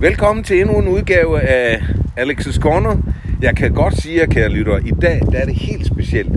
Velkommen 0.00 0.44
til 0.44 0.60
endnu 0.60 0.78
en 0.78 0.88
udgave 0.88 1.40
af 1.40 1.78
Alex's 2.18 2.60
Corner. 2.60 2.96
Jeg 3.42 3.56
kan 3.56 3.74
godt 3.74 4.02
sige, 4.02 4.22
at 4.22 4.30
kære 4.30 4.48
lytter, 4.48 4.78
i 4.78 4.90
dag 4.90 5.20
der 5.32 5.38
er 5.38 5.44
det 5.44 5.54
helt 5.54 5.86
specielt. 5.86 6.32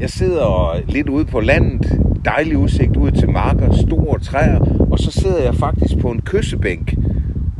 Jeg 0.00 0.10
sidder 0.10 0.80
lidt 0.88 1.08
ude 1.08 1.24
på 1.24 1.40
landet, 1.40 2.00
dejlig 2.24 2.58
udsigt 2.58 2.96
ud 2.96 3.10
til 3.10 3.28
marker, 3.28 3.76
store 3.88 4.20
træer, 4.20 4.86
og 4.90 4.98
så 4.98 5.10
sidder 5.10 5.42
jeg 5.44 5.54
faktisk 5.54 5.98
på 6.00 6.10
en 6.10 6.22
kyssebænk. 6.22 6.94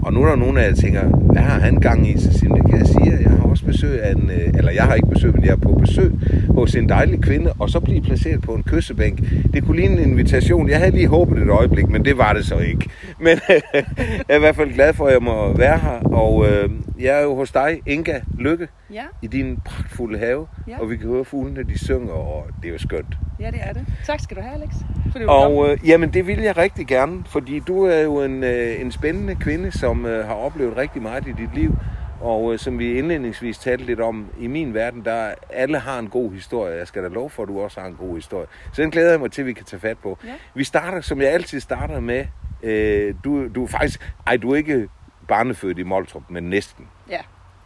Og 0.09 0.15
nu 0.15 0.23
er 0.23 0.29
der 0.29 0.37
nogen 0.37 0.57
af 0.57 0.63
jer, 0.63 0.69
der 0.69 0.77
tænker, 0.77 1.03
hvad 1.05 1.43
har 1.43 1.61
han 1.61 1.77
gang 1.77 2.09
i? 2.09 2.19
Så 2.19 2.39
siger 2.39 2.55
det 2.55 2.71
kan 2.71 2.79
jeg 2.79 2.87
sige, 2.87 3.19
jeg 3.23 3.31
har 3.31 3.49
også 3.51 3.65
besøg 3.65 4.03
af 4.03 4.13
en, 4.13 4.31
øh, 4.31 4.49
eller 4.55 4.71
jeg 4.71 4.85
har 4.85 4.95
ikke 4.95 5.09
besøg, 5.09 5.35
men 5.35 5.45
jeg 5.45 5.51
er 5.51 5.57
på 5.57 5.73
besøg 5.73 6.13
hos 6.49 6.75
en 6.75 6.89
dejlig 6.89 7.21
kvinde, 7.21 7.53
og 7.59 7.71
så 7.71 7.81
blive 7.81 8.03
placeret 8.03 8.41
på 8.41 8.55
en 8.55 8.63
kyssebænk. 8.63 9.19
Det 9.53 9.65
kunne 9.65 9.77
ligne 9.77 10.03
en 10.03 10.11
invitation. 10.11 10.69
Jeg 10.69 10.79
havde 10.79 10.91
lige 10.91 11.09
håbet 11.09 11.43
et 11.43 11.51
øjeblik, 11.51 11.89
men 11.89 12.05
det 12.05 12.19
var 12.19 12.33
det 12.33 12.45
så 12.45 12.59
ikke. 12.59 12.89
Men 13.25 13.39
øh, 13.51 13.61
jeg 13.75 14.25
er 14.29 14.37
i 14.37 14.39
hvert 14.39 14.57
fald 14.57 14.75
glad 14.75 14.93
for, 14.95 15.07
at 15.07 15.13
jeg 15.13 15.23
må 15.23 15.57
være 15.57 15.79
her, 15.79 16.01
og 16.05 16.47
øh, 16.49 16.71
jeg 17.01 17.19
er 17.19 17.23
jo 17.23 17.35
hos 17.35 17.53
dig, 17.53 17.81
Inga 17.87 18.21
Lykke, 18.39 18.69
Ja, 18.93 19.05
i 19.23 19.27
din 19.27 19.57
pragtfulde 19.65 20.19
have, 20.19 20.47
Ja. 20.69 20.79
og 20.81 20.91
vi 20.91 20.97
kan 20.97 21.09
høre 21.09 21.25
fuglene, 21.25 21.63
de 21.63 21.79
synger, 21.79 22.13
og 22.13 22.47
det 22.63 22.69
er 22.69 22.73
jo 22.73 22.79
skønt. 22.79 23.15
ja, 23.41 23.51
det 23.51 23.61
er 23.63 23.73
det. 23.73 23.87
Tak 24.07 24.21
skal 24.21 24.37
du 24.37 24.43
have, 24.43 24.55
Alex. 24.55 24.71
Du 25.15 25.19
kom. 25.19 25.29
Og 25.29 25.71
øh, 25.71 25.79
jamen, 25.89 26.13
det 26.13 26.27
vil 26.27 26.39
jeg 26.39 26.57
rigtig 26.57 26.87
gerne, 26.87 27.25
fordi 27.27 27.59
du 27.61 27.85
er 27.85 28.01
jo 28.01 28.23
en, 28.23 28.45
øh, 28.45 28.81
en 28.81 28.93
spændende 28.93 29.35
kvinde, 29.35 29.71
som 29.79 30.07
øh, 30.07 30.27
har 30.27 30.35
oplevet 30.35 30.77
rigtig 30.77 31.03
meget 31.03 31.27
i 31.29 31.33
dit 31.33 31.55
liv. 31.55 31.75
Og 32.21 32.53
øh, 32.53 32.59
som 32.59 32.79
vi 32.79 32.99
indledningsvis 32.99 33.59
talte 33.59 33.85
lidt 33.85 34.01
om, 34.01 34.27
i 34.39 34.47
min 34.47 34.75
verden, 34.75 35.05
der 35.05 35.35
alle 35.51 35.79
har 35.79 35.99
en 35.99 36.09
god 36.09 36.33
historie. 36.33 36.77
Jeg 36.77 36.87
skal 36.87 37.03
da 37.03 37.09
love 37.09 37.31
for, 37.31 37.43
at 37.43 37.49
du 37.49 37.61
også 37.61 37.81
har 37.81 37.87
en 37.89 37.95
god 37.95 38.15
historie. 38.15 38.47
Så 38.73 38.83
den 38.83 38.91
glæder 38.91 39.11
jeg 39.11 39.21
mig 39.21 39.33
til, 39.33 39.43
at 39.43 39.47
vi 39.47 39.53
kan 39.53 39.65
tage 39.65 39.81
fat 39.81 39.99
på. 39.99 40.19
Ja. 40.25 40.31
Vi 40.55 40.65
starter, 40.65 41.01
som 41.01 41.21
jeg 41.21 41.31
altid 41.33 41.61
starter 41.61 42.01
med, 42.01 42.25
øh, 42.63 43.15
du, 43.25 43.49
du 43.49 43.63
er 43.65 43.69
faktisk, 43.69 44.13
ej, 44.27 44.37
du 44.37 44.51
er 44.53 44.57
ikke 44.57 44.89
barnefødt 45.29 45.79
i 45.79 45.83
Moltrup, 45.83 46.23
men 46.29 46.45
næsten. 46.45 46.87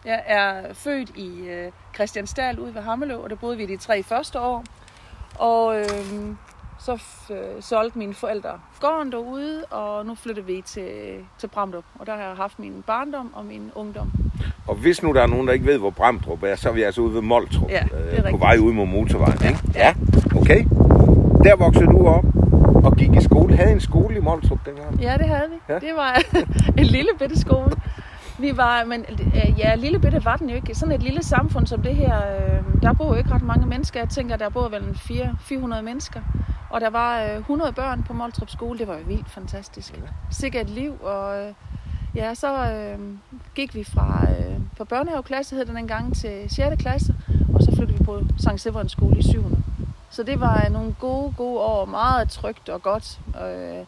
Jeg 0.05 0.23
er 0.27 0.75
født 0.75 1.11
i 1.17 1.41
øh, 1.49 1.71
Christiansdal 1.95 2.59
ude 2.59 2.75
ved 2.75 2.83
Hammelø, 2.83 3.17
og 3.17 3.31
der 3.31 3.37
boede 3.37 3.57
vi 3.57 3.67
de 3.67 3.77
tre 3.77 4.03
første 4.03 4.41
år. 4.41 4.65
Og 5.39 5.79
øh, 5.79 5.85
så 6.79 7.03
øh, 7.31 7.37
solgte 7.63 7.99
mine 7.99 8.15
forældre 8.15 8.49
gården 8.81 9.13
derude, 9.13 9.65
og 9.71 10.07
nu 10.07 10.15
flyttede 10.15 10.47
vi 10.47 10.63
til, 10.67 10.91
til 11.39 11.47
Bramdrup. 11.47 11.85
Og 11.99 12.07
der 12.07 12.13
har 12.17 12.23
jeg 12.23 12.37
haft 12.37 12.59
min 12.59 12.85
barndom 12.87 13.33
og 13.35 13.45
min 13.45 13.71
ungdom. 13.75 14.13
Og 14.69 14.75
hvis 14.75 15.03
nu 15.03 15.13
der 15.13 15.23
er 15.23 15.27
nogen, 15.27 15.47
der 15.47 15.53
ikke 15.53 15.67
ved, 15.67 15.79
hvor 15.79 15.91
Bramdrup 15.91 16.43
er, 16.43 16.57
så 16.57 16.69
er 16.69 16.73
vi 16.73 16.83
altså 16.83 17.01
ude 17.01 17.15
ved 17.15 17.21
Moltrup. 17.23 17.71
Ja, 17.71 17.85
øh, 17.85 18.31
på 18.31 18.37
vej 18.37 18.57
ud 18.59 18.73
mod 18.73 18.87
motorvejen, 18.87 19.39
Ja, 19.43 19.49
ikke? 19.49 19.61
ja. 19.75 19.95
okay. 20.37 20.65
Der 21.45 21.57
voksede 21.57 21.87
du 21.87 22.07
op 22.07 22.25
og 22.85 22.97
gik 22.97 23.15
i 23.15 23.21
skole. 23.23 23.57
Havde 23.57 23.73
en 23.73 23.81
skole 23.81 24.17
i 24.17 24.21
Moltrup 24.21 24.59
dengang? 24.67 25.01
Ja, 25.01 25.17
det 25.19 25.27
havde 25.29 25.49
vi. 25.51 25.57
Ja. 25.73 25.79
Det 25.79 25.93
var 25.97 26.23
en 26.81 26.85
lille 26.87 27.11
bitte 27.19 27.41
skole. 27.41 27.71
Vi 28.43 28.57
var, 28.57 28.85
men 28.85 29.05
øh, 29.11 29.59
ja, 29.59 29.75
lille 29.75 29.99
bitte 29.99 30.25
var 30.25 30.37
den 30.37 30.51
jo 30.51 30.57
ikke. 30.57 30.75
Sådan 30.75 30.95
et 30.95 31.03
lille 31.03 31.23
samfund 31.23 31.67
som 31.67 31.83
det 31.83 31.95
her, 31.95 32.17
øh, 32.17 32.83
der 32.83 32.93
bor 32.93 33.07
jo 33.07 33.15
ikke 33.15 33.31
ret 33.31 33.43
mange 33.43 33.67
mennesker. 33.67 34.01
Jeg 34.01 34.09
tænker, 34.09 34.37
der 34.37 34.49
bor 34.49 34.69
vel 34.69 34.83
en 34.83 34.95
400 34.95 35.39
400 35.41 35.83
mennesker. 35.83 36.21
Og 36.71 36.81
der 36.81 36.91
var 36.91 37.23
øh, 37.23 37.39
100 37.39 37.73
børn 37.73 38.03
på 38.03 38.13
Moltrup 38.13 38.51
skole. 38.51 38.79
Det 38.79 38.89
var 38.89 38.95
jo 38.95 39.05
vildt 39.07 39.31
fantastisk. 39.31 40.01
Sikkert 40.31 40.63
et 40.67 40.71
liv. 40.71 41.03
Og 41.03 41.41
øh, 41.41 41.53
ja, 42.15 42.35
så 42.35 42.71
øh, 42.73 42.99
gik 43.55 43.75
vi 43.75 43.85
fra 43.85 44.27
øh, 44.31 44.57
på 44.79 44.85
børnehaveklasse, 44.85 45.57
hed 45.57 45.67
den 45.67 45.77
engang, 45.77 46.17
til 46.17 46.51
6. 46.51 46.83
klasse. 46.83 47.15
Og 47.55 47.63
så 47.63 47.77
flyttede 47.77 47.99
vi 47.99 48.05
på 48.05 48.23
Sankt 48.39 48.61
Severins 48.61 48.93
skole 48.93 49.19
i 49.19 49.23
7. 49.23 49.45
Så 50.11 50.23
det 50.23 50.41
var 50.41 50.63
øh, 50.67 50.73
nogle 50.73 50.95
gode, 51.01 51.35
gode 51.37 51.61
år. 51.61 51.85
Meget 51.85 52.31
trygt 52.31 52.69
og 52.69 52.83
godt. 52.83 53.21
Øh, 53.45 53.87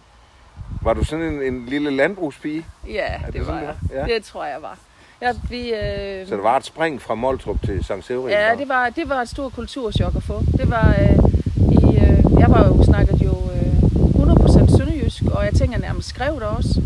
Var 0.83 0.95
du 0.95 1.05
sådan 1.05 1.25
en, 1.25 1.43
en 1.43 1.67
lille 1.67 1.91
landbrugspige? 1.91 2.67
Ja, 2.87 3.13
det 3.19 3.27
det, 3.27 3.35
det 3.35 3.47
var 3.47 3.59
jeg. 3.61 3.75
det 3.83 3.97
er? 3.99 4.07
Ja. 4.07 4.15
Det 4.15 4.25
tror 4.25 4.45
jeg 4.45 4.57
var. 4.63 4.79
Ja, 5.23 5.33
vi, 5.51 5.75
øh, 5.75 6.29
Så 6.29 6.37
der 6.37 6.43
var 6.43 6.57
et 6.57 6.65
spring 6.65 7.03
fra 7.03 7.15
Moltrup 7.15 7.63
til 7.65 7.85
St. 7.85 7.93
Severin? 8.03 8.31
ja, 8.31 8.55
det 8.59 8.69
var, 8.69 8.89
det 8.91 9.09
var 9.09 9.21
et 9.23 9.29
stort 9.29 9.53
kulturschok 9.53 10.17
at 10.17 10.23
få. 10.23 10.43
Det 10.59 10.71
var, 10.71 10.89
øh, 11.01 11.17
i, 11.73 11.97
øh, 11.97 12.41
jeg 12.41 12.51
var 12.51 12.67
jo 12.67 12.85
snakket 12.85 13.21
jo 13.25 13.35
øh, 13.55 13.75
100% 14.23 14.77
sønderjysk, 14.77 15.23
og 15.33 15.45
jeg 15.45 15.53
tænker 15.55 15.79
nærmest 15.79 16.09
skrev 16.09 16.35
det 16.35 16.43
også. 16.43 16.83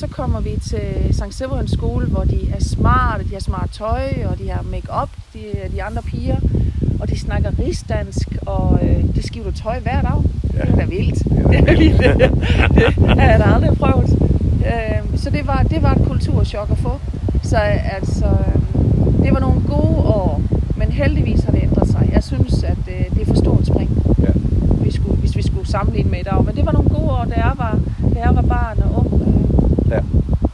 Så 0.00 0.06
kommer 0.08 0.40
vi 0.40 0.50
til 0.62 0.80
St. 1.14 1.22
Severins 1.38 1.70
skole, 1.70 2.06
hvor 2.06 2.24
de 2.24 2.50
er 2.56 2.60
smarte, 2.60 3.24
de 3.24 3.32
har 3.32 3.40
smart 3.40 3.70
tøj, 3.72 4.02
og 4.30 4.38
de 4.38 4.50
har 4.50 4.62
make-up, 4.70 5.08
de, 5.34 5.40
de 5.76 5.82
andre 5.82 6.02
piger. 6.02 6.36
Og 7.00 7.10
de 7.10 7.18
snakker 7.18 7.50
rigsdansk, 7.58 8.28
og 8.46 8.78
øh, 8.82 9.14
de 9.16 9.22
skifter 9.22 9.52
tøj 9.52 9.78
hver 9.80 10.00
dag. 10.02 10.22
Ja. 10.54 10.60
Det 10.60 10.70
er 10.70 10.76
da 10.76 10.84
vildt. 10.84 11.24
Det 11.50 11.58
er 11.58 11.76
vildt. 11.78 11.98
Det 12.98 13.20
har 13.20 13.30
jeg 13.30 13.38
da 13.38 13.44
aldrig 13.54 13.78
prøvet. 13.78 14.10
Øh, 14.66 15.18
så 15.18 15.30
det 15.30 15.46
var, 15.46 15.62
det 15.62 15.82
var 15.82 15.94
et 15.94 16.06
kulturschok 16.06 16.70
at 16.70 16.78
få. 16.78 16.92
Så 17.42 17.56
altså, 17.96 18.26
øh, 18.26 19.24
det 19.24 19.32
var 19.32 19.40
nogle 19.40 19.60
gode 19.68 19.98
år, 20.20 20.42
men 20.76 20.88
heldigvis 20.92 21.42
har 21.44 21.52
det 21.52 21.62
ændret 21.62 21.88
sig. 21.88 22.10
Jeg 22.12 22.22
synes, 22.24 22.62
at 22.64 22.78
øh, 22.88 23.04
det 23.14 23.22
er 23.22 23.26
for 23.26 23.34
stort 23.34 23.66
spring, 23.66 23.90
Ja. 24.22 24.28
vi 24.84 24.90
skulle, 24.92 25.16
hvis 25.16 25.36
vi 25.36 25.42
skulle 25.42 25.68
sammenligne 25.68 26.10
med 26.10 26.18
i 26.18 26.22
dag. 26.22 26.44
Men 26.44 26.56
det 26.56 26.66
var 26.66 26.72
nogle 26.72 26.88
gode 26.88 27.10
år, 27.10 27.24
da 27.24 27.34
jeg 27.34 27.52
var, 27.56 27.78
da 28.14 28.20
jeg 28.20 28.34
var 28.34 28.42
barn 28.42 28.78
og 28.82 28.90
ung. 28.98 29.22
Øh, 29.22 29.53
Ja. 29.94 30.00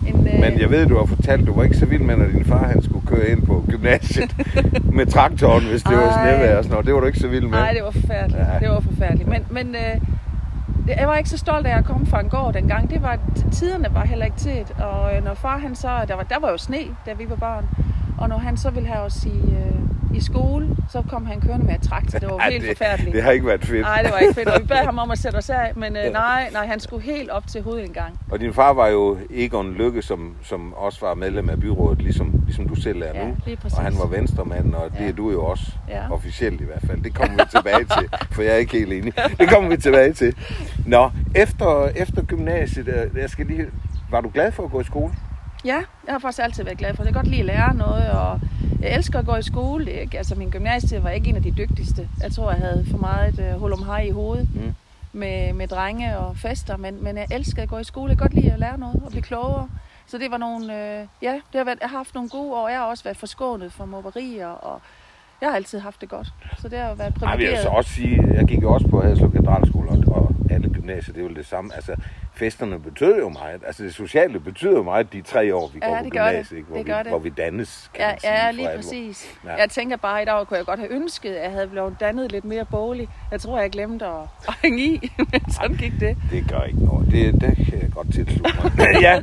en, 0.08 0.26
øh, 0.26 0.40
Men 0.40 0.60
jeg 0.60 0.70
ved, 0.70 0.86
du 0.86 0.98
har 0.98 1.04
fortalt, 1.04 1.46
du 1.46 1.54
var 1.54 1.62
ikke 1.62 1.76
så 1.76 1.86
vild 1.86 2.02
med, 2.02 2.16
når 2.16 2.26
din 2.26 2.44
far 2.44 2.66
han 2.66 2.82
skulle 2.82 3.06
køre 3.06 3.28
ind 3.28 3.42
på 3.42 3.64
gymnasiet 3.68 4.36
med 4.98 5.06
traktoren, 5.06 5.64
hvis 5.64 5.82
det 5.82 5.96
var 5.96 6.02
Ej. 6.02 6.12
snevejr 6.12 6.56
og 6.56 6.64
sådan 6.64 6.70
noget. 6.70 6.86
Det 6.86 6.94
var 6.94 7.00
du 7.00 7.06
ikke 7.06 7.18
så 7.18 7.28
vild 7.28 7.42
med. 7.44 7.50
Nej, 7.58 7.72
det 7.72 7.84
var 7.84 7.90
forfærdeligt. 7.90 8.38
Ja. 8.38 8.58
Det 8.60 8.68
var 8.68 8.80
forfærdeligt. 8.80 9.28
Men, 9.28 9.42
men 9.50 9.74
øh, 9.74 10.00
jeg 10.98 11.08
var 11.08 11.16
ikke 11.16 11.30
så 11.30 11.38
stolt 11.38 11.66
af 11.66 11.78
at 11.78 11.84
komme 11.84 12.06
fra 12.06 12.20
en 12.20 12.28
gård 12.28 12.54
dengang. 12.54 12.90
Det 12.90 13.02
var, 13.02 13.18
tiderne 13.52 13.88
var 13.94 14.04
heller 14.04 14.24
ikke 14.24 14.36
til. 14.36 14.64
Og 14.78 15.16
øh, 15.16 15.24
når 15.24 15.34
far 15.34 15.58
han 15.58 15.74
så, 15.74 15.88
der 16.08 16.14
var, 16.14 16.22
der 16.22 16.40
var 16.40 16.50
jo 16.50 16.56
sne, 16.56 16.76
da 17.06 17.12
vi 17.18 17.24
var 17.28 17.36
barn. 17.36 17.64
Og 18.18 18.28
når 18.28 18.38
han 18.38 18.56
så 18.56 18.70
ville 18.70 18.88
have 18.88 19.00
os 19.04 19.24
i, 19.24 19.28
øh, 19.52 19.79
i 20.14 20.20
skole, 20.20 20.76
så 20.88 21.02
kom 21.10 21.26
han 21.26 21.40
kørende 21.40 21.66
med 21.66 21.74
et 21.74 21.82
traktor. 21.82 22.18
Det 22.18 22.28
var 22.28 22.36
Ej, 22.44 22.50
helt 22.50 22.62
det, 22.68 22.76
forfærdeligt. 22.78 23.14
Det 23.14 23.22
har 23.22 23.30
ikke 23.30 23.46
været 23.46 23.64
fedt. 23.64 23.80
Nej, 23.80 24.02
det 24.02 24.12
var 24.12 24.18
ikke 24.18 24.34
fedt. 24.34 24.48
Og 24.48 24.60
vi 24.60 24.66
bad 24.66 24.84
ham 24.90 24.98
om 24.98 25.10
at 25.10 25.18
sætte 25.18 25.36
os 25.36 25.50
af, 25.50 25.72
men 25.76 25.92
Ja. 25.96 26.06
øh, 26.06 26.12
nej, 26.12 26.48
nej, 26.52 26.66
han 26.66 26.80
skulle 26.80 27.02
helt 27.02 27.30
op 27.30 27.46
til 27.46 27.62
hovedindgang. 27.62 28.18
Og 28.30 28.40
din 28.40 28.52
far 28.54 28.72
var 28.72 28.88
jo 28.88 29.18
Egon 29.34 29.72
Lykke, 29.74 30.02
som, 30.02 30.34
som 30.42 30.74
også 30.74 31.06
var 31.06 31.14
medlem 31.14 31.50
af 31.50 31.60
byrådet, 31.60 32.02
ligesom, 32.02 32.42
ligesom 32.46 32.68
du 32.68 32.74
selv 32.74 33.02
er 33.02 33.06
Ja, 33.14 33.24
nu. 33.26 33.36
lige 33.46 33.56
præcis. 33.56 33.78
Og 33.78 33.84
han 33.84 33.94
var 33.98 34.06
venstremand, 34.06 34.74
og 34.74 34.90
det 34.92 35.00
Ja. 35.00 35.08
er 35.08 35.12
du 35.12 35.30
jo 35.30 35.44
også. 35.44 35.72
Ja. 35.88 36.10
Officielt 36.12 36.60
i 36.60 36.64
hvert 36.64 36.82
fald. 36.86 37.00
Det 37.02 37.14
kommer 37.14 37.36
vi 37.36 37.42
tilbage 37.50 37.84
til, 37.84 38.08
for 38.34 38.42
jeg 38.42 38.52
er 38.52 38.56
ikke 38.56 38.72
helt 38.78 38.92
enig. 38.92 39.12
Det 39.38 39.48
kommer 39.48 39.70
vi 39.70 39.76
tilbage 39.76 40.12
til. 40.12 40.34
Nå, 40.86 41.10
efter, 41.34 41.88
efter 41.96 42.22
gymnasiet, 42.22 43.10
jeg 43.16 43.30
skal 43.30 43.46
lige... 43.46 43.66
Var 44.10 44.20
du 44.20 44.30
glad 44.34 44.52
for 44.52 44.64
at 44.64 44.70
gå 44.70 44.80
i 44.80 44.84
skole? 44.84 45.12
Ja, 45.64 45.82
jeg 46.06 46.14
har 46.14 46.18
faktisk 46.18 46.42
altid 46.42 46.64
været 46.64 46.78
glad 46.78 46.94
for 46.94 47.02
det. 47.02 47.06
Jeg 47.06 47.14
kan 47.14 47.22
godt 47.22 47.30
lide 47.30 47.40
at 47.40 47.46
lære 47.46 47.74
noget, 47.74 48.10
og 48.10 48.40
jeg 48.80 48.94
elsker 48.96 49.18
at 49.18 49.26
gå 49.26 49.36
i 49.36 49.42
skole. 49.42 49.92
Ikke- 49.92 50.18
Altså, 50.18 50.34
min 50.34 50.50
gymnasietid 50.50 50.98
var 50.98 51.10
ikke 51.10 51.30
en 51.30 51.36
af 51.36 51.42
de 51.42 51.50
dygtigste. 51.50 52.08
Jeg 52.22 52.32
tror, 52.32 52.50
jeg 52.50 52.60
havde 52.60 52.86
for 52.90 52.98
meget 52.98 53.38
et 53.38 53.54
uh, 53.54 53.60
hul 53.60 53.72
om 53.72 53.86
i 54.04 54.10
hovedet 54.10 54.48
Mm. 54.54 54.74
med, 55.12 55.52
med 55.52 55.68
drenge 55.68 56.18
og 56.18 56.36
fester, 56.36 56.76
men, 56.76 57.04
men 57.04 57.16
jeg 57.16 57.26
elsker 57.30 57.62
at 57.62 57.68
gå 57.68 57.78
i 57.78 57.84
skole. 57.84 58.10
Jeg 58.10 58.18
kan 58.18 58.24
godt 58.24 58.34
lide 58.34 58.52
at 58.52 58.58
lære 58.58 58.78
noget 58.78 59.02
og 59.04 59.10
blive 59.10 59.22
klogere. 59.22 59.68
Så 60.06 60.18
det 60.18 60.30
var 60.30 60.36
nogle, 60.36 60.64
øh, 61.00 61.06
ja, 61.22 61.32
det 61.32 61.42
har 61.54 61.64
været, 61.64 61.78
jeg 61.80 61.88
har 61.90 61.96
haft 61.96 62.14
nogle 62.14 62.28
gode 62.30 62.54
år. 62.54 62.68
Jeg 62.68 62.78
har 62.78 62.84
også 62.86 63.04
været 63.04 63.16
forskånet 63.16 63.72
for 63.72 63.84
mobberier, 63.84 64.48
og 64.48 64.80
jeg 65.40 65.48
har 65.48 65.56
altid 65.56 65.78
haft 65.78 66.00
det 66.00 66.08
godt. 66.08 66.28
Så 66.58 66.68
det 66.68 66.78
har 66.78 66.88
jo 66.88 66.94
været 66.94 67.00
Ej, 67.00 67.12
vil 67.12 67.22
jeg 67.22 67.30
privilegeret. 67.36 67.62
så 67.62 67.68
også 67.68 67.90
sige, 67.90 68.22
jeg 68.34 68.44
gik 68.44 68.62
jo 68.62 68.72
også 68.72 68.86
på 68.88 69.00
Haderslev 69.00 69.32
Katedralskole, 69.32 69.90
og, 69.90 69.98
og 70.06 70.30
alle 70.50 70.68
gymnasier, 70.68 71.14
det 71.14 71.20
er 71.24 71.28
jo 71.28 71.34
det 71.34 71.46
samme. 71.46 71.74
Altså, 71.74 71.94
festerne 72.34 72.78
betød 72.80 73.18
jo 73.18 73.28
meget. 73.28 73.60
Altså, 73.66 73.82
det 73.84 73.94
sociale 73.94 74.40
betyder 74.40 74.72
jo 74.72 74.82
meget, 74.82 75.12
de 75.12 75.22
tre 75.22 75.54
år, 75.54 75.70
vi 75.74 75.78
Ja, 75.82 75.88
går 75.88 75.98
på 76.02 76.08
gymnasiet, 76.10 76.56
ikke? 76.58 76.68
Hvor, 76.68 76.76
Det 76.76 76.86
vi, 76.86 76.90
gør 76.92 76.98
det. 77.02 77.06
hvor 77.12 77.18
vi 77.18 77.28
dannes, 77.28 77.90
kan 77.94 78.00
Ja, 78.04 78.08
man 78.10 78.20
sige. 78.20 78.32
ja 78.32 78.50
lige 78.50 78.68
præcis. 78.76 79.38
Ja. 79.44 79.54
Jeg 79.54 79.70
tænker 79.70 79.96
bare, 79.96 80.22
i 80.22 80.24
dag 80.24 80.46
kunne 80.46 80.56
jeg 80.56 80.66
godt 80.66 80.80
have 80.80 80.92
ønsket, 80.92 81.30
at 81.34 81.42
jeg 81.44 81.50
havde 81.52 81.66
blevet 81.66 81.96
dannet 82.00 82.32
lidt 82.32 82.44
mere 82.44 82.64
boglig. 82.64 83.08
Jeg 83.30 83.40
tror, 83.40 83.60
jeg 83.60 83.70
glemte 83.70 84.06
at, 84.06 84.12
at 84.48 84.54
hænge 84.62 84.82
i, 84.82 85.12
men 85.32 85.50
sådan 85.52 85.76
gik 85.76 85.92
det. 86.00 86.16
Det 86.30 86.48
gør 86.50 86.60
ikke 86.62 86.84
noget. 86.84 87.06
Det, 87.12 87.34
det 87.40 87.56
kan 87.66 87.82
jeg 87.82 87.90
godt 87.94 88.14
tilslutte 88.14 88.52
mig. 88.62 88.86
ja, 89.06 89.16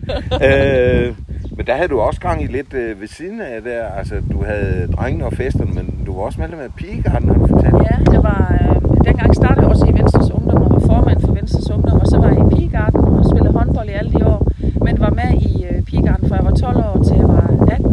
øh, 1.07 1.15
men 1.57 1.67
der 1.67 1.75
havde 1.75 1.87
du 1.87 1.99
også 1.99 2.21
gang 2.21 2.43
i 2.43 2.47
lidt 2.47 2.73
øh, 2.73 3.01
ved 3.01 3.07
siden 3.07 3.41
af 3.41 3.61
der. 3.61 3.87
Altså, 3.87 4.21
du 4.31 4.43
havde 4.43 4.91
drengene 4.97 5.25
og 5.25 5.33
festerne, 5.33 5.73
men 5.73 5.96
du 6.07 6.13
var 6.13 6.21
også 6.21 6.39
medlem 6.41 6.59
af 6.59 6.71
Pigegarden, 6.79 7.29
har 7.29 7.35
du 7.35 7.47
fortalt. 7.47 7.75
Ja, 7.89 7.95
jeg 8.15 8.23
var, 8.29 8.41
øh, 8.61 9.05
dengang 9.07 9.35
startede 9.35 9.61
jeg 9.61 9.69
også 9.73 9.85
i 9.91 9.93
Venstres 9.99 10.31
Ungdom 10.31 10.61
og 10.61 10.69
var 10.75 10.79
formand 10.91 11.19
for 11.21 11.33
Venstres 11.39 11.69
Ungdom, 11.69 11.99
og 12.03 12.07
så 12.07 12.17
var 12.17 12.29
jeg 12.33 12.39
i 12.45 12.55
Pigegarden 12.55 12.99
og 13.19 13.25
spillede 13.31 13.53
håndbold 13.57 13.89
i 13.89 13.95
alle 13.99 14.11
de 14.11 14.21
år, 14.33 14.41
men 14.85 14.99
var 14.99 15.13
med 15.21 15.31
i 15.49 15.65
øh, 15.69 15.81
Pigegarden 15.81 16.29
fra 16.29 16.35
jeg 16.35 16.45
var 16.45 16.51
12 16.51 16.77
år 16.77 17.03
til 17.07 17.15
jeg 17.23 17.27
var 17.27 17.47
18 17.71 17.91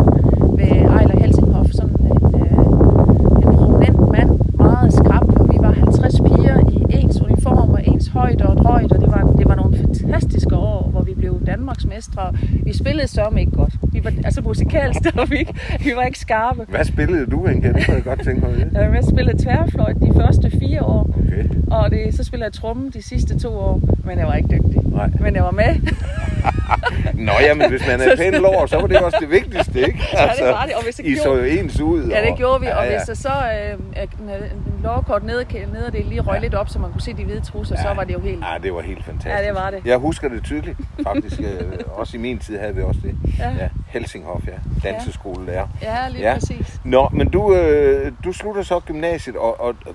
ved 0.59 0.73
Ejler 0.97 1.19
Helsinghoff, 1.23 1.71
sådan 1.79 1.97
øh, 2.01 2.11
en, 2.17 2.35
øh, 2.45 3.45
en 3.45 3.51
prominent 3.59 4.01
mand, 4.17 4.31
meget 4.65 4.93
skrab, 4.93 5.27
og 5.41 5.47
vi 5.53 5.59
var 5.67 5.73
50 5.73 6.21
piger 6.27 6.57
i 6.77 6.79
ens 6.99 7.21
uniform 7.21 7.71
og 7.77 7.81
ens 7.87 8.07
højde 8.09 8.47
og 8.51 8.57
drøjt, 8.63 8.93
og 8.93 9.01
det 9.01 9.11
var, 9.15 9.23
det 9.39 9.47
var 9.49 9.55
nogle 9.55 9.77
fantastiske 9.77 10.57
år, 10.57 10.89
hvor 10.93 11.03
vi 11.03 11.15
blev 11.15 11.35
Danmarksmestre. 11.47 12.33
mestre. 12.33 12.65
Vi 12.65 12.73
spillede 12.73 13.09
så 13.09 13.25
ikke 13.39 13.53
godt. 13.53 13.75
Var, 14.05 14.13
altså 14.25 14.41
musikalsk, 14.43 15.01
der 15.05 15.11
var 15.15 15.25
vi 15.27 15.37
ikke, 15.37 15.55
vi 15.81 15.93
var 15.97 16.03
ikke 16.03 16.19
skarpe. 16.19 16.65
Hvad 16.69 16.85
spillede 16.85 17.27
du 17.27 17.47
egentlig? 17.47 17.75
Det 17.75 17.85
kunne 17.87 17.95
jeg 17.95 18.05
godt 18.05 18.25
tænke 18.25 18.41
mig 18.41 18.51
at 18.51 18.57
vide. 18.57 18.91
Jeg 18.93 19.05
spillede 19.05 19.43
tværfløjt 19.43 19.97
de 19.97 20.13
første 20.17 20.51
fire 20.51 20.83
år, 20.83 21.11
Okay. 21.27 21.45
og 21.71 21.91
det, 21.91 22.15
så 22.15 22.25
spillede 22.25 22.45
jeg 22.45 22.53
tromme 22.53 22.91
de 22.91 23.03
sidste 23.03 23.39
to 23.39 23.49
år, 23.49 23.81
men 24.05 24.19
jeg 24.19 24.27
var 24.27 24.35
ikke 24.35 24.49
dygtig. 24.49 24.81
Nej. 24.85 25.11
Men 25.21 25.35
jeg 25.35 25.43
var 25.45 25.51
med. 25.51 25.65
Nå 27.15 27.33
ja, 27.41 27.55
men 27.55 27.71
hvis 27.71 27.87
man 27.87 28.01
er 28.01 28.17
pæn 28.17 28.33
lår, 28.33 28.67
så 28.67 28.81
var 28.81 28.87
det 28.87 28.99
også 28.99 29.19
det 29.21 29.31
vigtigste, 29.31 29.81
ikke? 29.87 29.99
Altså, 30.13 30.45
Ja, 30.45 30.49
det 30.49 30.55
var 30.55 30.65
det, 30.67 30.75
og 30.75 30.85
hvis 30.85 30.95
det 30.95 31.07
I 31.07 31.17
så 31.17 31.23
gjorde- 31.23 31.39
jo 31.39 31.45
ens 31.61 31.81
ud. 31.81 32.09
Ja, 32.09 32.27
det 32.27 32.37
gjorde 32.37 32.61
vi, 32.61 32.67
og 32.67 32.73
ja, 32.73 32.85
ja. 32.85 32.97
hvis 32.99 33.07
der 33.07 33.15
så 33.15 33.29
øh, 33.29 34.03
en 34.03 34.81
lovkort 34.83 35.25
nede, 35.25 35.45
nede 35.73 35.91
det 35.93 36.05
lige 36.07 36.21
røg 36.21 36.35
Ja. 36.35 36.41
lidt 36.41 36.55
op, 36.55 36.69
så 36.69 36.79
man 36.79 36.93
kunne 36.93 37.01
se 37.01 37.13
de 37.15 37.25
hvide 37.25 37.41
trusser, 37.41 37.77
så 37.77 37.89
var 37.97 38.05
det 38.05 38.15
jo 38.15 38.21
helt... 38.21 38.41
Ja, 38.53 38.59
det 38.63 38.75
var 38.75 38.81
helt 38.81 39.05
fantastisk. 39.05 39.35
Ja, 39.43 39.47
det 39.47 39.55
var 39.55 39.71
det. 39.71 39.81
Jeg 39.85 39.99
husker 39.99 40.29
det 40.29 40.45
tydeligt, 40.45 40.77
faktisk. 41.03 41.41
øh, 41.41 41.73
også 41.93 42.17
i 42.17 42.21
min 42.21 42.39
tid 42.39 42.59
havde 42.59 42.75
vi 42.75 42.83
også 42.83 43.01
det. 43.05 43.15
Ja. 43.39 43.49
ja 43.61 43.69
Helsinghof, 43.89 44.41
ja. 44.47 44.89
Danseskolelærer. 44.91 45.67
Ja, 45.83 46.09
lige 46.09 46.29
Ja. 46.29 46.35
præcis. 46.35 46.81
Nå, 46.85 47.09
men 47.13 47.31
du, 47.31 47.55
øh, 47.55 48.13
du 48.25 48.33
slutter 48.33 48.63
så 48.63 48.81
gymnasiet, 48.81 49.37
og, 49.37 49.61
og 49.61 49.75
og 49.87 49.95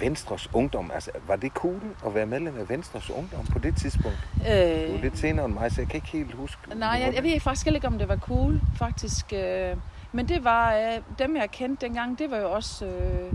Venstres 0.00 0.48
Ungdom, 0.54 0.90
altså 0.94 1.10
var 1.26 1.36
det 1.36 1.52
cool 1.52 1.80
at 2.06 2.14
være 2.14 2.26
medlem 2.26 2.58
af 2.60 2.68
Venstres 2.68 3.10
Ungdom 3.10 3.46
på 3.46 3.58
det 3.58 3.76
tidspunkt? 3.76 4.16
Du 4.38 4.42
er 4.46 4.94
Øh, 4.94 5.02
lidt 5.02 5.18
senere 5.18 5.44
end 5.46 5.54
mig, 5.54 5.72
så 5.72 5.80
jeg 5.80 5.88
kan 5.88 5.96
ikke 5.96 6.08
helt 6.08 6.34
huske. 6.34 6.60
nej, 6.74 6.88
jeg, 7.04 7.14
jeg 7.14 7.22
ved 7.22 7.40
faktisk 7.40 7.66
ikke, 7.66 7.86
om 7.86 7.98
det 7.98 8.08
var 8.08 8.16
cool, 8.16 8.60
faktisk. 8.76 9.32
Øh, 9.32 9.76
men 10.12 10.28
det 10.28 10.44
var, 10.44 10.74
øh, 10.74 11.00
dem 11.18 11.36
jeg 11.36 11.50
kendte 11.50 11.86
dengang, 11.86 12.18
det 12.18 12.30
var 12.30 12.36
jo 12.36 12.50
også 12.52 12.86
øh, 12.86 13.32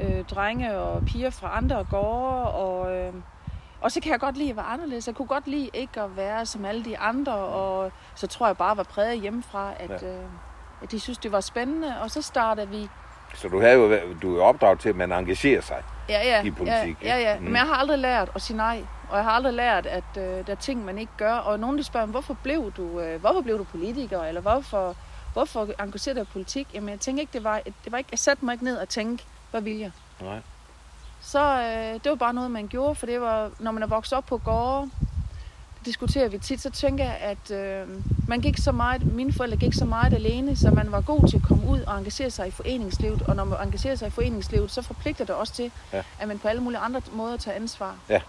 øh, 0.00 0.24
drenge 0.24 0.76
og 0.78 1.04
piger 1.06 1.30
fra 1.30 1.56
andre 1.56 1.84
gårde, 1.90 2.50
og... 2.52 2.96
Øh, 2.96 3.12
og 3.80 3.92
så 3.92 4.00
kan 4.00 4.12
jeg 4.12 4.20
godt 4.20 4.36
lide 4.36 4.50
at 4.50 4.56
være 4.56 4.64
anderledes. 4.64 5.06
Jeg 5.06 5.14
kunne 5.14 5.28
godt 5.28 5.46
lide 5.46 5.70
ikke 5.74 6.00
at 6.00 6.16
være 6.16 6.46
som 6.46 6.64
alle 6.64 6.84
de 6.84 6.98
andre, 6.98 7.32
og 7.34 7.92
så 8.14 8.26
tror 8.26 8.46
jeg 8.46 8.56
bare 8.56 8.76
var 8.76 8.82
præget 8.82 9.20
hjemmefra, 9.20 9.72
at, 9.78 10.02
Ja. 10.02 10.08
øh, 10.08 10.24
at 10.82 10.90
de 10.92 11.00
synes, 11.00 11.18
det 11.18 11.32
var 11.32 11.40
spændende. 11.40 12.00
Og 12.02 12.10
så 12.10 12.22
startede 12.22 12.68
vi 12.68 12.88
Så 13.34 13.48
du, 13.48 13.60
havde 13.60 13.74
jo, 13.74 13.98
du 14.22 14.32
er 14.32 14.36
jo 14.36 14.44
opdraget 14.44 14.80
til, 14.80 14.88
at 14.88 14.96
man 14.96 15.12
engagerer 15.12 15.60
sig. 15.60 15.82
ja, 16.08 16.20
ja, 16.24 16.42
i 16.42 16.50
politik, 16.50 16.96
Ja, 17.02 17.16
ja, 17.16 17.20
ja. 17.20 17.32
ikke? 17.32 17.44
Men 17.44 17.52
jeg 17.56 17.62
har 17.62 17.74
aldrig 17.74 17.98
lært 17.98 18.30
at 18.34 18.42
sige 18.42 18.56
nej. 18.56 18.82
Og 19.10 19.16
jeg 19.16 19.24
har 19.24 19.30
aldrig 19.32 19.54
lært, 19.54 19.86
at 19.86 20.04
øh, 20.16 20.22
der 20.22 20.52
er 20.52 20.54
ting, 20.54 20.84
man 20.84 20.98
ikke 20.98 21.12
gør. 21.16 21.34
Og 21.34 21.60
nogen, 21.60 21.76
der 21.78 21.84
spørger, 21.84 22.06
hvorfor 22.06 22.36
blev 22.42 22.72
du, 22.76 23.00
øh, 23.00 23.20
hvorfor 23.20 23.40
blev 23.40 23.58
du 23.58 23.64
politiker? 23.64 24.22
Eller 24.22 24.40
hvorfor, 24.40 24.96
hvorfor 25.32 25.68
engagerer 25.82 26.14
du 26.14 26.20
dig 26.20 26.26
i 26.28 26.32
politik? 26.32 26.68
Jamen, 26.74 26.88
jeg 26.88 27.00
tænker 27.00 27.20
ikke, 27.20 27.32
det 27.32 27.44
var, 27.44 27.60
det 27.84 27.92
var 27.92 27.98
ikke, 27.98 28.08
jeg 28.10 28.18
satte 28.18 28.44
mig 28.44 28.52
ikke 28.52 28.64
ned 28.64 28.76
og 28.76 28.88
tænkte, 28.88 29.24
hvad 29.50 29.60
vil 29.60 29.78
jeg? 29.78 29.90
Nej. 30.20 30.38
Så 31.20 31.60
øh, 31.60 31.94
det 32.04 32.10
var 32.10 32.14
bare 32.14 32.34
noget, 32.34 32.50
man 32.50 32.68
gjorde, 32.68 32.94
for 32.94 33.06
det 33.06 33.20
var, 33.20 33.50
når 33.58 33.72
man 33.72 33.82
er 33.82 33.86
vokset 33.86 34.18
op 34.18 34.26
på 34.26 34.38
gårde, 34.38 34.90
diskuterer 35.84 36.28
vi 36.28 36.38
tit, 36.38 36.60
så 36.62 36.70
tænker 36.70 37.04
jeg, 37.04 37.16
at 37.20 37.50
øh, 37.50 37.88
man 38.28 38.40
gik 38.40 38.58
så 38.58 38.72
meget, 38.72 39.14
mine 39.14 39.32
forældre 39.32 39.56
gik 39.56 39.74
så 39.74 39.84
meget 39.84 40.14
alene, 40.14 40.56
så 40.56 40.70
man 40.70 40.92
var 40.92 41.00
god 41.00 41.28
til 41.28 41.36
at 41.36 41.42
komme 41.42 41.66
ud 41.68 41.80
og 41.80 41.98
engagere 41.98 42.30
sig 42.30 42.48
i 42.48 42.50
foreningslivet. 42.50 43.22
Og 43.22 43.36
når 43.36 43.44
man 43.44 43.58
engagerer 43.62 43.94
sig 43.94 44.08
i 44.08 44.10
foreningslivet, 44.10 44.70
så 44.70 44.82
forpligter 44.82 45.24
det 45.24 45.34
også 45.34 45.52
til, 45.52 45.70
Ja. 45.92 45.96
ja. 45.96 46.02
at 46.20 46.28
man 46.28 46.38
på 46.38 46.48
alle 46.48 46.62
mulige 46.62 46.78
andre 46.80 47.02
måder 47.12 47.36
tager 47.36 47.54
ansvar. 47.56 47.96
Så 48.08 48.14
det 48.14 48.20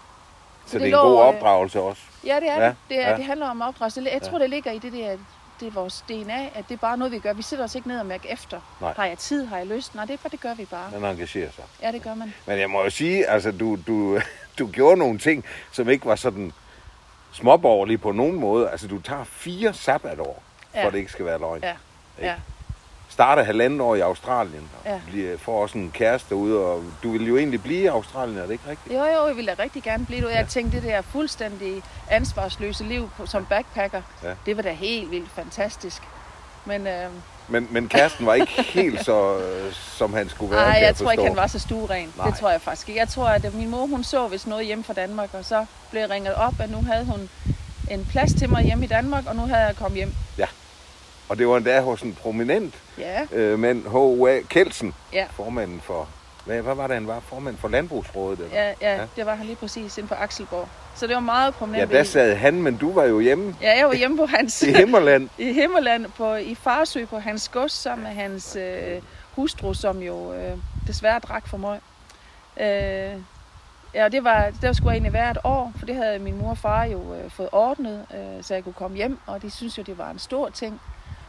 det 0.72 0.80
er 0.80 0.84
en 0.84 0.90
lå, 0.90 1.02
god 1.02 1.12
øh, 1.22 1.26
opdragelse 1.28 1.80
også. 1.80 2.02
Ja, 2.26 2.36
det 2.40 2.48
er 2.50 2.62
Ja, 2.62 2.68
det. 2.68 2.76
Det, 2.88 3.04
er, 3.04 3.10
ja. 3.10 3.16
det 3.16 3.24
handler 3.24 3.48
om 3.48 3.62
opdragelse. 3.62 4.00
Jeg 4.04 4.12
Ja. 4.22 4.28
tror, 4.28 4.38
det 4.38 4.50
ligger 4.50 4.70
i 4.72 4.78
det 4.78 4.92
der, 4.92 5.16
det 5.60 5.68
er 5.68 5.72
vores 5.72 6.04
DNA, 6.08 6.44
at 6.54 6.64
det 6.68 6.74
er 6.74 6.78
bare 6.78 6.96
noget, 6.96 7.12
vi 7.12 7.18
gør. 7.18 7.32
Vi 7.32 7.42
sætter 7.42 7.64
os 7.64 7.74
ikke 7.74 7.88
ned 7.88 7.98
og 8.00 8.06
mærker 8.06 8.28
efter. 8.28 8.60
Nej. 8.80 8.92
Har 8.96 9.04
jeg 9.04 9.18
tid? 9.18 9.44
Har 9.46 9.56
jeg 9.56 9.66
lyst? 9.66 9.94
Nej, 9.94 10.04
det 10.04 10.12
er 10.12 10.16
bare, 10.16 10.28
det 10.30 10.40
gør 10.40 10.54
vi 10.54 10.64
bare. 10.64 10.90
Man 11.00 11.10
engagerer 11.10 11.50
sig. 11.50 11.64
Ja, 11.82 11.92
det 11.92 12.02
gør 12.02 12.14
man. 12.14 12.34
Men 12.46 12.58
jeg 12.58 12.70
må 12.70 12.82
jo 12.84 12.90
sige, 12.90 13.26
altså 13.26 13.52
du, 13.52 13.78
du, 13.86 14.20
du 14.58 14.66
gjorde 14.66 14.96
nogle 14.96 15.18
ting, 15.18 15.44
som 15.72 15.88
ikke 15.88 16.06
var 16.06 16.16
sådan 16.16 16.52
småborgerlige 17.34 17.98
på 17.98 18.12
nogen 18.12 18.34
måde. 18.40 18.70
Altså 18.70 18.86
du 18.86 19.00
tager 19.00 19.24
fire 19.24 19.74
sabbatår, 19.74 20.42
for 20.70 20.78
Ja. 20.80 20.86
at 20.86 20.92
det 20.92 20.98
ikke 20.98 21.12
skal 21.12 21.24
være 21.24 21.38
løgn. 21.38 21.60
Ja. 21.62 21.68
Ikke? 22.18 22.28
Ja. 22.30 22.34
Starter 23.08 23.42
halvanden 23.42 23.80
år 23.80 23.94
i 23.94 24.00
Australien, 24.00 24.70
og 24.84 24.90
Ja. 24.90 25.00
bliver, 25.06 25.38
får 25.38 25.62
også 25.62 25.78
en 25.78 25.90
kæreste 25.94 26.34
ude, 26.34 26.58
og 26.58 26.82
du 27.02 27.10
vil 27.12 27.26
jo 27.28 27.36
egentlig 27.36 27.62
blive 27.62 27.80
i 27.82 27.86
Australien, 27.86 28.38
er 28.38 28.42
det 28.42 28.50
ikke 28.52 28.68
rigtigt? 28.68 28.94
Jo, 28.94 29.04
jo, 29.04 29.26
jeg 29.26 29.36
ville 29.36 29.54
da 29.54 29.62
rigtig 29.62 29.82
gerne 29.82 30.06
blive 30.06 30.20
det. 30.20 30.30
Jeg 30.30 30.40
Ja. 30.40 30.44
tænkte, 30.46 30.76
det 30.76 30.84
der 30.88 31.02
fuldstændig 31.02 31.82
ansvarsløse 32.10 32.84
liv 32.84 33.10
på, 33.16 33.26
som 33.26 33.46
backpacker, 33.46 34.02
Ja. 34.22 34.34
det 34.46 34.56
var 34.56 34.62
da 34.62 34.72
helt 34.72 35.10
vildt 35.10 35.30
fantastisk. 35.30 36.02
Men 36.64 36.86
øh, 36.86 37.10
Men, 37.48 37.68
men 37.70 37.88
kæresten 37.88 38.26
var 38.26 38.34
ikke 38.34 38.62
helt 38.62 39.04
så, 39.04 39.38
øh, 39.38 39.72
som 39.72 40.14
han 40.14 40.28
skulle 40.28 40.50
være, 40.50 40.64
ej, 40.64 40.72
kan 40.72 40.82
jeg 40.82 40.96
tror 40.96 41.10
ikke, 41.10 41.24
han 41.24 41.36
var 41.36 41.46
så 41.46 41.58
stueren. 41.58 42.12
Nej. 42.16 42.26
Det 42.26 42.38
tror 42.38 42.50
jeg 42.50 42.60
faktisk 42.60 42.88
ikke. 42.88 43.00
Jeg 43.00 43.08
tror, 43.08 43.28
at 43.28 43.54
min 43.54 43.70
mor 43.70 43.86
hun 43.86 44.04
så 44.04 44.28
hvis 44.28 44.46
noget 44.46 44.66
hjemme 44.66 44.84
fra 44.84 44.92
Danmark, 44.92 45.28
og 45.32 45.44
så 45.44 45.66
blev 45.90 46.00
jeg 46.00 46.10
ringet 46.10 46.34
op, 46.34 46.54
at 46.60 46.70
nu 46.70 46.82
havde 46.82 47.04
hun 47.04 47.28
en 47.90 48.06
plads 48.10 48.34
til 48.34 48.50
mig 48.50 48.64
hjemme 48.64 48.84
i 48.84 48.88
Danmark, 48.88 49.26
og 49.26 49.36
nu 49.36 49.42
havde 49.42 49.66
jeg 49.66 49.76
kommet 49.76 49.96
hjem. 49.96 50.14
Og 51.28 51.38
det 51.38 51.48
var 51.48 51.56
endda 51.56 51.80
hos 51.80 52.02
en 52.02 52.14
prominent 52.22 52.74
Ja, 52.98 53.26
øh, 53.32 53.58
mand, 53.58 53.82
H.O.A. 53.88 54.40
Kelsen, 54.48 54.94
ja. 55.12 55.26
formanden 55.36 55.80
for, 55.80 56.08
hvad, 56.44 56.62
hvad 56.62 56.74
var 56.74 56.86
det, 56.86 56.94
han 56.96 57.06
var? 57.06 57.20
Formand 57.20 57.56
for 57.56 57.68
Landbrugsrådet? 57.68 58.38
Eller? 58.40 58.56
Ja, 58.56 58.74
ja, 58.80 58.96
Ja. 58.96 59.06
det 59.16 59.26
var 59.26 59.34
han 59.34 59.46
lige 59.46 59.56
præcis 59.56 59.98
inde 59.98 60.08
på 60.08 60.14
Akselborg. 60.14 60.68
Så 60.94 61.06
det 61.06 61.14
var 61.14 61.20
meget 61.20 61.54
prominent. 61.54 61.92
ja, 61.92 61.98
der 61.98 62.04
sad 62.04 62.34
han, 62.36 62.62
men 62.62 62.76
du 62.76 62.92
var 62.92 63.04
jo 63.04 63.20
hjemme 63.20 63.56
Ja, 63.62 63.78
jeg 63.78 63.86
var 63.86 63.94
hjemme 63.94 64.16
på 64.16 64.26
hans... 64.26 64.62
i 64.62 64.72
Himmerland. 64.72 65.28
I 65.38 65.52
Himmerland, 65.52 66.06
på, 66.16 66.34
i 66.34 66.54
Farsø 66.54 67.06
på 67.06 67.18
hans 67.18 67.48
gods, 67.48 67.72
sammen 67.72 68.02
med 68.06 68.12
hans 68.14 68.56
øh, 68.56 69.02
hustru, 69.36 69.74
som 69.74 69.98
jo 69.98 70.32
øh, 70.34 70.56
desværre 70.86 71.18
drak 71.18 71.48
for 71.48 71.56
mig. 71.56 71.80
Øh, 72.60 73.20
ja, 73.94 74.04
og 74.04 74.12
det 74.12 74.24
var, 74.24 74.50
det 74.62 74.76
skulle 74.76 74.92
egentlig 74.92 75.12
være 75.12 75.30
et 75.30 75.38
år, 75.44 75.72
for 75.78 75.86
det 75.86 75.94
havde 75.96 76.18
min 76.18 76.38
mor 76.38 76.50
og 76.50 76.58
far 76.58 76.84
jo 76.84 77.14
øh, 77.14 77.30
fået 77.30 77.48
ordnet, 77.52 78.06
øh, 78.14 78.42
så 78.44 78.54
jeg 78.54 78.64
kunne 78.64 78.72
komme 78.72 78.96
hjem, 78.96 79.18
og 79.26 79.42
de 79.42 79.50
synes 79.50 79.78
jo, 79.78 79.82
det 79.82 79.98
var 79.98 80.10
en 80.10 80.18
stor 80.18 80.48
ting. 80.48 80.80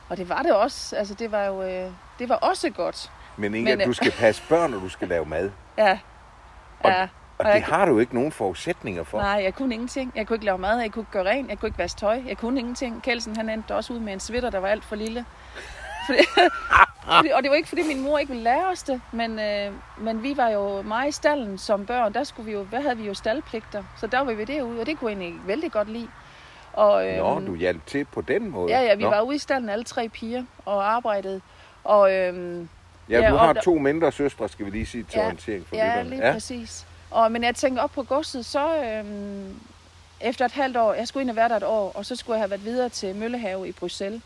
Og 0.10 0.18
det 0.18 0.30
var 0.30 0.42
det 0.42 0.52
også. 0.54 0.96
Altså, 0.96 1.14
det 1.14 1.32
var 1.32 1.44
jo 1.46 1.64
øh, 1.64 1.92
det 2.20 2.30
var 2.30 2.36
også 2.36 2.70
godt. 2.70 3.12
Men 3.38 3.56
Inga, 3.56 3.72
Men, 3.72 3.82
øh, 3.82 3.88
du 3.88 3.94
skal 3.94 4.12
passe 4.12 4.44
børn, 4.50 4.74
og 4.74 4.82
du 4.82 4.90
skal 4.90 5.08
lave 5.08 5.26
mad. 5.26 5.52
Ja. 5.78 6.00
Og- 6.80 6.92
ja. 6.92 7.08
Og 7.38 7.46
Og 7.46 7.54
det 7.54 7.62
har 7.64 7.86
du 7.86 8.00
ikke 8.00 8.16
nogen 8.16 8.32
forudsætninger 8.32 9.04
for. 9.04 9.18
Nej, 9.22 9.42
jeg 9.44 9.54
kunne 9.54 9.74
ingenting. 9.74 10.12
Jeg 10.16 10.28
kunne 10.28 10.36
ikke 10.36 10.46
lave 10.46 10.58
mad, 10.58 10.80
jeg 10.80 10.92
kunne 10.92 11.02
ikke 11.02 11.12
gøre 11.12 11.26
rent, 11.26 11.50
jeg 11.50 11.60
kunne 11.60 11.68
ikke 11.68 11.78
vaske 11.80 12.00
tøj. 12.00 12.22
Jeg 12.28 12.38
kunne 12.38 12.60
ingenting. 12.60 13.04
Kelsen, 13.04 13.36
han 13.36 13.50
endte 13.50 13.76
også 13.76 13.94
ud 13.94 14.00
med 14.00 14.14
en 14.14 14.20
sweater, 14.20 14.50
der 14.50 14.60
var 14.60 14.68
alt 14.68 14.86
for 14.86 14.96
lille. 14.96 15.26
Fordi, 16.08 16.20
fordi, 17.16 17.30
og 17.30 17.44
det 17.44 17.50
var 17.50 17.56
ikke, 17.56 17.70
fordi 17.70 17.82
min 17.88 18.04
mor 18.04 18.18
ikke 18.18 18.30
ville 18.30 18.44
lære 18.44 18.66
os 18.72 18.84
det, 18.84 19.02
men, 19.12 19.40
øh, 19.40 19.72
men 19.98 20.24
vi 20.24 20.38
var 20.38 20.50
jo 20.50 20.82
meget 20.82 21.10
i 21.10 21.12
stallen 21.12 21.58
som 21.58 21.86
børn. 21.86 22.14
Der 22.14 22.24
skulle 22.24 22.46
vi 22.46 22.52
jo, 22.52 22.64
hvad 22.64 22.82
havde 22.82 22.98
vi 22.98 23.04
jo 23.08 23.14
staldpligter, 23.14 23.84
så 23.98 24.08
der 24.08 24.20
var 24.24 24.34
vi 24.34 24.44
derude, 24.46 24.80
og 24.80 24.86
det 24.86 25.00
kunne 25.00 25.12
jeg 25.12 25.20
egentlig 25.22 25.48
vældig 25.48 25.72
godt 25.72 25.90
lide. 25.90 26.08
Og, 26.74 27.08
øh, 27.10 27.18
Nå, 27.18 27.40
du 27.40 27.56
hjalp 27.56 27.86
til 27.86 28.06
på 28.06 28.22
den 28.22 28.50
måde. 28.50 28.72
Ja, 28.72 28.82
ja, 28.82 28.96
vi 28.96 29.04
Nå. 29.04 29.10
var 29.10 29.22
ude 29.22 29.36
i 29.36 29.40
stallen 29.40 29.70
alle 29.70 29.84
tre 29.84 30.10
piger 30.10 30.44
og 30.66 30.92
arbejdede. 30.92 31.42
Og, 31.84 32.14
øhm, 32.14 32.70
Ja, 33.10 33.20
ja, 33.20 33.30
du 33.32 33.36
har 33.36 33.54
der- 33.54 33.62
to 33.62 33.78
mindre 33.78 34.12
søstre, 34.12 34.50
skal 34.50 34.66
vi 34.66 34.72
lige 34.72 34.86
sige 34.86 35.04
til 35.04 35.18
Ja, 35.20 35.24
orientering 35.26 35.68
for 35.68 35.76
Ja, 35.76 35.88
lytterne. 35.88 36.10
lige 36.10 36.26
ja. 36.28 36.34
præcis. 36.34 36.86
Og, 37.12 37.32
men 37.32 37.44
jeg 37.44 37.56
tænkte 37.56 37.80
op 37.82 37.92
på 37.92 38.04
godset, 38.04 38.46
så 38.46 38.84
øhm, 38.84 39.60
efter 40.22 40.46
et 40.46 40.52
halvt 40.52 40.78
år, 40.78 40.94
jeg 40.94 41.08
skulle 41.08 41.22
ind 41.22 41.30
og 41.30 41.36
være 41.36 41.50
der 41.50 41.56
et 41.58 41.64
år, 41.64 41.92
og 41.96 42.06
så 42.06 42.16
skulle 42.16 42.36
jeg 42.36 42.42
have 42.42 42.50
været 42.50 42.66
videre 42.66 42.90
til 42.90 43.16
Møllehave 43.16 43.68
i 43.68 43.72
Bruxelles. 43.72 44.22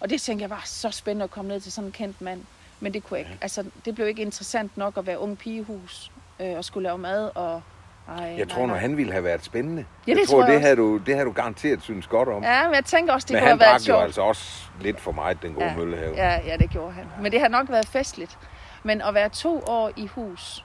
Og 0.00 0.10
det 0.10 0.20
tænkte 0.20 0.42
jeg 0.42 0.50
var 0.50 0.62
så 0.64 0.90
spændende 0.90 1.24
at 1.24 1.30
komme 1.30 1.48
ned 1.48 1.60
til 1.60 1.72
sådan 1.72 1.88
en 1.88 1.92
kendt 1.92 2.20
mand. 2.20 2.44
Men 2.80 2.94
det 2.94 3.04
kunne 3.04 3.18
jeg 3.18 3.26
ikke. 3.26 3.38
Altså, 3.42 3.64
det 3.84 3.94
blev 3.94 4.06
ikke 4.08 4.22
interessant 4.22 4.76
nok 4.76 4.96
at 4.96 5.06
være 5.06 5.18
ung 5.18 5.38
pigehus 5.38 6.10
øh, 6.40 6.56
og 6.56 6.64
skulle 6.64 6.84
lave 6.88 6.98
mad. 6.98 7.30
Og, 7.34 7.62
ej, 8.08 8.34
Jeg 8.38 8.48
tror, 8.48 8.66
når 8.66 8.74
han 8.74 8.96
ville 8.96 9.12
have 9.12 9.24
været 9.24 9.44
spændende. 9.44 9.84
Ja, 10.06 10.12
det 10.12 10.18
jeg 10.18 10.28
tror 10.28 10.34
tror, 10.34 10.40
jeg 10.42 10.48
det, 10.48 10.56
også. 10.56 10.66
havde 10.66 10.76
du, 10.76 10.96
det 10.98 11.14
havde 11.14 11.26
du 11.26 11.32
garanteret 11.32 11.82
synes 11.82 12.06
godt 12.06 12.28
om. 12.28 12.42
Ja, 12.42 12.64
men 12.66 12.74
jeg 12.74 12.84
tænker 12.84 13.12
også, 13.12 13.26
det 13.26 13.32
Men 13.34 13.40
kunne 13.40 13.48
han 13.48 13.58
have 13.58 13.60
været 13.60 13.70
drak 13.72 13.80
jo 13.80 13.84
sjovt. 13.84 14.02
altså 14.04 14.22
også 14.22 14.62
lidt 14.80 15.00
for 15.00 15.12
meget, 15.12 15.42
den 15.42 15.54
gode 15.54 15.66
Ja, 15.66 15.76
Møllehave. 15.76 16.14
Ja, 16.16 16.40
ja, 16.46 16.56
det 16.56 16.70
gjorde 16.70 16.92
han. 16.92 17.04
Men 17.20 17.32
det 17.32 17.40
har 17.40 17.48
nok 17.48 17.70
været 17.70 17.86
festligt. 17.88 18.38
Men 18.82 19.02
at 19.02 19.14
være 19.14 19.28
to 19.28 19.62
år 19.66 19.90
i 19.96 20.06
hus, 20.06 20.64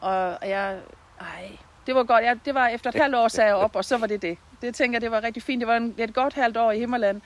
og 0.00 0.38
jeg... 0.48 0.76
Ej, 1.20 1.26
det 1.86 1.94
var 1.94 2.02
godt. 2.04 2.24
Jeg, 2.24 2.36
det 2.44 2.54
var 2.54 2.68
efter 2.68 2.90
et 2.90 2.96
halvt 3.02 3.16
år, 3.16 3.28
sagde 3.28 3.48
jeg 3.48 3.56
op, 3.56 3.76
og 3.76 3.84
så 3.84 3.98
var 3.98 4.06
det 4.06 4.22
det. 4.22 4.38
Det 4.62 4.74
tænker 4.74 4.94
jeg, 4.96 5.02
det 5.02 5.10
var 5.10 5.22
rigtig 5.22 5.42
fint. 5.42 5.60
Det 5.60 5.68
var 5.68 5.76
en, 5.76 5.94
et 5.98 6.14
godt 6.14 6.34
halvt 6.34 6.56
år 6.56 6.72
i 6.72 6.78
Himmerland. 6.78 7.20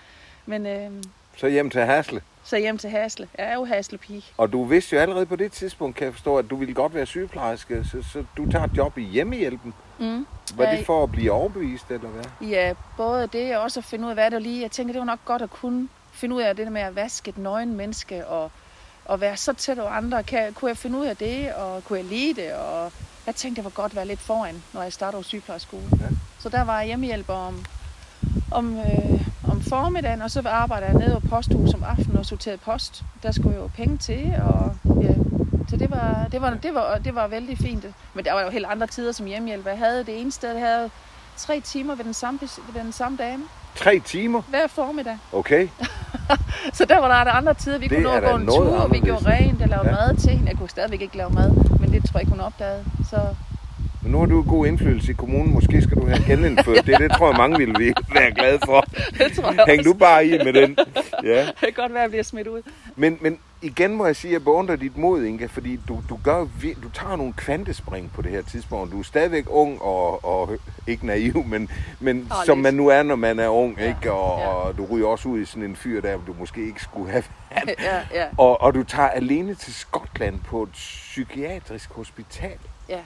Men 0.47 0.67
øh, 0.67 0.91
Så 1.37 1.49
hjem 1.49 1.71
til 1.71 1.81
Hasle. 1.81 2.21
så 2.45 2.57
hjem 2.59 2.79
til 2.79 2.91
Hasle. 2.91 3.29
Jeg 3.39 3.47
er 3.47 3.55
jo 3.55 3.65
Haslepige. 3.65 4.25
Og 4.37 4.53
du 4.53 4.65
vidste 4.65 4.97
jo 4.97 5.03
allerede 5.03 5.27
på 5.27 5.37
det 5.37 5.53
tidspunkt, 5.53 5.97
kan 5.97 6.05
jeg 6.05 6.15
forstå, 6.15 6.37
at 6.37 6.51
du 6.51 6.57
ville 6.57 6.75
godt 6.75 6.95
være 6.95 7.07
sygeplejerske, 7.07 7.85
så, 7.85 8.03
så 8.13 8.25
du 8.37 8.51
tager 8.51 8.65
et 8.65 8.71
job 8.77 8.99
i 8.99 9.03
hjemmehjælpen. 9.03 9.75
Mm. 9.99 10.27
Var 10.57 10.65
Ja, 10.65 10.77
det 10.77 10.87
for 10.87 11.03
at 11.03 11.13
blive 11.13 11.33
overbevist, 11.33 11.91
eller 11.91 12.09
hvad? 12.09 12.49
Ja, 12.49 12.73
både 12.97 13.27
det 13.27 13.57
og 13.57 13.63
også 13.63 13.81
at 13.81 13.85
finde 13.85 14.05
ud 14.05 14.11
af, 14.11 14.17
hvad 14.17 14.25
det 14.25 14.33
var 14.33 14.41
lige. 14.41 14.63
Jeg 14.63 14.71
tænker, 14.71 14.93
det 14.93 15.01
var 15.01 15.07
nok 15.07 15.25
godt 15.25 15.43
at 15.43 15.51
kunne 15.51 15.89
finde 16.13 16.35
ud 16.35 16.43
af 16.43 16.57
det 16.57 16.67
der 16.67 16.73
med 16.73 16.81
at 16.81 16.97
vaske 16.97 17.29
et 17.29 17.39
nøgen 17.39 17.75
menneske 17.77 18.27
og, 18.27 18.51
og 19.05 19.21
være 19.21 19.37
så 19.37 19.53
tæt 19.53 19.77
på 19.77 19.83
andre. 19.83 20.23
Kan, 20.23 20.53
kunne 20.53 20.69
jeg 20.69 20.77
finde 20.77 20.99
ud 20.99 21.07
af 21.07 21.17
det, 21.17 21.55
og 21.55 21.85
kunne 21.85 21.99
jeg 21.99 22.07
lide 22.07 22.43
det? 22.43 22.53
Og 22.55 22.93
jeg 23.27 23.35
tænkte, 23.35 23.57
det 23.57 23.65
var 23.65 23.71
godt 23.83 23.93
at 23.93 23.97
være 23.97 24.07
lidt 24.07 24.21
foran, 24.21 24.63
når 24.73 24.83
jeg 24.83 24.93
startede 24.93 25.25
sygeplejerskole. 25.25 25.83
Ja. 26.01 26.07
Så 26.39 26.49
der 26.49 26.63
var 26.65 26.79
jeg 26.79 26.87
hjemmehjælper 26.87 27.35
om, 27.35 27.65
om, 28.51 28.77
øh, 28.79 29.27
om 29.51 29.61
formiddagen, 29.61 30.23
og 30.23 30.31
så 30.31 30.43
arbejdede 30.49 30.91
jeg 30.91 31.01
nede 31.01 31.21
på 31.21 31.29
posthus 31.29 31.75
om 31.75 31.85
aftenen 31.85 32.19
og 32.19 32.27
sorterede 32.27 32.59
post. 32.59 33.05
Der 33.23 33.33
skulle 33.33 33.57
jo 33.57 33.71
penge 33.77 33.99
til, 33.99 34.35
og 34.45 34.77
ja, 35.03 35.15
så 35.69 35.77
det 35.77 35.91
var, 35.91 36.27
det, 36.33 36.41
var, 36.41 36.51
det, 36.51 36.75
var, 36.75 36.99
det 37.05 37.15
var 37.15 37.27
vældig 37.27 37.59
fint. 37.59 37.87
Men 38.15 38.25
der 38.25 38.33
var 38.33 38.43
jo 38.43 38.51
helt 38.51 38.67
andre 38.67 38.87
tider 38.87 39.13
som 39.13 39.27
hjemmehjælper. 39.27 39.71
Jeg 39.71 39.79
havde 39.79 40.05
det 40.05 40.21
ene 40.21 40.33
sted, 40.33 40.53
jeg 40.53 40.67
havde 40.67 40.91
tre 41.37 41.61
timer 41.61 41.95
ved 41.95 42.05
den 42.05 42.15
samme, 42.15 42.41
ved 42.73 42.83
den 42.83 42.93
samme 42.93 43.19
dame. 43.19 43.45
Tre 43.77 43.99
timer? 43.99 44.43
hver 44.49 44.67
formiddag. 44.67 45.19
Okay. 45.33 45.69
Så 46.73 46.85
der 46.85 46.99
var 46.99 47.25
der 47.25 47.31
andre 47.31 47.55
tider, 47.55 47.79
vi 47.79 47.89
Det 47.89 47.97
kunne 47.97 48.03
nå 48.03 48.11
at 48.11 48.23
gå 48.23 48.37
en 48.37 48.47
tur, 48.47 48.89
vi 48.93 48.99
gjorde 48.99 49.31
rent, 49.31 49.61
jeg 49.61 49.69
lavede 49.69 49.89
ja. 49.89 49.95
mad 49.95 50.17
til 50.17 50.31
hende. 50.31 50.49
Jeg 50.49 50.59
kunne 50.59 50.69
stadigvæk 50.71 51.01
ikke 51.01 51.17
lave 51.17 51.31
mad, 51.31 51.51
men 51.81 51.93
det 51.93 52.05
tror 52.05 52.19
jeg 52.19 52.21
ikke, 52.21 52.31
hun 52.31 52.41
opdagede. 52.41 52.85
Så 53.11 53.21
Men 54.03 54.13
nu 54.13 54.19
har 54.19 54.27
du 54.27 54.43
god 54.43 54.67
indflydelse 54.67 55.11
i 55.13 55.15
kommunen. 55.15 55.55
Måske 55.55 55.83
skal 55.83 55.97
du 55.97 56.07
have 56.07 56.25
genindført 56.27 56.87
det. 56.87 56.99
Det 56.99 57.13
tror 57.13 57.27
jeg, 57.29 57.37
mange 57.37 57.59
ville 57.59 57.75
vi 57.79 57.93
være 58.15 58.31
glade 58.33 58.59
for. 58.65 58.81
det 59.19 59.33
tror 59.37 59.53
jeg 59.53 59.65
Hæng 59.69 59.79
også. 59.79 59.93
du 59.93 59.99
bare 59.99 60.27
i 60.27 60.31
med 60.45 60.53
den. 60.53 60.77
Ja. 61.25 61.47
Det 61.47 61.55
kan 61.61 61.73
godt 61.77 61.93
være, 61.93 62.01
at 62.01 62.03
jeg 62.03 62.11
bliver 62.11 62.23
smidt 62.23 62.47
ud. 62.49 62.63
Men, 62.97 63.19
men 63.21 63.39
igen 63.63 63.95
må 63.95 64.07
jeg 64.07 64.17
sige, 64.17 64.31
at 64.31 64.33
jeg 64.33 64.45
beundrer 64.45 64.77
dit 64.77 64.97
mod, 64.97 65.23
Inga, 65.25 65.47
fordi 65.47 65.81
du, 65.89 66.03
du, 66.09 66.19
gør, 66.25 66.39
du 66.83 66.89
tager 66.95 67.17
nogle 67.17 67.33
kvantespring 67.33 68.11
på 68.15 68.23
det 68.23 68.31
her 68.31 68.43
tidspunkt. 68.43 68.93
Du 68.93 68.99
er 68.99 69.03
stadigvæk 69.03 69.45
ung 69.49 69.83
og, 69.83 70.25
og 70.25 70.51
ikke 70.87 71.07
naiv, 71.07 71.45
men, 71.47 71.71
men 72.01 72.27
Og 72.31 72.47
som 72.47 72.59
lidt. 72.59 72.63
man 72.63 72.75
nu 72.75 72.89
er, 72.89 73.03
når 73.03 73.17
man 73.17 73.39
er 73.39 73.49
ung, 73.49 73.79
Ja, 73.79 73.89
ikke? 73.89 74.13
Og, 74.13 74.41
ja. 74.41 74.47
og 74.47 74.79
du 74.79 74.87
ryger 74.91 75.07
også 75.07 75.29
ud 75.29 75.41
i 75.41 75.45
sådan 75.45 75.63
en 75.63 75.77
fyr, 75.77 76.01
der 76.01 76.19
du 76.27 76.35
måske 76.39 76.67
ikke 76.67 76.83
skulle 76.83 77.11
have 77.11 77.25
været. 77.51 77.75
ja, 78.13 78.21
ja, 78.21 78.27
Og, 78.39 78.61
og 78.61 78.75
du 78.75 78.83
tager 78.83 79.09
alene 79.09 79.55
til 79.55 79.75
Skotland 79.75 80.41
på 80.41 80.63
et 80.63 80.69
psykiatrisk 80.73 81.93
hospital. 81.93 82.59
ja. 82.89 82.99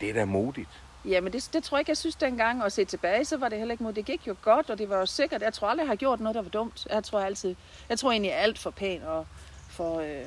Det 0.00 0.10
er 0.10 0.14
da 0.14 0.24
modigt. 0.24 0.68
Ja, 1.04 1.20
men 1.20 1.32
det, 1.32 1.50
det 1.52 1.64
tror 1.64 1.76
jeg 1.76 1.80
ikke, 1.80 1.90
jeg 1.90 1.96
synes 1.96 2.16
dengang. 2.16 2.62
At 2.62 2.72
se 2.72 2.84
tilbage, 2.84 3.24
så 3.24 3.36
var 3.36 3.48
det 3.48 3.58
heller 3.58 3.72
ikke 3.72 3.84
modigt. 3.84 4.06
Det 4.06 4.18
gik 4.18 4.28
jo 4.28 4.36
godt, 4.42 4.70
og 4.70 4.78
det 4.78 4.88
var 4.88 4.98
jo 4.98 5.06
sikkert. 5.06 5.42
Jeg 5.42 5.52
tror 5.52 5.68
aldrig, 5.68 5.84
jeg 5.84 5.90
har 5.90 5.96
gjort 5.96 6.20
noget, 6.20 6.34
der 6.34 6.42
var 6.42 6.50
dumt. 6.50 6.86
Jeg 6.90 7.04
tror 7.04 7.20
altid, 7.20 7.54
jeg 7.88 7.98
tror 7.98 8.10
egentlig, 8.10 8.28
jeg 8.28 8.38
er 8.38 8.42
alt 8.42 8.58
for 8.58 8.70
pæn 8.70 9.02
og 9.02 9.26
for, 9.68 9.98
øh, 10.00 10.24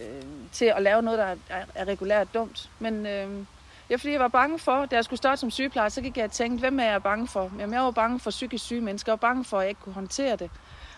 øh, 0.00 0.22
til 0.52 0.64
at 0.64 0.82
lave 0.82 1.02
noget, 1.02 1.18
der 1.18 1.36
er, 1.48 1.64
er 1.74 1.84
regulært 1.84 2.34
dumt. 2.34 2.70
Men 2.78 3.06
øh, 3.06 3.46
ja, 3.90 3.96
fordi 3.96 4.12
jeg 4.12 4.20
var 4.20 4.28
bange 4.28 4.58
for, 4.58 4.86
da 4.86 4.96
jeg 4.96 5.04
skulle 5.04 5.18
starte 5.18 5.40
som 5.40 5.50
sygeplejer, 5.50 5.88
så 5.88 6.02
gik 6.02 6.16
jeg 6.16 6.24
og 6.24 6.32
tænkte, 6.32 6.60
hvem 6.60 6.80
er 6.80 6.84
jeg 6.84 7.02
bange 7.02 7.28
for? 7.28 7.50
Jamen, 7.58 7.74
jeg 7.74 7.82
var 7.82 7.90
bange 7.90 8.20
for 8.20 8.30
psykisk 8.30 8.64
syge 8.64 8.80
mennesker. 8.80 9.12
og 9.12 9.18
var 9.22 9.28
bange 9.28 9.44
for, 9.44 9.56
at 9.58 9.62
jeg 9.62 9.68
ikke 9.68 9.80
kunne 9.80 9.94
håndtere 9.94 10.36
det. 10.36 10.50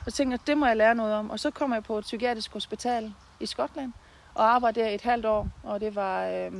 Og 0.07 0.13
så 0.13 0.17
tænkte 0.17 0.33
jeg, 0.33 0.47
det 0.47 0.59
må 0.59 0.67
jeg 0.67 0.77
lære 0.77 0.95
noget 0.95 1.15
om. 1.15 1.31
Og 1.31 1.41
så 1.41 1.51
kom 1.51 1.73
jeg 1.73 1.85
på 1.85 1.99
et 1.99 2.05
psykiatrisk 2.05 2.53
hospital 2.53 3.15
i 3.41 3.47
Skotland 3.47 3.93
og 4.35 4.55
arbejdede 4.55 4.85
der 4.85 4.91
i 4.91 4.95
et 4.95 5.03
halvt 5.03 5.27
år. 5.27 5.49
Og 5.63 5.81
det 5.81 5.95
var... 5.95 6.25
Øh, 6.25 6.53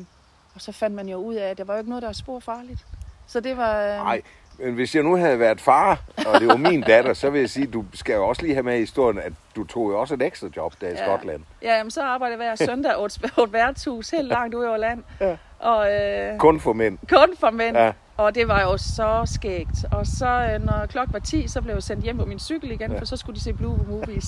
og 0.55 0.61
så 0.61 0.73
fandt 0.73 0.97
man 0.97 1.09
jo 1.09 1.17
ud 1.17 1.35
af, 1.35 1.51
at 1.51 1.59
det 1.59 1.69
var 1.69 1.75
jo 1.75 1.79
ikke 1.79 1.91
noget, 1.91 2.03
der 2.03 2.09
var 2.09 2.13
spor 2.13 2.41
farligt. 2.41 2.87
Så 3.27 3.41
det 3.41 3.57
var... 3.57 3.81
Øh, 3.83 3.89
Nej, 3.97 4.23
men 4.59 4.75
hvis 4.75 4.95
jeg 4.95 5.03
nu 5.03 5.17
havde 5.17 5.39
været 5.39 5.61
far, 5.61 6.01
og 6.35 6.41
det 6.41 6.49
var 6.49 6.57
min 6.57 6.81
datter, 6.83 7.15
så 7.15 7.31
vil 7.31 7.41
jeg 7.41 7.51
sige, 7.51 7.67
du 7.67 7.85
skal 7.95 8.15
jo 8.15 8.29
også 8.29 8.43
lige 8.43 8.55
have 8.55 8.63
med 8.63 8.77
i 8.77 8.81
historien, 8.81 9.19
at 9.19 9.33
du 9.57 9.65
tog 9.65 9.91
jo 9.91 10.01
også 10.01 10.15
et 10.15 10.23
ekstra 10.23 10.49
job 10.57 10.75
der 10.81 10.89
i 10.89 10.91
Ja. 10.91 11.05
Skotland. 11.07 11.43
Ja, 11.63 11.77
jamen, 11.77 11.91
så 11.91 12.03
arbejdede 12.03 12.45
jeg 12.45 12.49
hver 12.57 12.67
søndag 12.67 12.93
på 13.35 13.43
et, 13.43 13.53
værtshus 13.53 14.11
helt 14.11 14.29
langt 14.29 14.55
ude 14.55 14.69
over 14.69 14.77
land. 14.77 15.03
Ja. 15.21 15.37
Og 15.59 15.93
øh, 15.93 16.39
Kun 16.39 16.61
for 16.61 16.73
mænd. 16.73 16.99
kun 17.09 17.37
for 17.41 17.51
mænd. 17.51 17.77
Ja. 17.77 17.93
Og 18.17 18.35
det 18.35 18.49
var 18.49 18.61
jo 18.63 18.77
så 18.77 19.23
skægt. 19.35 19.85
Og 19.91 20.07
så, 20.07 20.27
øh, 20.27 20.65
når 20.67 20.87
klokken 20.87 21.13
var 21.13 21.19
10, 21.19 21.49
så 21.49 21.61
blev 21.61 21.75
jeg 21.75 21.83
sendt 21.83 22.05
hjem 22.05 22.19
på 22.19 22.25
min 22.25 22.39
cykel 22.39 22.71
igen, 22.71 22.93
Ja. 22.93 22.99
for 22.99 23.05
så 23.05 23.17
skulle 23.17 23.37
de 23.37 23.41
se 23.43 23.53
Blue 23.53 23.79
Movies. 23.89 24.25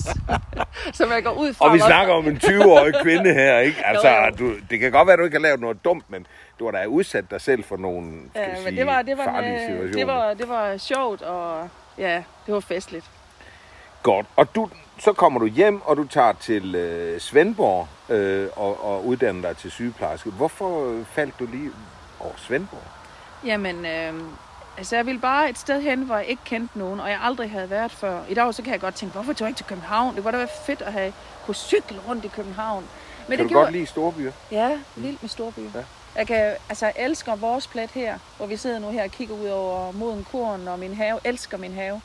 så 0.93 1.05
jeg 1.13 1.23
går 1.23 1.31
ud 1.31 1.53
fra... 1.53 1.65
Og 1.65 1.73
vi 1.73 1.79
snakker 1.79 2.13
om 2.13 2.27
en 2.27 2.37
20-årig 2.37 2.93
kvinde 3.03 3.33
her, 3.33 3.59
ikke? 3.59 3.85
Altså, 3.85 4.07
Jo, 4.09 4.15
jo. 4.25 4.31
Du, 4.39 4.53
det 4.69 4.79
kan 4.79 4.91
godt 4.91 5.07
være, 5.07 5.13
at 5.13 5.19
du 5.19 5.23
ikke 5.23 5.37
har 5.37 5.41
lavet 5.41 5.59
noget 5.59 5.85
dumt, 5.85 6.03
men 6.09 6.27
du 6.59 6.65
har 6.65 6.71
da 6.71 6.85
udsat 6.85 7.31
dig 7.31 7.41
selv 7.41 7.63
for 7.63 7.77
nogle 7.77 8.11
Ja, 8.35 8.47
men 8.47 8.57
sige, 8.57 8.75
det 8.77 8.85
var, 8.85 9.01
det 9.01 9.17
var, 9.17 9.23
farlige 9.23 9.53
øh, 9.53 9.59
situationer. 9.59 9.97
det 9.97 10.07
var, 10.07 10.33
det 10.33 10.49
var 10.49 10.77
sjovt, 10.77 11.21
og 11.21 11.69
ja, 11.97 12.23
det 12.45 12.53
var 12.53 12.59
festligt. 12.59 13.05
Godt. 14.03 14.25
Og 14.35 14.55
du, 14.55 14.69
så 14.99 15.13
kommer 15.13 15.39
du 15.39 15.45
hjem, 15.45 15.81
og 15.85 15.97
du 15.97 16.07
tager 16.07 16.33
til 16.33 16.75
øh, 16.75 17.19
Svendborg 17.19 17.87
øh, 18.09 18.47
og, 18.55 18.85
og 18.85 19.05
uddanner 19.05 19.41
dig 19.41 19.57
til 19.57 19.71
sygeplejerske. 19.71 20.29
Hvorfor 20.29 20.89
øh, 20.89 21.05
faldt 21.05 21.39
du 21.39 21.45
lige 21.51 21.69
over 22.19 22.33
Svendborg? 22.37 22.96
Jamen, 23.45 23.85
øh, 23.85 24.13
altså 24.77 24.95
jeg 24.95 25.05
ville 25.05 25.21
bare 25.21 25.49
et 25.49 25.57
sted 25.57 25.81
hen, 25.81 26.01
hvor 26.01 26.17
jeg 26.17 26.25
ikke 26.25 26.41
kendte 26.45 26.79
nogen, 26.79 26.99
og 26.99 27.09
jeg 27.09 27.19
aldrig 27.21 27.51
havde 27.51 27.69
været 27.69 27.91
før. 27.91 28.21
I 28.29 28.33
dag 28.33 28.53
så 28.53 28.61
kan 28.61 28.71
jeg 28.71 28.79
godt 28.79 28.95
tænke, 28.95 29.13
hvorfor 29.13 29.33
tog 29.33 29.45
jeg 29.45 29.49
ikke 29.49 29.57
til 29.57 29.65
København? 29.65 30.15
Det 30.15 30.23
kunne 30.23 30.31
da 30.31 30.37
være 30.37 30.47
fedt 30.65 30.81
at 30.81 30.93
have 30.93 31.13
kunne 31.45 31.55
cykle 31.55 31.99
rundt 32.07 32.25
i 32.25 32.27
København. 32.27 32.83
Men 33.27 33.37
kan 33.37 33.45
det 33.45 33.53
du 33.53 33.59
godt 33.59 33.71
lide 33.71 33.85
storbyer? 33.85 34.31
Ja, 34.51 34.79
vildt 34.95 35.23
med 35.23 35.29
storbyer. 35.29 35.69
Ja. 35.73 35.79
Ja. 35.79 35.85
Jeg 36.15 36.27
kan, 36.27 36.53
altså, 36.69 36.85
jeg 36.85 36.95
elsker 36.97 37.35
vores 37.35 37.67
plet 37.67 37.91
her, 37.91 38.19
hvor 38.37 38.45
vi 38.45 38.57
sidder 38.57 38.79
nu 38.79 38.89
her 38.89 39.03
og 39.03 39.11
kigger 39.11 39.35
ud 39.35 39.47
over 39.47 39.91
moden 39.91 40.25
korn 40.31 40.67
og 40.67 40.79
min 40.79 40.93
have. 40.93 41.19
Elsker 41.23 41.57
min 41.57 41.73
have. 41.73 42.01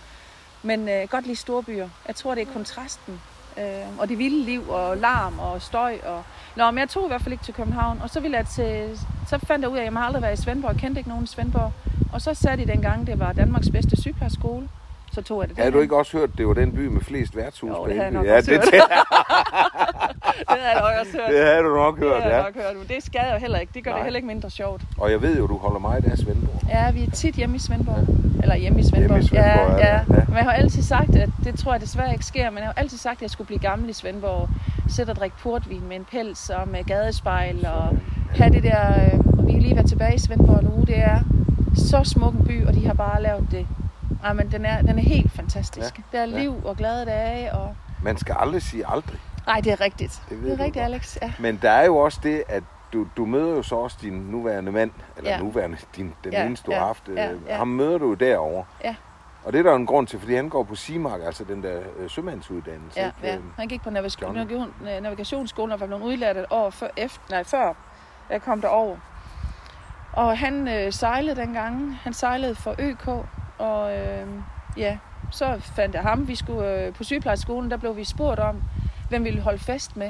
Men 0.63 0.89
øh, 0.89 1.09
godt 1.09 1.27
lide 1.27 1.37
storbyer. 1.37 1.89
Jeg 2.07 2.17
tror, 2.17 2.35
det 2.35 2.49
er 2.49 2.53
kontrasten. 2.53 3.21
Øh, 3.59 3.99
og 3.99 4.09
det 4.09 4.19
vilde 4.19 4.45
liv 4.45 4.69
og 4.69 4.97
larm 4.97 5.39
og 5.39 5.63
støj. 5.63 5.99
Og... 6.07 6.23
Nå, 6.57 6.71
men 6.71 6.79
jeg 6.79 6.89
tog 6.89 7.05
i 7.05 7.09
hvert 7.09 7.23
fald 7.23 7.33
ikke 7.33 7.45
til 7.45 7.55
København. 7.55 8.01
Og 8.03 8.11
så, 8.11 8.21
ville 8.21 8.37
jeg 8.37 8.47
til... 8.47 8.99
så 9.27 9.39
fandt 9.39 9.63
jeg 9.63 9.71
ud 9.71 9.77
af, 9.77 9.85
at 9.85 9.93
jeg 9.93 10.03
aldrig 10.03 10.23
været 10.23 10.39
i 10.39 10.43
Svendborg. 10.43 10.73
Jeg 10.73 10.81
kendte 10.81 10.99
ikke 11.01 11.09
nogen 11.09 11.25
i 11.25 11.27
Svendborg. 11.27 11.73
Og 12.13 12.21
så 12.21 12.35
satte 12.35 12.65
de 12.65 12.73
dengang, 12.73 13.07
det 13.07 13.19
var 13.19 13.33
Danmarks 13.33 13.71
bedste 13.71 14.01
sygeplejerskole. 14.01 14.69
Så 15.13 15.23
tog 15.23 15.41
jeg 15.43 15.49
det 15.49 15.59
Har 15.59 15.71
du 15.71 15.81
ikke 15.81 15.97
også 15.97 16.17
hørt, 16.19 16.31
at 16.33 16.39
det 16.39 16.47
var 16.49 16.55
den 16.55 16.73
by 16.73 16.87
med 16.87 17.01
flest 17.01 17.37
værtshus? 17.37 17.69
Jo, 17.69 17.75
på 17.83 17.87
det 17.89 17.97
har 17.97 18.03
jeg 18.03 18.07
Ælby? 18.13 18.17
nok 18.17 18.27
ja, 18.27 18.37
også 18.37 18.51
det, 18.51 18.59
hørt. 18.61 18.73
det, 18.73 18.73
det 20.51 20.59
havde 20.59 20.71
jeg 20.73 20.81
nok 20.81 20.93
også 21.01 21.13
hørt. 21.21 21.31
det 21.31 21.45
havde 21.47 21.63
du 21.63 21.75
nok 21.75 21.95
Det 22.01 22.05
hørt, 22.05 22.23
har 22.23 22.29
jeg 22.31 22.39
ja. 22.39 22.43
nok 22.43 22.55
hørt. 22.55 22.77
Men 22.77 22.87
det 22.89 23.03
skal 23.05 23.21
jeg 23.25 23.33
jo 23.35 23.39
heller 23.39 23.59
ikke. 23.59 23.73
Det 23.75 23.85
gør 23.85 23.91
Nej. 23.91 23.99
det 23.99 24.05
heller 24.05 24.17
ikke 24.17 24.27
mindre 24.27 24.51
sjovt. 24.51 24.83
Og 24.99 25.11
jeg 25.11 25.23
ved 25.23 25.39
jo, 25.39 25.47
du 25.47 25.57
holder 25.57 25.79
meget 25.81 26.05
af 26.05 26.19
Svendborg. 26.19 26.61
Ja, 26.69 26.91
vi 26.91 27.03
er 27.05 27.11
tit 27.11 27.35
hjemme 27.35 27.57
i 27.57 27.59
Svendborg. 27.59 28.07
Eller 28.43 28.57
hjemme 28.57 28.81
i 28.81 28.83
Svendborg. 28.83 29.19
Hjemme 29.21 29.25
i 29.25 29.29
Svendborg, 29.29 29.79
ja, 29.79 29.87
ja, 29.87 29.95
ja. 29.95 30.01
ja. 30.15 30.25
Men 30.29 30.37
jeg 30.37 30.45
har 30.45 30.53
altid 30.53 30.83
sagt, 30.83 31.17
at 31.17 31.31
det 31.45 31.59
tror 31.59 31.73
jeg 31.73 31.81
desværre 31.81 32.13
ikke 32.13 32.25
sker, 32.27 32.51
men 32.51 32.59
jeg 32.59 32.67
har 32.67 32.75
altid 32.77 32.99
sagt, 32.99 33.17
at 33.19 33.23
jeg 33.23 33.31
skulle 33.31 33.47
blive 33.47 33.59
gammel 33.61 33.91
i 33.91 33.93
Svendborg. 33.93 34.49
Sætte 34.89 35.11
og 35.11 35.17
drikke 35.17 35.37
portvin 35.43 35.83
med 35.89 35.97
en 35.97 36.05
pels 36.13 36.51
og 36.51 36.69
med 36.69 36.85
gadespejl 36.85 37.67
og 37.67 37.99
have 38.37 38.51
det 38.51 38.63
der... 38.63 38.89
Øh, 39.05 39.47
vi 39.47 39.53
kan 39.53 39.63
lige 39.63 39.77
være 39.77 39.87
tilbage 39.87 40.15
i 40.15 40.19
Svendborg 40.19 40.63
nu. 40.65 40.85
Det 40.87 40.99
er 40.99 41.19
så 41.77 42.01
smuk 42.05 42.35
en 42.35 42.45
by, 42.45 42.67
og 42.67 42.75
de 42.75 42.87
har 42.87 42.95
bare 42.95 43.23
lavet 43.23 43.47
det. 43.51 43.67
Ej, 44.25 44.33
men 44.33 44.53
den 44.53 44.65
er, 44.65 44.83
den 44.83 44.99
er 44.99 45.03
helt 45.03 45.33
fantastisk. 45.33 45.99
Ja, 45.99 46.03
Ja, 46.13 46.19
der 46.19 46.25
er 46.33 46.37
ja. 46.39 46.43
liv 46.43 46.61
og 46.65 46.77
glade 46.77 47.07
dage. 47.07 47.53
Og... 47.55 47.77
Man 48.03 48.17
skal 48.17 48.37
aldrig 48.39 48.63
sige 48.63 48.85
aldrig. 48.89 49.21
Nej, 49.47 49.61
det 49.61 49.73
er 49.73 49.81
rigtigt. 49.81 50.23
Det 50.31 50.39
Det, 50.43 50.47
er 50.49 50.51
rigtigt, 50.53 50.75
godt. 50.75 50.85
Alex. 50.85 51.17
Ja. 51.23 51.33
Men 51.39 51.59
der 51.63 51.71
er 51.71 51.85
jo 51.85 51.97
også 51.97 52.21
det, 52.23 52.43
at 52.49 52.63
du, 52.93 53.07
du 53.17 53.27
møder 53.27 53.49
jo 53.57 53.63
så 53.63 53.75
også 53.77 53.97
din 54.03 54.13
nuværende 54.13 54.73
mand, 54.73 54.91
eller 55.17 55.31
ja. 55.31 55.37
Ja. 55.37 55.43
nuværende, 55.43 55.77
din, 55.97 56.15
den 56.25 56.33
Ja, 56.33 56.47
eneste, 56.47 56.67
du 56.67 56.73
ja, 56.73 56.79
har 56.79 56.87
haft. 56.87 57.03
ja, 57.17 57.33
øh, 57.33 57.39
ja. 57.49 57.57
Ham 57.57 57.69
møder 57.69 57.99
du 57.99 58.09
jo 58.09 58.15
derovre. 58.15 58.65
Ja. 58.85 58.95
Og 59.45 59.53
det 59.53 59.59
er 59.59 59.63
der 59.63 59.75
en 59.75 59.87
grund 59.87 60.07
til, 60.07 60.19
fordi 60.21 60.35
han 60.35 60.49
går 60.49 60.63
på 60.63 60.75
CIMAC, 60.77 61.21
altså 61.27 61.45
den 61.45 61.63
der 61.63 61.81
øh, 61.99 62.11
sømandsuddannelse. 62.11 63.01
Ja, 63.01 63.07
ikke? 63.07 63.19
ja. 63.23 63.37
Øh, 63.37 63.43
Han 63.59 63.69
gik 63.69 63.83
på 63.83 63.91
navig- 63.91 64.33
navigation, 64.33 64.75
navigationsskolen 65.03 65.73
og 65.73 65.81
var 65.81 65.87
blevet 65.87 66.03
udlært 66.03 66.37
et 66.37 66.47
år 66.51 66.71
før, 66.71 66.89
efter, 66.97 67.21
nej, 67.31 67.45
før 67.45 67.73
jeg 68.31 68.43
kom 68.43 68.61
derover. 68.61 68.97
Og 70.13 70.39
han 70.39 70.69
øh, 70.69 70.93
sejlede 70.93 71.37
dengang. 71.41 71.99
Han 72.03 72.13
sejlede 72.13 72.55
for 72.55 72.75
ØK, 72.79 73.09
og 73.63 73.97
øh, 73.97 74.27
ja, 74.77 74.97
så 75.31 75.61
fandt 75.77 75.95
jeg 75.95 76.03
ham. 76.03 76.29
Vi 76.29 76.35
skulle 76.37 76.69
øh, 76.71 76.93
på 76.93 77.05
sygeplejeskolen, 77.05 77.71
der 77.71 77.77
blev 77.77 77.97
vi 77.97 78.05
spurgt 78.05 78.41
om, 78.41 78.63
hvem 79.09 79.25
vi 79.25 79.29
ville 79.29 79.43
holde 79.43 79.59
fest 79.59 79.97
med. 79.97 80.09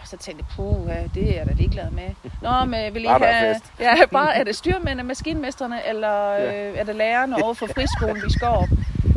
Og 0.00 0.08
så 0.08 0.16
tænkte 0.16 0.44
jeg, 0.48 0.56
puh, 0.56 0.90
det 1.14 1.30
er 1.30 1.36
jeg 1.38 1.46
da 1.46 1.52
ligeglad 1.52 1.90
med. 1.90 2.08
Nå, 2.42 2.64
men 2.64 2.94
vil 2.94 3.04
I 3.04 3.06
have... 3.06 3.54
fest. 3.54 3.72
Ja, 3.80 3.94
bare 4.12 4.36
er 4.36 4.44
det 4.44 4.56
styrmændene, 4.56 5.02
maskinmesterne, 5.02 5.86
eller 5.88 6.32
Ja. 6.32 6.70
øh, 6.70 6.78
er 6.78 6.84
det 6.84 6.96
lærerne 6.96 7.44
over 7.44 7.54
for 7.54 7.66
friskolen, 7.66 8.16
vi 8.24 8.32
skal 8.32 8.48
op? 8.48 8.68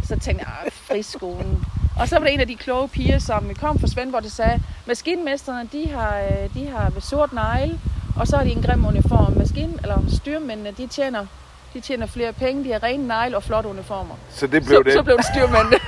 Så 0.04 0.20
tænkte 0.20 0.46
jeg, 0.46 0.54
"Ah, 0.66 0.72
friskolen. 0.72 1.66
Og 2.00 2.08
så 2.08 2.16
var 2.16 2.26
der 2.26 2.32
en 2.32 2.40
af 2.40 2.48
de 2.48 2.56
kloge 2.56 2.88
piger, 2.90 3.20
som 3.20 3.52
kom 3.60 3.80
fra 3.80 3.88
Svendborg, 3.88 4.24
der 4.24 4.30
sagde, 4.30 4.62
maskinmesterne, 4.88 5.70
de 5.72 5.90
har, 5.92 6.20
øh, 6.20 6.54
de 6.54 6.68
har 6.68 6.94
sort 7.00 7.34
negle, 7.34 7.80
og 8.16 8.28
så 8.28 8.38
har 8.38 8.44
de 8.44 8.52
en 8.52 8.62
grim 8.64 8.86
uniform. 8.86 9.38
Maskin, 9.38 9.80
eller 9.84 9.98
styrmændene, 10.10 10.72
de 10.72 10.88
tjener, 10.88 11.26
de 11.74 11.80
tjener 11.80 12.06
flere 12.06 12.34
penge, 12.34 12.64
de 12.64 12.72
har 12.72 12.84
rene 12.84 13.08
negle 13.08 13.36
og 13.38 13.44
flotte 13.44 13.70
uniformer. 13.70 14.16
Så 14.30 14.48
det 14.48 14.66
blev 14.66 14.78
Så, 14.78 14.84
det. 14.84 14.94
så 14.94 15.04
blev 15.04 15.18
det 15.18 15.26
styrmændene. 15.26 15.78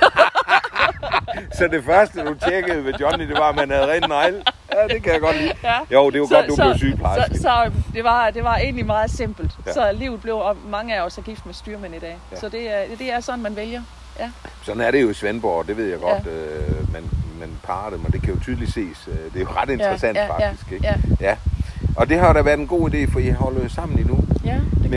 Så 1.58 1.68
det 1.68 1.84
første, 1.84 2.24
du 2.24 2.34
tjekkede 2.48 2.84
ved 2.84 2.94
Johnny, 3.00 3.28
det 3.28 3.34
var, 3.38 3.48
at 3.48 3.56
man 3.56 3.70
havde 3.70 3.86
rent 3.92 4.08
negle. 4.08 4.42
Ja, 4.72 4.94
det 4.94 5.02
kan 5.02 5.12
jeg 5.12 5.20
godt 5.20 5.36
lide. 5.40 5.52
ja. 5.64 5.78
Jo, 5.92 6.10
det 6.10 6.20
var 6.20 6.26
godt, 6.26 6.46
du 6.48 6.56
blev 6.56 6.74
sygeplejerske. 6.76 7.34
Så, 7.36 7.42
så 7.42 7.70
det, 7.94 8.04
var, 8.04 8.30
det 8.30 8.44
var 8.44 8.56
egentlig 8.56 8.86
meget 8.86 9.10
simpelt. 9.10 9.50
Ja. 9.66 9.70
Ja. 9.70 9.72
Så 9.74 9.92
livet 9.98 10.20
blev, 10.22 10.36
og 10.36 10.56
mange 10.68 10.96
af 10.96 11.00
os 11.00 11.18
er 11.18 11.22
gift 11.22 11.46
med 11.46 11.54
styrmænd 11.54 11.94
i 11.94 11.98
dag. 11.98 12.08
Ja. 12.30 12.34
Ja. 12.36 12.40
Så 12.40 12.48
det 12.48 12.70
er, 12.70 12.82
det 12.98 13.12
er 13.12 13.20
sådan, 13.20 13.42
man 13.42 13.56
vælger. 13.56 13.82
Sådan 14.62 14.80
er 14.82 14.90
det 14.90 15.02
jo 15.02 15.10
i 15.10 15.14
Svendborg, 15.14 15.66
det 15.66 15.76
ved 15.76 15.86
jeg 15.90 15.98
godt. 16.00 16.26
Øh, 16.26 16.92
men, 16.92 17.10
men 17.40 17.58
parer 17.66 17.90
dem, 17.90 18.04
og 18.04 18.12
det 18.12 18.22
kan 18.22 18.34
jo 18.34 18.40
tydeligt 18.40 18.72
ses. 18.72 19.08
Øh, 19.08 19.14
Det 19.14 19.36
er 19.36 19.40
jo 19.40 19.46
ret 19.56 19.70
interessant 19.70 20.16
ja, 20.18 20.24
ja, 20.24 20.48
faktisk. 20.48 20.72
Ikke? 20.72 20.84
Ja, 20.86 20.94
Ja. 21.20 21.36
Og 21.96 22.08
det 22.08 22.18
har 22.18 22.32
da 22.32 22.42
været 22.42 22.58
en 22.58 22.66
god 22.66 22.90
idé, 22.90 23.12
for 23.12 23.18
I 23.20 23.30
holder 23.30 23.68
sammen 23.68 23.98
endnu. 23.98 24.21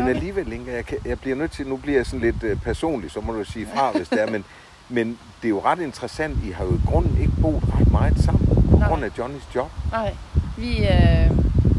Men 0.01 0.09
alligevel, 0.09 0.53
Inga, 0.53 0.71
jeg, 0.75 0.85
kan, 0.85 0.97
jeg 1.05 1.19
bliver 1.19 1.35
nødt 1.35 1.51
til, 1.51 1.67
nu 1.67 1.77
bliver 1.77 1.97
jeg 1.97 2.05
sådan 2.05 2.19
lidt 2.19 2.43
øh, 2.43 2.61
personlig, 2.61 3.11
så 3.11 3.21
må 3.21 3.33
du 3.33 3.43
sige 3.43 3.67
fra, 3.75 3.91
hvis 3.91 4.09
det 4.09 4.21
er, 4.21 4.31
men, 4.31 4.45
men 4.89 5.07
det 5.41 5.47
er 5.47 5.49
jo 5.49 5.61
ret 5.65 5.79
interessant, 5.79 6.43
I 6.43 6.51
har 6.51 6.65
jo 6.65 6.71
i 6.73 6.79
grunden 6.85 7.17
ikke 7.17 7.33
boet 7.41 7.63
ret 7.79 7.91
meget 7.91 8.19
sammen, 8.19 8.47
på 8.71 8.77
Nej. 8.77 8.87
grund 8.87 9.03
af 9.03 9.09
Johnnys 9.17 9.47
job. 9.55 9.71
Nej, 9.91 10.15
vi, 10.57 10.87
øh, 10.87 11.31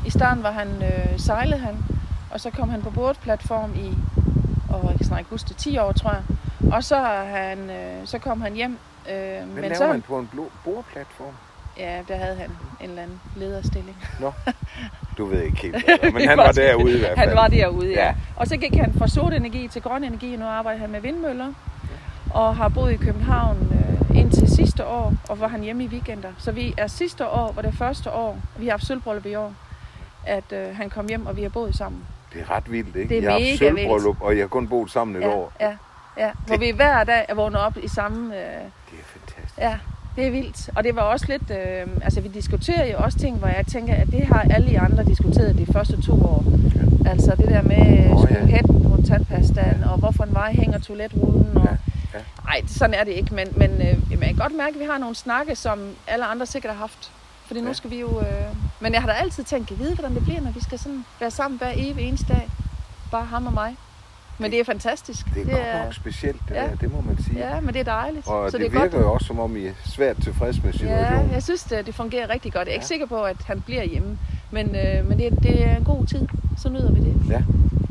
i 0.07 0.11
starten 0.11 0.43
var 0.43 0.51
han, 0.51 0.69
øh, 0.69 1.19
sejlede 1.19 1.59
han, 1.59 1.77
og 2.31 2.41
så 2.41 2.51
kom 2.51 2.69
han 2.69 2.83
på 2.83 2.91
bådplatform 2.91 3.75
i, 3.75 3.99
og 4.69 4.89
jeg 4.91 4.97
kan 4.97 5.07
snart 5.07 5.21
ikke 5.21 5.31
huske 5.31 5.49
det, 5.49 5.57
10 5.57 5.79
år, 5.79 5.93
tror 5.93 6.11
jeg. 6.11 6.23
Og 6.73 6.85
så, 6.85 6.97
han, 7.27 7.71
øh, 7.71 8.07
så 8.07 8.19
kom 8.19 8.41
han 8.41 8.53
hjem. 8.55 8.79
Øh, 9.11 9.17
Men, 9.17 9.55
men 9.55 9.63
laver 9.63 9.75
så, 9.75 9.87
han 9.87 10.03
på 10.03 10.19
en 10.19 10.27
blå 10.33 10.51
bordplatform? 10.65 11.35
Ja, 11.79 12.03
der 12.09 12.17
havde 12.17 12.37
han 12.37 12.51
en 12.81 12.91
eller 12.91 13.03
anden 13.03 13.21
lederstilling. 13.37 13.97
Du 15.19 15.25
ved 15.25 15.43
ikke 15.43 15.57
helt, 15.63 15.75
hvad 15.85 15.99
det 16.03 16.15
men 16.15 16.29
han 16.29 16.39
var 16.39 16.53
derude 16.53 16.97
i 16.97 16.99
hvert 16.99 17.19
fald. 17.19 17.29
Han 17.29 17.37
var 17.37 17.49
derude, 17.49 17.89
ja. 17.91 18.05
Ja. 18.07 18.15
Og 18.37 18.47
så 18.47 18.57
gik 18.57 18.75
han 18.75 18.95
fra 18.99 19.09
sort 19.09 19.33
energi 19.33 19.69
til 19.69 19.83
grøn 19.83 20.05
energi, 20.05 20.33
og 20.35 20.39
nu 20.41 20.47
arbejder 20.47 20.81
han 20.81 20.91
med 20.91 21.01
vindmøller. 21.01 21.53
og 22.31 22.57
har 22.57 22.69
boet 22.69 22.93
i 22.93 22.97
København 22.97 23.57
øh, 24.11 24.17
indtil 24.19 24.49
sidste 24.49 24.87
år, 24.87 25.15
og 25.29 25.41
var 25.41 25.49
han 25.49 25.61
hjemme 25.61 25.85
i 25.85 25.87
weekender. 25.87 26.29
Så 26.39 26.53
vi 26.53 26.75
er 26.77 26.87
sidste 26.87 27.29
år, 27.29 27.53
var 27.53 27.63
det 27.63 27.75
første 27.75 28.11
år, 28.13 28.39
vi 28.59 28.65
har 28.67 28.73
haft 28.73 28.87
sølvbryllup 28.87 29.27
i 29.27 29.35
år, 29.35 29.55
at 30.27 30.53
øh, 30.53 30.77
han 30.77 30.91
kom 30.91 31.09
hjem, 31.09 31.27
og 31.27 31.37
vi 31.37 31.43
har 31.43 31.49
boet 31.49 31.77
sammen. 31.77 32.01
Det 32.33 32.41
er 32.41 32.51
ret 32.51 32.71
vildt, 32.73 32.97
ikke? 32.97 33.09
Det 33.09 33.19
er 33.19 33.23
jeg 33.23 33.33
har 33.33 33.41
haft 33.49 33.59
sølvbryllup, 33.59 34.17
og 34.21 34.37
jeg 34.37 34.43
har 34.43 34.49
kun 34.49 34.69
boet 34.69 34.91
sammen 34.91 35.17
et 35.17 35.21
ja, 35.21 35.29
år. 35.35 35.53
Ja, 35.61 35.77
ja. 36.19 36.31
Hvor 36.47 36.57
vi 36.57 36.71
hver 36.71 37.05
dag 37.05 37.25
er 37.29 37.35
vågnet 37.35 37.61
op 37.61 37.77
i 37.83 37.89
samme... 37.89 38.35
Øh, 38.37 38.41
Det 38.43 38.99
er 38.99 39.05
fantastisk. 39.05 39.59
ja, 39.59 39.79
det 40.17 40.27
er 40.27 40.31
vildt. 40.31 40.71
Og 40.75 40.85
det 40.85 40.97
var 40.97 41.03
også 41.03 41.27
lidt... 41.29 41.51
Øh, 41.51 41.87
altså, 42.03 42.21
vi 42.21 42.29
diskuterer 42.29 42.87
jo 42.93 42.99
også 42.99 43.19
ting, 43.19 43.39
hvor 43.39 43.49
jeg 43.49 43.67
tænker, 43.67 43.95
at 43.95 44.07
det 44.07 44.27
har 44.27 44.47
alle 44.51 44.69
de 44.69 44.81
andre 44.81 45.05
diskuteret 45.05 45.59
de 45.59 45.67
første 45.67 46.03
to 46.03 46.13
år. 46.13 46.45
Ja. 47.05 47.11
Altså 47.11 47.35
det 47.39 47.49
der 47.49 47.63
med 47.63 48.11
oh, 48.11 48.27
ja. 48.31 48.47
hætten 48.47 48.83
på 48.83 49.03
tandpastaen, 49.07 49.85
og 49.85 49.99
hvorfor 49.99 50.25
en 50.25 50.35
vej 50.35 50.53
hænger 50.53 50.79
toiletrullen. 50.79 51.57
Og... 51.57 51.65
Ja, 51.65 51.71
ja. 52.15 52.19
Nej, 52.45 52.63
sådan 52.67 52.95
er 52.95 53.05
det 53.05 53.13
ikke, 53.13 53.35
men, 53.35 53.49
men 53.57 53.71
øh, 53.71 53.97
jeg 54.11 54.19
kan 54.19 54.37
godt 54.37 54.57
mærke, 54.57 54.75
at 54.75 54.81
vi 54.81 54.85
har 54.91 54.99
nogle 54.99 55.15
snakke, 55.15 55.57
som 55.57 55.79
alle 56.07 56.25
andre 56.25 56.47
sikkert 56.47 56.73
har 56.73 56.79
haft. 56.79 57.13
Fordi 57.47 57.61
nu 57.61 57.67
Ja. 57.67 57.73
skal 57.73 57.91
vi 57.91 58.01
jo... 58.01 58.21
Øh... 58.21 58.27
Men 58.81 58.93
jeg 58.93 59.01
har 59.01 59.09
da 59.09 59.15
altid 59.15 59.45
tænkt, 59.45 59.71
at 59.71 59.79
vide, 59.79 59.95
hvordan 59.95 60.15
det 60.15 60.23
bliver, 60.25 60.41
når 60.41 60.51
vi 60.51 60.61
skal 60.61 60.79
sådan 60.79 61.05
være 61.21 61.31
sammen 61.31 61.59
hver 61.59 61.73
evig 61.75 62.09
eneste 62.09 62.27
dag. 62.29 62.49
Bare 63.11 63.25
ham 63.25 63.47
og 63.47 63.53
mig. 63.53 63.77
Men 64.39 64.51
det 64.51 64.61
er 64.61 64.65
fantastisk. 64.65 65.27
Det 65.35 65.43
er 65.53 65.73
godt 65.73 65.85
nok 65.85 65.95
specielt, 65.95 66.41
det 66.49 66.55
Ja. 66.55 66.61
der, 66.63 66.75
det 66.81 66.93
må 66.93 67.01
man 67.01 67.19
sige. 67.23 67.39
Ja, 67.39 67.61
men 67.61 67.75
det 67.75 67.81
er 67.81 67.85
dejligt. 67.85 68.27
Og 68.29 68.51
så 68.51 68.59
det, 68.59 68.65
det 68.65 68.73
det 68.73 68.79
er 68.79 68.83
virker 68.83 68.97
godt. 68.99 69.07
jo 69.07 69.13
også, 69.13 69.27
som 69.27 69.39
om 69.41 69.57
I 69.57 69.67
er 69.67 69.73
svært 69.85 70.17
tilfreds 70.23 70.63
med 70.63 70.73
Ja, 70.73 70.79
situationen. 70.79 71.31
jeg 71.33 71.43
synes, 71.43 71.63
det, 71.63 71.87
det 71.87 71.95
fungerer 71.95 72.31
rigtig 72.31 72.53
godt. 72.53 72.67
Jeg 72.67 72.73
er 72.73 72.75
ikke 72.75 72.83
Ja. 72.85 72.87
sikker 72.87 73.07
på, 73.07 73.23
at 73.23 73.37
han 73.47 73.61
bliver 73.61 73.85
hjemme. 73.85 74.19
Men, 74.51 74.67
øh, 74.77 75.09
men 75.09 75.19
det, 75.19 75.39
det 75.43 75.65
er 75.67 75.77
en 75.77 75.85
god 75.85 76.07
tid. 76.07 76.29
Så 76.59 76.69
nyder 76.69 76.93
vi 76.93 77.01
det. 77.01 77.15
Ja. 77.31 77.43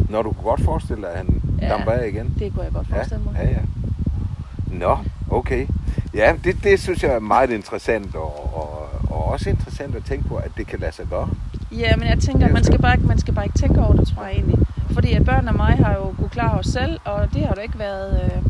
Når 0.09 0.21
du 0.21 0.31
kunne 0.31 0.43
godt 0.43 0.61
forestille 0.61 1.01
dig, 1.01 1.11
at 1.11 1.17
han 1.17 1.41
Ja. 1.61 1.69
damper 1.69 1.91
af 1.91 2.07
igen. 2.07 2.35
Det 2.39 2.53
kunne 2.53 2.63
jeg 2.63 2.73
godt 2.73 2.87
Ja, 2.89 2.95
forestille 2.95 3.23
mig. 3.23 3.33
ja, 3.43 3.49
ja. 3.49 3.59
Nå, 4.71 4.97
okay. 5.31 5.67
Ja, 6.13 6.33
det, 6.43 6.63
det 6.63 6.79
synes 6.79 7.03
jeg 7.03 7.11
er 7.13 7.19
meget 7.19 7.49
interessant, 7.49 8.15
og, 8.15 8.55
og, 8.57 8.89
og 9.09 9.25
også 9.25 9.49
interessant 9.49 9.95
at 9.95 10.03
tænke 10.05 10.27
på, 10.27 10.35
at 10.35 10.51
det 10.57 10.67
kan 10.67 10.79
lade 10.79 10.91
sig 10.91 11.05
gøre. 11.09 11.29
Ja, 11.71 11.95
men 11.95 12.07
jeg 12.07 12.19
tænker, 12.19 12.39
Det 12.39 12.49
er 12.49 12.53
man 12.53 12.63
skal, 12.63 12.79
bare, 12.81 12.93
ikke- 12.95 13.07
man 13.07 13.17
skal 13.19 13.33
bare 13.33 13.45
ikke 13.45 13.57
tænke 13.59 13.81
over 13.81 13.93
det, 13.93 14.07
tror 14.07 14.23
jeg 14.23 14.31
egentlig. 14.33 14.67
Fordi 14.95 15.13
at 15.13 15.25
børn 15.25 15.47
og 15.47 15.55
mig 15.55 15.73
har 15.85 15.93
jo 15.93 16.13
kunne 16.17 16.29
klare 16.29 16.59
os 16.59 16.65
selv, 16.65 16.99
og 17.05 17.33
det 17.33 17.41
har 17.45 17.53
jo 17.57 17.61
ikke 17.61 17.79
været... 17.79 18.21
Øh, 18.23 18.41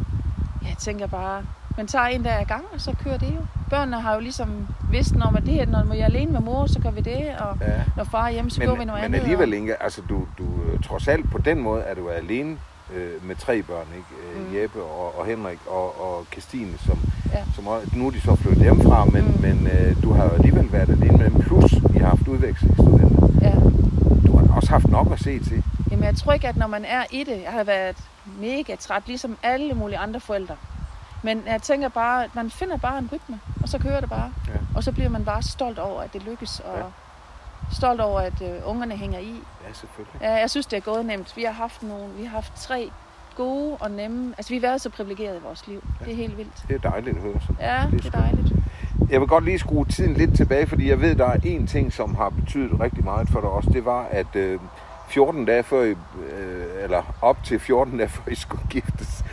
jeg 0.69 0.75
tænker 0.79 1.07
bare, 1.07 1.41
man 1.77 1.87
tager 1.87 2.05
en 2.05 2.23
dag 2.23 2.39
ad 2.41 2.45
gang, 2.45 2.63
og 2.73 2.81
så 2.81 2.93
kører 3.03 3.17
det 3.17 3.27
jo. 3.35 3.41
Børnene 3.69 4.01
har 4.01 4.13
jo 4.13 4.19
ligesom 4.19 4.49
vidst, 4.91 5.15
når, 5.15 5.29
man 5.31 5.45
det 5.45 5.53
her, 5.53 5.65
når 5.65 5.83
vi 5.91 5.99
er 5.99 6.05
alene 6.05 6.31
med 6.31 6.39
mor, 6.39 6.65
så 6.65 6.79
gør 6.79 6.91
vi 6.91 7.01
det, 7.01 7.21
og 7.39 7.57
Ja. 7.61 7.67
når 7.97 8.03
far 8.03 8.25
er 8.27 8.31
hjemme, 8.31 8.51
så 8.51 8.59
gør 8.61 8.71
vi 8.71 8.77
Men, 8.77 8.87
noget 8.87 9.01
men 9.01 9.05
andet. 9.05 9.19
alligevel, 9.19 9.49
og, 9.49 9.55
Inge, 9.57 9.83
altså 9.83 10.01
du, 10.09 10.15
du 10.37 10.43
øh, 10.43 10.79
trods 10.83 11.07
alt 11.07 11.31
på 11.31 11.37
den 11.37 11.59
måde 11.59 11.81
er 11.81 11.95
du 11.95 12.09
alene 12.09 12.57
øh, 12.95 13.27
med 13.27 13.35
tre 13.35 13.61
børn, 13.61 13.87
ikke? 13.95 14.07
Øh, 14.39 14.47
Mm. 14.51 14.55
Jeppe 14.61 14.79
og, 14.83 15.19
og 15.19 15.25
Henrik 15.25 15.59
og, 15.67 15.85
og 16.01 16.25
Christine, 16.31 16.71
som, 16.85 16.97
Ja. 17.33 17.39
som 17.55 17.63
nu 17.93 18.07
er 18.07 18.11
de 18.11 18.21
så 18.21 18.35
flyttet 18.35 18.63
hjemmefra, 18.63 19.05
men, 19.05 19.23
Mm. 19.25 19.41
men 19.41 19.67
øh, 19.79 20.03
du 20.03 20.13
har 20.13 20.23
jo 20.23 20.29
alligevel 20.29 20.71
været 20.71 20.89
alene 20.89 21.17
med 21.17 21.29
dem, 21.29 21.41
plus 21.41 21.71
I 21.73 21.97
har 21.97 22.07
haft 22.07 22.27
udvekslingsstudenter. 22.27 23.27
ja. 23.41 23.53
Du 24.27 24.37
har 24.37 24.55
også 24.55 24.69
haft 24.69 24.87
nok 24.87 25.11
at 25.11 25.19
se 25.19 25.39
til. 25.39 25.63
Jamen, 25.95 26.05
jeg 26.07 26.15
tror 26.15 26.33
ikke, 26.33 26.47
at 26.47 26.57
når 26.57 26.67
man 26.67 26.85
er 26.85 27.03
i 27.11 27.23
det, 27.23 27.41
jeg 27.43 27.51
har 27.51 27.63
været 27.63 27.97
mega 28.39 28.75
træt, 28.75 29.03
ligesom 29.07 29.37
alle 29.43 29.73
mulige 29.73 29.97
andre 29.97 30.19
forældre. 30.19 30.55
Men 31.23 31.43
jeg 31.47 31.61
tænker 31.61 31.89
bare, 31.89 32.23
at 32.23 32.35
man 32.35 32.49
finder 32.49 32.77
bare 32.77 32.97
en 32.97 33.09
rytme, 33.13 33.39
og 33.63 33.69
så 33.69 33.77
kører 33.79 33.99
det 33.99 34.09
bare. 34.09 34.31
Ja. 34.47 34.53
Og 34.75 34.83
så 34.83 34.91
bliver 34.91 35.09
man 35.09 35.25
bare 35.25 35.41
stolt 35.43 35.79
over, 35.79 36.01
at 36.01 36.13
det 36.13 36.23
lykkes, 36.23 36.59
og 36.59 36.77
Ja. 36.77 36.83
stolt 37.73 38.01
over, 38.01 38.19
at 38.19 38.41
øh, 38.41 38.49
ungerne 38.65 38.95
hænger 38.97 39.19
i. 39.19 39.35
Ja, 39.67 39.73
selvfølgelig. 39.73 40.21
Ja, 40.21 40.33
jeg 40.33 40.49
synes, 40.49 40.65
det 40.65 40.77
er 40.77 40.81
gået 40.81 41.05
nemt. 41.05 41.37
Vi 41.37 41.43
har 41.43 41.51
haft 41.53 41.83
nogle, 41.83 42.13
vi 42.17 42.23
har 42.23 42.31
haft 42.31 42.53
tre 42.55 42.91
gode 43.35 43.77
og 43.79 43.91
nemme. 43.91 44.33
Altså, 44.37 44.49
vi 44.49 44.55
har 44.55 44.61
været 44.61 44.81
så 44.81 44.89
privilegerede 44.89 45.37
i 45.37 45.41
vores 45.41 45.67
liv. 45.67 45.83
Ja. 45.99 46.05
Det 46.05 46.11
er 46.11 46.15
helt 46.17 46.37
vildt. 46.37 46.63
Det 46.67 46.75
er 46.85 46.89
dejligt 46.89 47.15
at 47.17 47.21
høre. 47.23 47.41
Så. 47.41 47.53
Ja, 47.59 47.83
Det 47.91 47.93
er 47.93 47.97
det 48.01 48.05
er 48.15 48.19
dejligt. 48.21 48.51
Jeg 49.09 49.19
vil 49.19 49.27
godt 49.27 49.45
lige 49.45 49.59
skrue 49.59 49.85
tiden 49.85 50.13
lidt 50.13 50.35
tilbage, 50.37 50.67
fordi 50.67 50.89
jeg 50.89 51.01
ved, 51.01 51.15
der 51.15 51.25
er 51.25 51.35
én 51.37 51.67
ting, 51.67 51.93
som 51.93 52.15
har 52.15 52.29
betydet 52.29 52.79
rigtig 52.79 53.03
meget 53.03 53.29
for 53.29 53.41
dig 53.41 53.49
også. 53.49 53.69
Det 53.69 53.85
var, 53.85 54.05
at 54.11 54.35
øh, 54.35 54.59
14 55.07 55.45
dage 55.45 55.63
før 55.63 55.83
I, 55.83 55.89
øh, 55.89 56.83
eller 56.83 57.15
op 57.21 57.43
til 57.43 57.59
14 57.59 57.97
dage 57.97 58.09
før 58.09 58.31
I 58.31 58.35
skulle 58.35 58.67
giftes, 58.69 59.25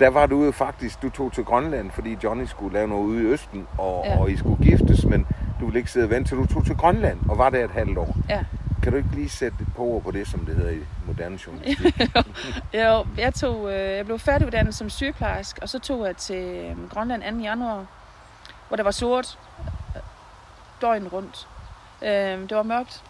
der 0.00 0.08
var 0.08 0.26
du 0.26 0.44
jo 0.44 0.50
faktisk, 0.50 1.02
du 1.02 1.10
tog 1.10 1.32
til 1.32 1.44
Grønland, 1.44 1.90
fordi 1.90 2.18
Johnny 2.24 2.44
skulle 2.44 2.74
lave 2.74 2.88
noget 2.88 3.04
ude 3.04 3.22
i 3.22 3.26
Østen, 3.26 3.66
og, 3.78 4.04
ja. 4.06 4.18
Og 4.18 4.30
I 4.30 4.36
skulle 4.36 4.64
giftes, 4.64 5.04
men 5.04 5.26
du 5.60 5.64
ville 5.66 5.78
ikke 5.78 5.90
sidde 5.90 6.06
og 6.06 6.10
vente, 6.10 6.30
til 6.30 6.38
du 6.38 6.46
tog 6.46 6.64
til 6.64 6.76
Grønland, 6.76 7.18
og 7.28 7.38
var 7.38 7.50
der 7.50 7.64
et 7.64 7.70
halvt 7.70 7.98
år. 7.98 8.16
Ja. 8.28 8.44
Kan 8.82 8.92
du 8.92 8.98
ikke 8.98 9.10
lige 9.14 9.28
sætte 9.28 9.56
et 9.60 9.68
par 9.76 9.82
ord 9.82 10.02
på 10.02 10.10
det, 10.10 10.28
som 10.28 10.40
det 10.40 10.56
hedder 10.56 10.70
i 10.70 10.80
moderne 11.06 11.38
journalistik? 11.46 12.00
Jo, 12.82 13.06
jeg, 13.18 13.34
tog, 13.34 13.72
øh, 13.72 13.96
jeg 13.96 14.04
blev 14.04 14.18
færdiguddannet 14.18 14.74
som 14.74 14.90
sygeplejerske, 14.90 15.62
og 15.62 15.68
så 15.68 15.78
tog 15.78 16.06
jeg 16.06 16.16
til 16.16 16.44
øh, 16.44 16.88
Grønland 16.90 17.22
2. 17.22 17.42
januar, 17.42 17.86
hvor 18.68 18.76
der 18.76 18.84
var 18.84 18.90
sort 18.90 19.38
øh, 19.96 20.02
døgn 20.80 21.08
rundt. 21.08 21.48
Det 22.48 22.56
var 22.56 22.62
mørkt. 22.62 23.02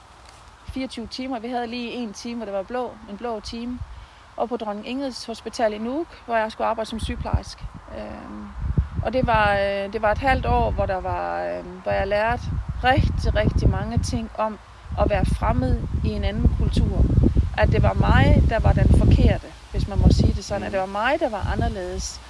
24 0.66 1.06
timer. 1.06 1.38
Vi 1.38 1.48
havde 1.48 1.66
lige 1.66 1.90
en 1.90 2.12
time, 2.12 2.36
hvor 2.36 2.44
det 2.44 2.54
var 2.54 2.62
blå, 2.62 2.90
en 3.10 3.16
blå 3.16 3.40
time. 3.40 3.78
Og 4.36 4.48
på 4.48 4.56
Dronning 4.56 4.88
Ingrids 4.88 5.24
Hospital 5.24 5.72
i 5.72 5.78
Nuuk, 5.78 6.06
hvor 6.26 6.36
jeg 6.36 6.52
skulle 6.52 6.66
arbejde 6.66 6.90
som 6.90 7.00
sygeplejerske. 7.00 7.64
Øh, 7.98 9.02
og 9.02 9.12
det 9.12 9.26
var, 9.26 9.54
øh, 9.54 9.92
det 9.92 10.02
var 10.02 10.12
et 10.12 10.18
halvt 10.18 10.46
år, 10.46 10.70
hvor, 10.70 10.86
der 10.86 11.00
var, 11.00 11.42
øh, 11.42 11.64
hvor 11.82 11.92
jeg 11.92 12.06
lærte 12.06 12.42
rigtig, 12.84 13.34
rigtig 13.34 13.70
mange 13.70 13.98
ting 13.98 14.30
om 14.38 14.58
at 15.00 15.10
være 15.10 15.24
fremmed 15.24 15.80
i 16.04 16.08
en 16.08 16.24
anden 16.24 16.56
kultur 16.58 17.04
at 17.56 17.72
det 17.72 17.82
var 17.82 17.92
mig, 17.92 18.42
der 18.48 18.58
var 18.58 18.72
den 18.72 18.98
forkerte, 18.98 19.46
hvis 19.70 19.88
man 19.88 19.98
må 19.98 20.08
sige 20.10 20.32
det 20.32 20.44
sådan, 20.44 20.62
at 20.62 20.72
det 20.72 20.80
var 20.80 20.86
mig, 20.86 21.16
der 21.20 21.28
var 21.28 21.52
anderledes. 21.52 22.20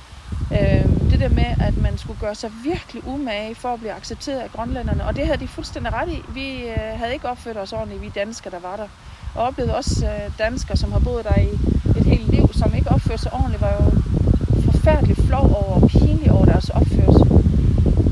Øh, 0.52 1.10
det 1.10 1.20
der 1.20 1.28
med, 1.28 1.44
at 1.60 1.76
man 1.76 1.98
skulle 1.98 2.20
gøre 2.20 2.34
sig 2.34 2.50
virkelig 2.64 3.06
umage 3.06 3.54
for 3.54 3.72
at 3.72 3.78
blive 3.80 3.92
accepteret 3.92 4.40
af 4.40 4.50
grønlænderne, 4.52 5.04
og 5.04 5.16
det 5.16 5.26
havde 5.26 5.38
de 5.40 5.48
fuldstændig 5.48 5.92
ret 5.92 6.08
i. 6.08 6.22
Vi 6.28 6.62
øh, 6.68 6.76
havde 6.98 7.12
ikke 7.12 7.28
opført 7.28 7.56
os 7.56 7.72
ordentligt, 7.72 8.02
vi 8.02 8.08
danskere, 8.14 8.50
der 8.50 8.58
var 8.58 8.76
der. 8.76 8.88
Og 9.34 9.44
oplevede 9.44 9.74
også 9.76 10.06
øh, 10.06 10.30
danskere, 10.38 10.76
som 10.76 10.92
har 10.92 10.98
boet 10.98 11.24
der 11.24 11.36
i 11.40 11.48
et 11.98 12.04
helt 12.04 12.28
liv, 12.30 12.48
som 12.52 12.74
ikke 12.74 12.90
opførte 12.90 13.22
sig 13.22 13.32
ordentligt, 13.32 13.60
var 13.62 13.72
jo 13.72 13.90
forfærdeligt 14.72 15.26
flov 15.26 15.44
over 15.44 15.74
og 15.82 15.88
pinlig 15.88 16.32
over 16.32 16.44
deres 16.44 16.70
opførsel. 16.70 17.30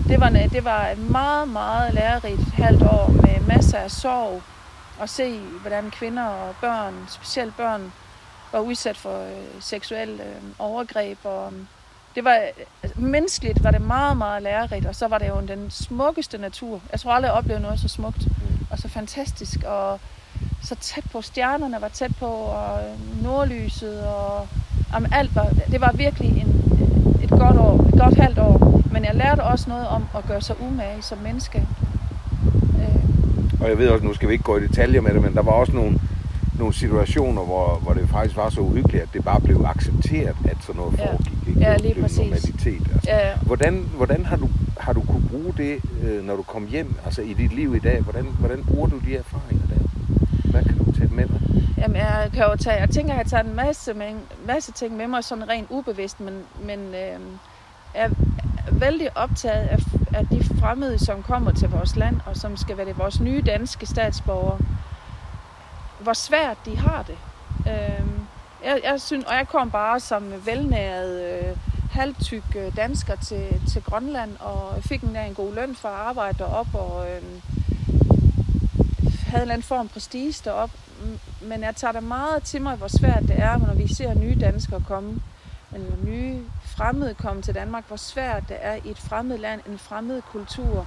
Det 0.09 0.21
var, 0.21 0.29
en- 0.29 0.51
det 0.51 0.65
var 0.65 0.87
et 0.89 0.99
meget, 0.99 1.49
meget 1.49 1.95
lærerigt 1.95 2.41
halvt 2.55 2.83
år 2.83 3.09
med 3.09 3.41
masser 3.55 3.79
af 3.79 3.91
sorg, 3.91 4.43
at 5.03 5.11
se, 5.11 5.39
hvordan 5.39 5.91
kvinder 5.91 6.25
og 6.25 6.55
børn, 6.61 6.95
specielt 7.09 7.57
børn, 7.57 7.93
var 8.53 8.61
udsat 8.61 8.97
for 8.97 9.21
øh, 9.23 9.31
seksuelle 9.61 10.23
øh, 10.23 10.43
overgreb. 10.59 11.19
Og, 11.25 11.53
øh, 11.53 11.59
det 12.15 12.25
var, 12.25 12.39
altså, 12.83 13.01
menneskeligt 13.01 13.65
var 13.65 13.71
det 13.71 13.81
meget, 13.81 14.17
meget 14.17 14.43
lærerigt, 14.43 14.87
og 14.87 14.95
så 14.95 15.09
var 15.09 15.19
det 15.19 15.29
jo 15.29 15.41
den 15.49 15.71
smukkeste 15.71 16.39
natur. 16.39 16.81
Jeg 16.93 17.01
tror 17.01 17.13
aldrig, 17.13 17.29
jeg 17.29 17.35
oplevede 17.37 17.63
noget 17.63 17.81
så 17.81 17.89
smukt 17.89 18.29
og 18.71 18.79
så 18.79 18.89
fantastisk, 18.89 19.63
og 19.67 20.01
så 20.63 20.75
tæt 20.75 21.05
på 21.13 21.23
stjernerne 21.23 21.77
var 21.81 21.89
tæt 21.89 22.11
på, 22.19 22.27
og 22.27 22.81
nordlyset, 23.23 24.07
og 24.07 24.49
jamen, 24.93 25.13
alt 25.13 25.35
var, 25.35 25.49
det 25.71 25.81
var 25.81 25.93
virkelig 25.95 26.29
en, 26.29 26.63
et 27.23 27.31
godt 27.31 27.57
år, 27.57 27.87
et 27.95 28.01
godt 28.01 28.21
halvt 28.21 28.39
år. 28.39 28.83
Men 28.93 29.05
jeg 29.05 29.15
lærte 29.15 29.43
også 29.43 29.69
noget 29.69 29.89
om 29.89 30.05
at 30.17 30.25
gøre 30.29 30.41
sig 30.41 30.57
umage 30.61 31.03
som 31.03 31.19
menneske. 31.19 31.67
Øh, 32.81 33.61
Og 33.63 33.69
jeg 33.69 33.79
ved 33.79 33.89
også, 33.89 34.05
nu 34.05 34.15
skal 34.15 34.29
vi 34.29 34.33
ikke 34.33 34.45
gå 34.45 34.57
i 34.57 34.67
detaljer 34.67 35.01
med 35.01 35.15
det, 35.15 35.23
men 35.23 35.35
der 35.35 35.43
var 35.43 35.53
også 35.53 35.73
nogle, 35.73 35.99
nogle 36.59 36.75
situationer, 36.75 37.43
hvor, 37.43 37.79
hvor 37.83 37.93
det 37.93 38.09
faktisk 38.09 38.37
var 38.37 38.51
så 38.51 38.61
uhyggeligt, 38.61 39.03
at 39.03 39.09
det 39.13 39.25
bare 39.25 39.41
blev 39.41 39.65
accepteret, 39.67 40.37
at 40.45 40.57
sådan 40.61 40.81
noget 40.81 40.99
Ja. 40.99 41.07
foregik. 41.07 41.49
Ikke? 41.49 41.61
Ja, 41.61 41.73
Det 41.73 41.81
lige 41.81 41.95
blev 41.95 42.03
præcis. 42.05 42.19
normalitet. 42.19 42.83
Altså. 42.95 43.11
ja, 43.11 43.37
Hvordan, 43.43 43.89
hvordan 43.97 44.25
har, 44.27 44.37
du, 44.37 44.49
har 44.81 44.93
du 44.93 45.01
kunne 45.03 45.29
bruge 45.29 45.55
det, 45.57 45.81
øh, 46.03 46.25
når 46.25 46.37
du 46.37 46.43
kom 46.43 46.67
hjem, 46.67 46.95
altså 47.05 47.23
i 47.23 47.33
dit 47.35 47.53
liv 47.55 47.75
i 47.75 47.79
dag? 47.79 48.01
Hvordan, 48.01 48.25
hvordan 48.39 48.65
bruger 48.65 48.87
du 48.89 48.99
de 48.99 49.17
erfaringer 49.17 49.67
der? 49.67 49.81
Hvad 50.51 50.63
kan 50.65 50.79
du 50.79 50.93
tage 50.93 51.09
med 51.13 51.27
dig? 51.27 51.41
Jamen, 51.79 51.97
jeg 51.97 52.31
kan 52.35 52.43
jo 52.45 52.57
tage, 52.57 52.81
jeg 52.81 52.91
tænker, 52.91 53.13
at 53.13 53.19
jeg 53.19 53.27
tager 53.27 53.43
en 53.43 53.55
masse, 53.57 53.95
med, 53.95 54.07
masse 54.47 54.73
ting 54.73 54.97
med 54.97 55.07
mig, 55.07 55.25
sådan 55.25 55.49
rent 55.49 55.67
ubevidst, 55.71 56.21
men, 56.21 56.35
men 56.67 56.79
øh, 56.79 57.21
jeg 57.95 58.05
er 58.05 58.09
vældig 58.73 59.09
optaget 59.17 59.69
af, 59.69 59.79
af 60.15 60.27
de 60.27 60.45
fremmede, 60.61 60.99
som 60.99 61.23
kommer 61.23 61.53
til 61.53 61.69
vores 61.69 61.97
land, 61.97 62.17
og 62.27 62.37
som 62.37 62.57
skal 62.57 62.77
være 62.77 62.87
det 62.87 62.99
vores 62.99 63.21
nye 63.21 63.43
danske 63.47 63.87
statsborgere. 63.87 64.59
Hvor 66.05 66.13
svært 66.13 66.57
de 66.65 66.77
har 66.77 67.03
det. 67.03 67.19
Øh, 67.67 68.07
jeg, 68.65 68.81
jeg 68.85 69.01
synes, 69.01 69.25
og 69.25 69.35
jeg 69.35 69.49
kom 69.49 69.71
bare 69.71 70.01
som 70.01 70.47
velnæret, 70.47 71.23
øh, 71.23 71.57
halvtyk 71.91 72.57
øh, 72.57 72.77
dansker 72.77 73.17
til, 73.17 73.61
til 73.69 73.83
Grønland, 73.83 74.37
og 74.41 74.83
fik 74.83 75.03
en, 75.03 75.17
en 75.17 75.35
god 75.35 75.55
løn 75.55 75.75
for 75.75 75.89
at 75.89 75.95
arbejde 75.95 76.39
derop, 76.39 76.75
og 76.75 77.11
øh, 77.11 77.23
havde 79.27 79.37
en 79.37 79.41
eller 79.41 79.55
anden 79.55 79.63
form 79.63 79.89
prestige 79.89 80.35
derop. 80.45 80.71
Men 81.41 81.63
jeg 81.63 81.77
tager 81.77 81.93
det 81.93 82.03
meget 82.03 82.43
til 82.43 82.63
mig, 82.63 82.77
hvor 82.77 82.89
svært 82.89 83.23
det 83.23 83.39
er, 83.39 83.57
når 83.57 83.75
vi 83.75 83.95
ser 83.95 84.15
nye 84.15 84.37
danskere 84.41 84.83
komme, 84.89 85.23
eller 85.75 85.97
nye 86.05 86.43
fremmede 86.65 87.15
komme 87.15 87.43
til 87.43 87.55
Danmark, 87.55 87.85
hvor 87.89 87.97
svært 87.97 88.49
det 88.49 88.57
er 88.61 88.75
i 88.75 88.91
et 88.91 88.99
fremmed 88.99 89.39
land, 89.39 89.61
en 89.67 89.79
fremmed 89.79 90.23
kultur. 90.23 90.87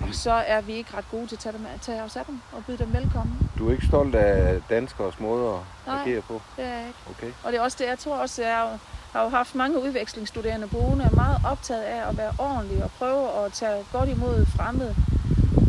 Og 0.00 0.08
så 0.14 0.32
er 0.32 0.60
vi 0.60 0.72
ikke 0.72 0.96
ret 0.96 1.10
gode 1.10 1.26
til 1.26 1.36
at 1.36 1.40
tage, 1.40 1.52
dem, 1.52 1.66
at 1.74 1.80
tage 1.80 2.02
os 2.02 2.16
af 2.16 2.24
dem 2.26 2.40
og 2.52 2.64
byde 2.66 2.78
dem 2.78 2.92
velkommen. 2.92 3.50
Du 3.58 3.68
er 3.68 3.72
ikke 3.72 3.86
stolt 3.86 4.14
af 4.14 4.60
danskers 4.70 5.20
måde 5.20 5.48
at 5.48 5.60
Nej. 5.86 6.02
agere 6.02 6.20
på? 6.22 6.42
Det 6.56 6.64
er 6.64 6.68
jeg 6.68 6.86
ikke. 6.86 6.98
Okay. 7.10 7.32
Og 7.44 7.52
det 7.52 7.58
er 7.58 7.62
også 7.62 7.76
det, 7.80 7.86
jeg 7.88 7.98
tror 7.98 8.16
også, 8.16 8.42
jeg 8.42 8.68
har 9.12 9.22
jo 9.22 9.28
haft 9.28 9.54
mange 9.54 9.82
udvekslingsstuderende 9.82 10.66
boende, 10.66 11.04
er 11.04 11.10
meget 11.14 11.38
optaget 11.44 11.82
af 11.82 12.08
at 12.08 12.18
være 12.18 12.32
ordentlig 12.38 12.84
og 12.84 12.90
prøve 12.98 13.44
at 13.44 13.52
tage 13.52 13.84
godt 13.92 14.08
imod 14.08 14.46
fremmede. 14.46 14.94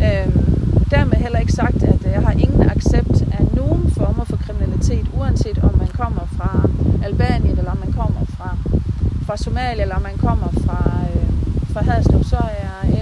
Øhm, 0.07 0.45
dermed 0.91 1.17
heller 1.17 1.39
ikke 1.39 1.51
sagt, 1.51 1.83
at 1.83 2.03
jeg 2.03 2.21
har 2.21 2.31
ingen 2.31 2.69
accept 2.69 3.21
af 3.39 3.45
nogen 3.55 3.91
former 3.91 4.23
for 4.23 4.37
kriminalitet, 4.37 5.07
uanset 5.13 5.57
om 5.57 5.77
man 5.77 5.87
kommer 5.87 6.25
fra 6.37 6.69
Albanien, 7.03 7.57
eller 7.57 7.71
om 7.71 7.77
man 7.77 7.93
kommer 7.93 8.25
fra, 8.37 8.57
fra 9.25 9.37
Somalia, 9.37 9.81
eller 9.81 9.95
om 9.95 10.01
man 10.01 10.17
kommer 10.17 10.47
fra, 10.65 10.91
øh, 11.15 11.29
fra 11.73 11.81
Haderslev, 11.81 12.23
så 12.23 12.37
er 12.37 12.96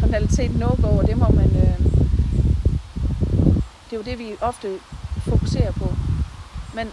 kriminalitet 0.00 0.58
no-go, 0.58 0.88
og 0.88 1.06
det 1.06 1.18
må 1.18 1.26
man... 1.34 1.50
Øh, 1.56 1.86
det 3.90 3.96
er 3.96 3.96
jo 3.96 4.02
det, 4.10 4.18
vi 4.18 4.28
ofte 4.40 4.68
fokuserer 5.18 5.72
på. 5.72 5.88
Men 6.74 6.86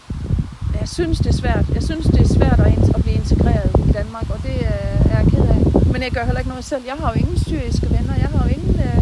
jeg 0.79 0.87
synes, 0.89 1.17
det 1.17 1.27
er 1.27 1.33
svært. 1.33 1.65
Jeg 1.73 1.83
synes, 1.83 2.05
det 2.05 2.21
er 2.21 2.27
svært 2.27 2.59
at, 2.59 2.95
at 2.95 3.01
blive 3.03 3.15
integreret 3.15 3.71
i 3.89 3.91
Danmark, 3.91 4.29
og 4.29 4.39
det 4.43 4.55
er 4.65 5.17
jeg 5.17 5.25
ked 5.31 5.45
af. 5.55 5.91
Men 5.93 6.03
jeg 6.03 6.11
gør 6.11 6.23
heller 6.23 6.39
ikke 6.39 6.49
noget 6.49 6.65
selv. 6.65 6.83
Jeg 6.85 6.95
har 6.99 7.13
jo 7.13 7.19
ingen 7.19 7.37
syriske 7.37 7.87
venner. 7.89 8.13
Jeg 8.15 8.29
har 8.33 8.43
jo 8.47 8.49
ingen 8.57 8.75
øh, 8.79 9.01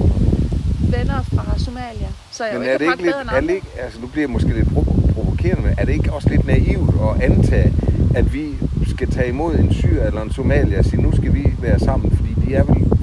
venner 0.94 1.22
fra 1.24 1.60
Somalia. 1.60 2.08
Så 2.32 2.46
jeg 2.46 2.60
men 2.60 2.68
er, 2.68 2.74
er 2.74 2.78
det 2.78 2.86
ikke 2.86 3.04
lidt, 3.04 3.16
er 3.32 3.42
det 3.42 3.50
ikke, 3.50 3.68
altså 3.80 4.02
nu 4.02 4.08
bliver 4.08 4.24
jeg 4.24 4.30
måske 4.30 4.54
lidt 4.54 4.68
provokerende, 5.14 5.62
men 5.64 5.74
er 5.78 5.86
det 5.86 5.94
ikke 5.94 6.14
også 6.14 6.30
lidt 6.30 6.46
naivt 6.46 6.90
at 7.02 7.32
antage, 7.32 7.74
at 8.16 8.34
vi 8.34 8.46
skal 8.88 9.12
tage 9.12 9.30
imod 9.30 9.56
en 9.56 9.74
syr 9.74 10.04
eller 10.04 10.22
en 10.22 10.32
somalier 10.32 10.80
og 10.80 10.86
sige, 10.86 11.02
nu 11.02 11.16
skal 11.16 11.34
vi 11.34 11.54
være 11.62 11.80
sammen, 11.80 12.16
fordi 12.16 12.36
de 12.46 12.56
er 12.56 12.64
vel? 12.64 12.95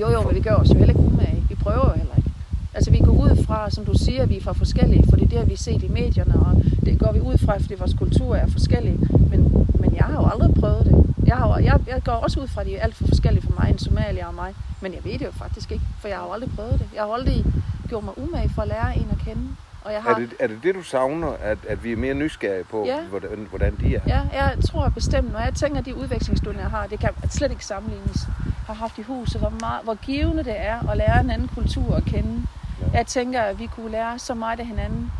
Jo, 0.00 0.10
jo, 0.10 0.22
men 0.22 0.34
vi 0.34 0.40
gør 0.40 0.54
os 0.54 0.68
jo 0.68 0.74
heller 0.74 0.94
ikke 0.94 1.06
umage. 1.12 1.44
Vi 1.48 1.54
prøver 1.54 1.88
jo 1.88 1.94
heller 1.96 2.16
ikke. 2.16 2.30
Altså 2.74 2.90
vi 2.90 2.98
går 2.98 3.12
ud 3.12 3.44
fra, 3.46 3.70
som 3.70 3.84
du 3.84 3.94
siger, 3.94 4.26
vi 4.26 4.36
er 4.36 4.40
for 4.40 4.52
forskellige, 4.52 5.04
fordi 5.10 5.24
det 5.24 5.38
har 5.38 5.44
vi 5.44 5.56
set 5.56 5.82
i 5.82 5.88
medierne, 5.88 6.34
og 6.40 6.62
det 6.84 6.98
går 6.98 7.12
vi 7.12 7.20
ud 7.20 7.38
fra, 7.38 7.58
fordi 7.58 7.74
vores 7.78 7.94
kultur 7.94 8.36
er 8.36 8.46
forskellig. 8.46 8.98
Men, 9.30 9.68
men 9.80 9.96
jeg 9.96 10.04
har 10.04 10.12
jo 10.12 10.28
aldrig 10.32 10.54
prøvet 10.60 10.84
det. 10.84 11.14
Jeg, 11.26 11.36
har, 11.36 11.58
jeg, 11.58 11.80
jeg 11.86 12.02
går 12.04 12.12
også 12.12 12.40
ud 12.40 12.48
fra, 12.48 12.60
at 12.60 12.66
de 12.66 12.76
er 12.76 12.82
alt 12.82 12.94
for 12.94 13.06
forskellige 13.06 13.42
for 13.42 13.52
mig, 13.60 13.70
en 13.70 13.78
somalier 13.78 14.26
og 14.26 14.34
mig. 14.34 14.54
Men 14.80 14.94
jeg 14.94 15.04
ved 15.04 15.12
det 15.12 15.24
jo 15.24 15.30
faktisk 15.30 15.72
ikke, 15.72 15.84
for 16.00 16.08
jeg 16.08 16.16
har 16.16 16.24
jo 16.24 16.32
aldrig 16.32 16.50
prøvet 16.56 16.72
det. 16.72 16.88
Jeg 16.94 17.02
har 17.02 17.08
aldrig 17.08 17.44
gjort 17.88 18.04
mig 18.04 18.18
umage 18.18 18.48
for 18.54 18.62
at 18.62 18.68
lære 18.68 18.96
en 18.96 19.08
at 19.10 19.18
kende. 19.18 19.42
Og 19.84 19.92
jeg 19.92 20.02
har... 20.02 20.14
er, 20.14 20.18
det, 20.18 20.34
er 20.40 20.46
det 20.46 20.58
det, 20.62 20.74
du 20.74 20.82
savner, 20.82 21.28
at, 21.42 21.58
at 21.68 21.84
vi 21.84 21.92
er 21.92 21.96
mere 21.96 22.14
nysgerrige 22.14 22.64
på, 22.64 22.84
ja. 22.86 23.00
hvordan, 23.00 23.46
hvordan 23.50 23.76
de 23.80 23.96
er? 23.96 24.00
Ja, 24.06 24.20
jeg 24.32 24.56
tror 24.64 24.88
bestemt, 24.88 25.32
når 25.32 25.40
jeg 25.40 25.54
tænker, 25.54 25.78
at 25.78 25.86
de 25.86 25.94
udvekslingsstunder, 25.94 26.60
jeg 26.60 26.70
har, 26.70 26.86
det 26.86 27.00
kan 27.00 27.10
slet 27.30 27.50
ikke 27.50 27.64
sammenlignes. 27.64 28.28
Har 28.66 28.74
haft 28.74 28.98
i 28.98 29.02
huset, 29.02 29.40
hvor, 29.40 29.52
meget, 29.60 29.80
hvor 29.84 29.94
givende 29.94 30.44
det 30.44 30.54
er 30.56 30.90
at 30.90 30.96
lære 30.96 31.20
en 31.20 31.30
anden 31.30 31.50
kultur 31.54 31.94
at 31.94 32.04
kende. 32.04 32.46
Ja. 32.80 32.98
Jeg 32.98 33.06
tænker, 33.06 33.42
at 33.42 33.58
vi 33.58 33.66
kunne 33.66 33.90
lære 33.90 34.18
så 34.18 34.34
meget 34.34 34.60
af 34.60 34.66
hinanden. 34.66 35.12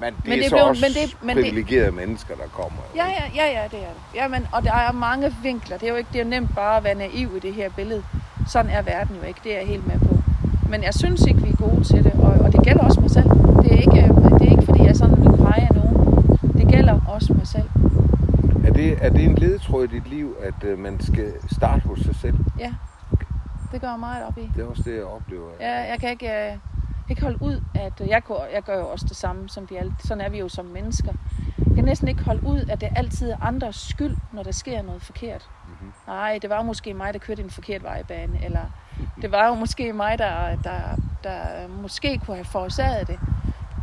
Men 0.00 0.14
det, 0.14 0.24
men 0.24 0.38
det 0.38 0.44
er 0.44 0.48
så 0.48 0.56
blev, 0.56 0.64
også 0.64 0.84
men 0.86 0.90
det, 1.02 1.16
men 1.22 1.34
privilegerede 1.36 1.86
det, 1.86 1.94
mennesker, 1.94 2.34
der 2.34 2.48
kommer. 2.52 2.78
Ja, 2.96 3.06
ja, 3.06 3.24
ja, 3.34 3.60
ja, 3.60 3.64
det 3.70 3.78
er 3.78 3.92
det. 3.92 4.14
Ja, 4.14 4.28
men, 4.28 4.46
og 4.52 4.62
der 4.62 4.72
er 4.74 4.92
mange 4.92 5.34
vinkler. 5.42 5.76
Det 5.78 5.86
er 5.86 5.90
jo 5.90 5.96
ikke 5.96 6.10
det 6.12 6.20
er 6.20 6.24
nemt 6.24 6.54
bare 6.54 6.76
at 6.76 6.84
være 6.84 6.94
naiv 6.94 7.36
i 7.36 7.38
det 7.38 7.54
her 7.54 7.70
billede. 7.76 8.02
Sådan 8.48 8.70
er 8.70 8.82
verden 8.82 9.16
jo 9.16 9.22
ikke. 9.22 9.40
Det 9.44 9.52
er 9.54 9.58
jeg 9.58 9.66
helt 9.66 9.86
med 9.86 9.98
på. 9.98 10.18
Men 10.68 10.82
jeg 10.82 10.94
synes 10.94 11.22
ikke, 11.22 11.42
vi 11.42 11.48
er 11.48 11.56
gode 11.56 11.84
til 11.84 12.04
det. 12.04 12.12
Og, 12.12 12.32
og 12.44 12.52
det 12.52 12.62
gælder 12.64 12.84
også 12.84 13.00
mig 13.00 13.10
selv. 13.10 13.28
Det 13.62 13.72
er 13.72 13.80
ikke, 13.80 14.14
det 14.38 14.46
er 14.46 14.50
ikke 14.50 14.62
fordi 14.62 14.82
jeg 14.84 14.96
sådan 14.96 15.16
vil 15.16 15.36
pege 15.36 15.68
af 15.70 15.74
nogen. 15.74 16.38
Det 16.58 16.68
gælder 16.68 17.00
også 17.08 17.32
mig 17.32 17.46
selv. 17.46 17.68
Er 18.68 18.72
det, 18.72 18.98
er 19.00 19.10
det 19.10 19.24
en 19.24 19.34
ledetråd 19.34 19.84
i 19.84 19.86
dit 19.86 20.08
liv, 20.08 20.36
at 20.42 20.72
uh, 20.72 20.78
man 20.78 21.00
skal 21.00 21.32
starte 21.52 21.88
hos 21.88 21.98
sig 21.98 22.14
selv? 22.14 22.38
Ja, 22.58 22.74
det 23.72 23.80
gør 23.80 23.90
jeg 23.90 23.98
meget 24.00 24.26
op 24.26 24.38
i. 24.38 24.50
Det 24.56 24.64
er 24.64 24.68
også 24.68 24.82
det, 24.82 24.96
jeg 24.96 25.04
oplever. 25.04 25.50
Ja, 25.60 25.90
jeg 25.90 26.00
kan 26.00 26.10
ikke, 26.10 26.32
jeg 26.32 26.58
kan 27.06 27.10
ikke 27.10 27.22
holde 27.22 27.42
ud, 27.42 27.60
at 27.74 27.92
jeg, 28.00 28.22
jeg 28.52 28.62
gør 28.62 28.78
jo 28.78 28.88
også 28.88 29.06
det 29.08 29.16
samme 29.16 29.48
som 29.48 29.70
vi 29.70 29.76
alle. 29.76 29.92
Sådan 29.98 30.24
er 30.24 30.28
vi 30.28 30.38
jo 30.38 30.48
som 30.48 30.64
mennesker. 30.64 31.12
Jeg 31.66 31.74
kan 31.74 31.84
næsten 31.84 32.08
ikke 32.08 32.24
holde 32.24 32.46
ud, 32.46 32.64
at 32.70 32.80
det 32.80 32.88
altid 32.96 33.30
er 33.30 33.36
andres 33.42 33.76
skyld, 33.76 34.16
når 34.32 34.42
der 34.42 34.52
sker 34.52 34.82
noget 34.82 35.02
forkert. 35.02 35.48
Mm-hmm. 35.68 35.92
Nej, 36.06 36.38
det 36.42 36.50
var 36.50 36.62
måske 36.62 36.94
mig, 36.94 37.12
der 37.12 37.18
kørte 37.18 37.42
en 37.42 37.50
forkert 37.50 37.82
vejbane, 37.82 38.44
eller 38.44 38.64
det 39.22 39.32
var 39.32 39.46
jo 39.46 39.54
måske 39.54 39.92
mig, 39.92 40.18
der, 40.18 40.56
der, 40.64 40.80
der 41.24 41.68
måske 41.82 42.20
kunne 42.26 42.36
have 42.36 42.44
forårsaget 42.44 43.08
det. 43.08 43.18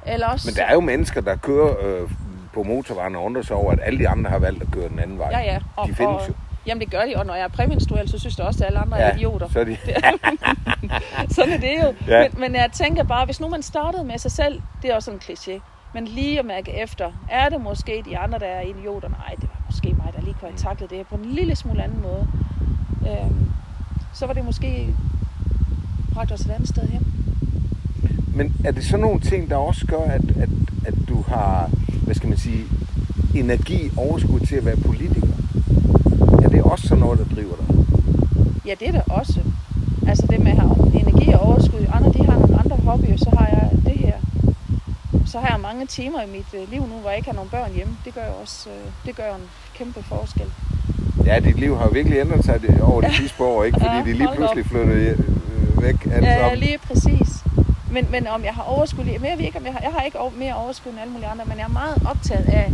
Eller 0.05 0.27
også... 0.27 0.47
Men 0.49 0.55
der 0.55 0.65
er 0.65 0.73
jo 0.73 0.79
mennesker, 0.79 1.21
der 1.21 1.35
kører 1.35 1.75
øh, 1.81 2.11
på 2.55 2.63
motorvejen 2.63 3.15
og 3.15 3.23
undrer 3.23 3.41
sig 3.41 3.55
over, 3.55 3.71
at 3.71 3.79
alle 3.83 3.99
de 3.99 4.09
andre 4.09 4.29
har 4.29 4.39
valgt 4.39 4.63
at 4.63 4.71
køre 4.71 4.89
den 4.89 4.99
anden 4.99 5.19
vej. 5.19 5.29
Ja, 5.31 5.39
ja. 5.39 5.59
Og, 5.75 5.87
de 5.87 5.95
findes 5.95 6.21
og, 6.21 6.29
jo. 6.29 6.33
Jamen 6.65 6.81
det 6.81 6.91
gør 6.91 7.01
de, 7.05 7.13
og 7.15 7.25
når 7.25 7.35
jeg 7.35 7.43
er 7.43 7.47
præmenstruel, 7.47 8.09
så 8.09 8.19
synes 8.19 8.37
jeg 8.37 8.45
også, 8.45 8.63
at 8.63 8.67
alle 8.67 8.79
andre 8.79 8.97
ja, 8.97 9.03
er 9.03 9.15
idioter. 9.15 9.49
Så 9.49 9.59
er 9.59 9.63
de. 9.63 9.77
Sådan 11.35 11.53
er 11.53 11.57
det 11.57 11.75
jo. 11.83 11.93
Ja. 12.07 12.27
Men, 12.29 12.39
men 12.39 12.55
jeg 12.55 12.69
tænker 12.73 13.03
bare, 13.03 13.25
hvis 13.25 13.39
nu 13.39 13.47
man 13.49 13.61
startede 13.61 14.03
med 14.03 14.17
sig 14.17 14.31
selv, 14.31 14.61
det 14.81 14.91
er 14.91 14.95
også 14.95 15.11
en 15.11 15.19
kliché, 15.23 15.59
men 15.93 16.05
lige 16.05 16.39
at 16.39 16.45
mærke 16.45 16.71
efter, 16.71 17.11
er 17.29 17.49
det 17.49 17.61
måske 17.61 18.03
de 18.05 18.17
andre, 18.17 18.39
der 18.39 18.45
er 18.45 18.61
idioter? 18.61 19.09
Nej, 19.09 19.35
det 19.41 19.49
var 19.49 19.61
måske 19.65 19.93
mig, 19.97 20.13
der 20.15 20.21
lige 20.21 20.35
kunne 20.39 20.49
have 20.49 20.57
taklet 20.57 20.89
det 20.89 20.97
her 20.97 21.05
på 21.05 21.15
en 21.15 21.25
lille 21.25 21.55
smule 21.55 21.83
anden 21.83 22.01
måde. 22.01 22.27
Øhm, 23.01 23.51
så 24.13 24.25
var 24.25 24.33
det 24.33 24.45
måske 24.45 24.93
bragt 26.13 26.31
os 26.31 26.41
et 26.41 26.51
andet 26.51 26.69
sted 26.69 26.87
hen. 26.87 27.13
Men 28.35 28.55
er 28.65 28.71
det 28.71 28.85
så 28.85 28.97
nogle 28.97 29.19
ting, 29.19 29.49
der 29.49 29.55
også 29.55 29.87
gør, 29.87 30.03
at, 30.03 30.21
at, 30.37 30.49
at 30.85 30.93
du 31.09 31.21
har, 31.21 31.69
hvad 32.05 32.15
skal 32.15 32.29
man 32.29 32.37
sige, 32.37 32.63
energi, 33.35 33.91
overskud 33.97 34.39
til 34.39 34.55
at 34.55 34.65
være 34.65 34.77
politiker? 34.77 35.27
Er 36.43 36.49
det 36.49 36.63
også 36.63 36.87
sådan 36.87 37.03
noget, 37.03 37.19
der 37.19 37.35
driver 37.35 37.55
dig? 37.55 37.75
Ja, 38.65 38.73
det 38.79 38.87
er 38.87 38.91
det 38.91 39.01
også. 39.09 39.39
Altså 40.07 40.27
det 40.29 40.39
med 40.39 40.51
at 40.51 40.57
have 40.57 40.75
energi 40.93 41.33
og 41.33 41.39
overskud. 41.39 41.85
Andre 41.93 42.11
de 42.13 42.25
har 42.25 42.39
nogle 42.39 42.59
andre 42.59 42.75
hobbyer, 42.75 43.17
så 43.17 43.29
har 43.39 43.47
jeg 43.47 43.69
det 43.85 43.97
her. 43.97 44.17
Så 45.25 45.39
har 45.39 45.49
jeg 45.49 45.59
mange 45.61 45.85
timer 45.85 46.21
i 46.21 46.31
mit 46.31 46.61
øh, 46.61 46.71
liv 46.71 46.81
nu, 46.81 46.95
hvor 47.01 47.09
jeg 47.09 47.17
ikke 47.17 47.29
har 47.29 47.35
nogen 47.35 47.49
børn 47.49 47.71
hjemme. 47.75 47.97
Det 48.05 48.13
gør 48.13 48.25
jo 48.25 48.33
også 48.41 48.69
øh, 48.69 48.91
det 49.05 49.15
gør 49.15 49.35
en 49.35 49.41
kæmpe 49.77 50.03
forskel. 50.03 50.45
Ja, 51.25 51.39
dit 51.39 51.59
liv 51.59 51.77
har 51.77 51.89
virkelig 51.89 52.19
ændret 52.19 52.45
sig 52.45 52.59
over 52.81 53.01
de 53.01 53.13
sidste 53.13 53.43
år, 53.43 53.63
ikke? 53.63 53.79
Fordi 53.79 53.95
ja, 53.95 54.03
de 54.03 54.13
lige 54.13 54.29
pludselig 54.35 54.65
flyttede 54.65 55.09
øh, 55.09 55.83
væk 55.83 56.05
alle 56.05 56.27
ja, 56.27 56.39
sammen. 56.39 56.59
lige 56.59 56.77
præcis. 56.77 57.44
Men, 57.95 58.07
men 58.11 58.27
om 58.27 58.43
jeg 58.43 58.53
har 58.53 58.63
overskud, 58.63 59.03
men 59.03 59.13
jeg, 59.13 59.37
ved 59.37 59.45
ikke, 59.45 59.59
om 59.59 59.65
jeg, 59.65 59.73
har, 59.73 59.79
jeg 59.79 59.91
har 59.91 60.01
ikke 60.01 60.17
mere 60.37 60.55
overskud 60.55 60.91
end 60.91 60.99
alle 60.99 61.13
mulige 61.13 61.27
andre, 61.27 61.45
men 61.45 61.57
jeg 61.57 61.63
er 61.63 61.75
meget 61.83 61.97
optaget 62.05 62.45
af, 62.45 62.73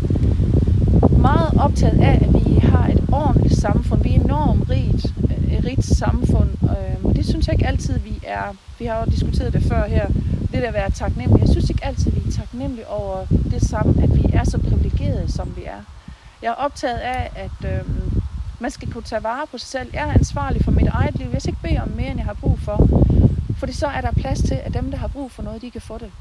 meget 1.17 1.49
optaget 1.59 2.01
af, 2.01 2.15
at 2.25 2.33
vi 2.33 2.59
har 2.59 2.87
et 2.87 3.03
ordentligt 3.11 3.57
samfund. 3.59 4.03
Vi 4.03 4.15
er 4.15 4.19
enormt 4.19 4.69
rigt, 4.69 5.05
øh, 5.23 5.53
et 5.53 5.65
rigt 5.65 5.85
samfund, 5.85 6.49
øh, 6.63 7.05
og 7.05 7.15
det 7.15 7.25
synes 7.25 7.47
jeg 7.47 7.53
ikke 7.53 7.67
altid, 7.67 7.99
vi 7.99 8.19
er. 8.23 8.55
Vi 8.79 8.85
har 8.85 8.99
jo 8.99 9.05
diskuteret 9.05 9.53
det 9.53 9.63
før 9.63 9.87
her, 9.87 10.07
det 10.51 10.61
der 10.61 10.67
at 10.67 10.73
være 10.73 10.91
taknemmelig. 10.91 11.41
Jeg 11.41 11.49
synes 11.49 11.69
ikke 11.69 11.85
altid, 11.85 12.11
vi 12.11 12.21
er 12.27 12.31
taknemmelige 12.31 12.87
over 12.87 13.25
det 13.51 13.61
samme, 13.61 14.03
at 14.03 14.15
vi 14.15 14.25
er 14.33 14.43
så 14.43 14.57
privilegerede, 14.57 15.31
som 15.31 15.53
vi 15.55 15.63
er. 15.63 15.81
Jeg 16.41 16.49
er 16.49 16.63
optaget 16.65 16.97
af, 16.97 17.31
at 17.35 17.71
øh, 17.71 17.81
man 18.59 18.71
skal 18.71 18.91
kunne 18.91 19.03
tage 19.03 19.23
vare 19.23 19.47
på 19.51 19.57
sig 19.57 19.69
selv. 19.69 19.89
Jeg 19.93 20.09
er 20.09 20.13
ansvarlig 20.13 20.63
for 20.63 20.71
mit 20.71 20.87
eget 20.87 21.15
liv. 21.15 21.27
Jeg 21.33 21.41
skal 21.41 21.51
ikke 21.53 21.61
bede 21.61 21.81
om 21.81 21.89
mere, 21.95 22.07
end 22.07 22.17
jeg 22.17 22.25
har 22.25 22.33
brug 22.33 22.59
for. 22.59 22.89
Fordi 23.61 23.73
så 23.73 23.87
er 23.87 24.01
der 24.01 24.11
plads 24.11 24.39
til, 24.41 24.59
at 24.63 24.73
dem, 24.73 24.91
der 24.91 24.97
har 24.97 25.07
brug 25.07 25.31
for 25.31 25.43
noget, 25.43 25.61
de 25.61 25.71
kan 25.71 25.81
få 25.81 25.97
det. 25.97 26.11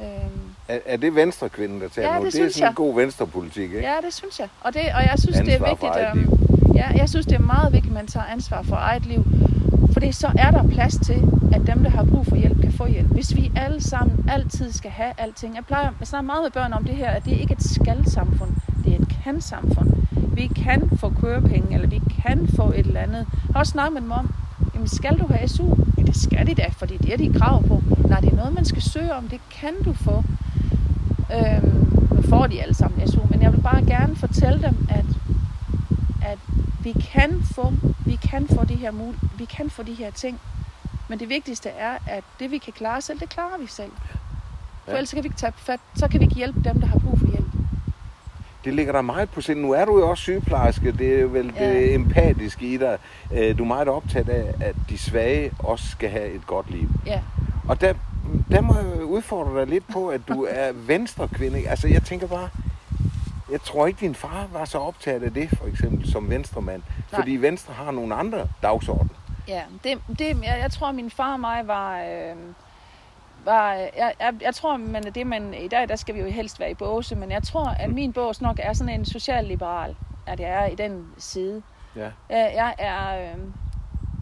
Øhm. 0.00 0.40
Er, 0.68 0.78
er 0.86 0.96
det 0.96 1.14
venstrekvinden, 1.14 1.80
der 1.80 1.88
tager 1.88 2.14
ja? 2.14 2.24
Det, 2.24 2.32
det 2.32 2.40
er 2.40 2.48
sådan 2.48 2.62
jeg. 2.62 2.68
en 2.68 2.74
god 2.74 2.94
venstrepolitik, 2.94 3.62
ikke? 3.62 3.80
Ja, 3.80 3.94
det 4.04 4.14
synes 4.14 4.38
jeg. 4.38 4.48
Og, 4.60 4.74
det, 4.74 4.82
og 4.94 5.02
jeg 5.02 5.14
synes, 5.18 5.36
ansvar 5.36 5.44
det 5.44 5.54
er 5.54 5.68
vigtigt. 5.68 5.96
At, 5.96 6.16
ja, 6.74 6.98
jeg 6.98 7.08
synes, 7.08 7.26
det 7.26 7.34
er 7.34 7.38
meget 7.38 7.72
vigtigt, 7.72 7.92
at 7.92 7.94
man 7.94 8.06
tager 8.06 8.26
ansvar 8.26 8.62
for 8.62 8.76
eget 8.76 9.06
liv. 9.06 9.24
Fordi 9.92 10.12
så 10.12 10.32
er 10.38 10.50
der 10.50 10.68
plads 10.68 10.96
til, 11.06 11.22
at 11.54 11.66
dem, 11.66 11.82
der 11.82 11.90
har 11.90 12.04
brug 12.04 12.26
for 12.26 12.36
hjælp, 12.36 12.60
kan 12.62 12.72
få 12.72 12.86
hjælp. 12.86 13.08
Hvis 13.08 13.36
vi 13.36 13.52
alle 13.56 13.80
sammen 13.80 14.30
altid 14.30 14.72
skal 14.72 14.90
have 14.90 15.12
alting. 15.18 15.54
Jeg 15.54 15.64
plejer 15.64 15.90
at 16.00 16.08
snakke 16.08 16.26
meget 16.26 16.42
med 16.42 16.50
børn 16.50 16.72
om 16.72 16.84
det 16.84 16.96
her, 16.96 17.10
at 17.10 17.24
det 17.24 17.32
ikke 17.32 17.52
er 17.52 17.56
et 17.56 17.64
skal-samfund. 17.64 18.50
Det 18.84 18.92
er 18.92 18.98
et 18.98 19.08
kan-samfund. 19.24 19.90
Vi 20.32 20.46
kan 20.46 20.90
få 21.00 21.12
kørepenge, 21.20 21.74
eller 21.74 21.88
vi 21.88 22.00
kan 22.22 22.48
få 22.56 22.68
et 22.68 22.78
eller 22.86 23.00
andet. 23.00 23.26
Jeg 23.32 23.52
har 23.52 23.60
også 23.60 23.70
snakket 23.70 23.92
med 23.92 24.02
dem 24.02 24.10
om, 24.10 24.34
jamen 24.80 24.88
skal 24.88 25.18
du 25.18 25.26
have 25.26 25.48
SU? 25.48 25.74
Ja, 25.98 26.02
det 26.02 26.16
skal 26.16 26.46
de 26.46 26.54
da, 26.54 26.66
fordi 26.70 26.96
det 26.96 27.12
er 27.12 27.16
de 27.16 27.38
krav 27.38 27.62
på. 27.62 27.82
Nej, 28.08 28.20
det 28.20 28.32
er 28.32 28.36
noget, 28.36 28.54
man 28.54 28.64
skal 28.64 28.82
søge 28.82 29.14
om. 29.14 29.28
Det 29.28 29.40
kan 29.50 29.82
du 29.84 29.92
få. 29.92 30.24
Øhm, 31.32 32.08
nu 32.14 32.22
får 32.22 32.46
de 32.46 32.62
alle 32.62 32.74
sammen 32.74 33.08
SU, 33.08 33.20
men 33.30 33.42
jeg 33.42 33.52
vil 33.52 33.60
bare 33.60 33.84
gerne 33.84 34.16
fortælle 34.16 34.62
dem, 34.62 34.86
at, 34.90 35.04
at 36.24 36.38
vi 36.82 36.92
kan 36.92 37.42
få, 37.42 37.72
vi 38.06 38.16
kan 38.16 38.48
få 38.48 38.64
de 38.64 38.74
her 38.74 38.90
mul 38.90 39.14
vi 39.38 39.44
kan 39.44 39.70
få 39.70 39.82
de 39.82 39.94
her 39.94 40.10
ting. 40.10 40.40
Men 41.08 41.20
det 41.20 41.28
vigtigste 41.28 41.68
er, 41.68 41.98
at 42.06 42.24
det 42.38 42.50
vi 42.50 42.58
kan 42.58 42.72
klare 42.72 43.00
selv, 43.00 43.20
det 43.20 43.28
klarer 43.28 43.58
vi 43.60 43.66
selv. 43.66 43.92
For 44.84 44.92
ellers 44.92 45.14
kan 45.14 45.22
vi 45.22 45.26
ikke 45.26 45.38
tage 45.38 45.52
fat, 45.56 45.80
så 45.94 46.08
kan 46.08 46.20
vi 46.20 46.24
ikke 46.24 46.36
hjælpe 46.36 46.60
dem, 46.64 46.80
der 46.80 46.86
har 46.86 46.98
brug 46.98 47.18
for 47.18 47.26
det 48.64 48.74
ligger 48.74 48.92
der 48.92 49.02
meget 49.02 49.30
på 49.30 49.40
sind. 49.40 49.60
Nu 49.60 49.72
er 49.72 49.84
du 49.84 49.98
jo 49.98 50.10
også 50.10 50.22
sygeplejerske, 50.22 50.92
det 50.92 51.20
er 51.20 51.26
vel 51.26 51.52
ja. 51.56 51.70
det 51.70 51.94
empatiske 51.94 52.66
i 52.66 52.76
dig. 52.76 52.98
Øh, 53.32 53.58
du 53.58 53.62
er 53.62 53.68
meget 53.68 53.88
optaget 53.88 54.28
af, 54.28 54.54
at 54.60 54.76
de 54.88 54.98
svage 54.98 55.52
også 55.58 55.88
skal 55.88 56.10
have 56.10 56.30
et 56.30 56.46
godt 56.46 56.70
liv. 56.70 56.88
Ja. 57.06 57.20
Og 57.68 57.80
der, 57.80 57.94
der 58.50 58.60
må 58.60 58.74
jeg 58.74 59.04
udfordre 59.04 59.60
dig 59.60 59.66
lidt 59.66 59.84
på, 59.92 60.08
at 60.08 60.20
du 60.28 60.46
er 60.50 60.72
venstre 60.72 61.28
kvinde. 61.28 61.68
Altså 61.68 61.88
jeg 61.88 62.02
tænker 62.02 62.26
bare, 62.26 62.48
jeg 63.50 63.60
tror 63.62 63.86
ikke, 63.86 64.00
din 64.00 64.14
far 64.14 64.46
var 64.52 64.64
så 64.64 64.78
optaget 64.78 65.22
af 65.22 65.34
det, 65.34 65.48
for 65.58 65.66
eksempel, 65.66 66.10
som 66.12 66.30
venstremand. 66.30 66.82
Nej. 67.12 67.20
Fordi 67.20 67.36
Venstre 67.36 67.74
har 67.74 67.90
nogle 67.90 68.14
andre 68.14 68.48
dagsorden. 68.62 69.10
Ja, 69.48 69.62
det, 69.84 69.98
det, 70.08 70.26
jeg, 70.42 70.58
jeg 70.62 70.70
tror, 70.70 70.92
min 70.92 71.10
far 71.10 71.32
og 71.32 71.40
mig 71.40 71.62
var... 71.66 72.00
Øh 72.00 72.36
var, 73.44 73.72
jeg, 73.72 74.12
jeg, 74.20 74.34
jeg 74.42 74.54
tror, 74.54 74.76
men 74.76 75.02
det 75.02 75.26
man, 75.26 75.54
i 75.54 75.68
dag 75.68 75.88
der 75.88 75.96
skal 75.96 76.14
vi 76.14 76.20
jo 76.20 76.26
helst 76.26 76.60
være 76.60 76.70
i 76.70 76.74
båse, 76.74 77.16
men 77.16 77.30
jeg 77.30 77.42
tror, 77.42 77.68
at 77.68 77.90
min 77.90 78.12
bås 78.12 78.40
nok 78.40 78.60
er 78.62 78.72
sådan 78.72 78.94
en 78.94 79.04
socialliberal, 79.04 79.96
at 80.26 80.40
jeg 80.40 80.50
er 80.50 80.66
i 80.66 80.74
den 80.74 81.06
side. 81.18 81.62
Ja. 81.96 82.10
Jeg, 82.30 82.52
jeg 82.54 82.74
er 82.78 83.32
øh, 83.32 83.38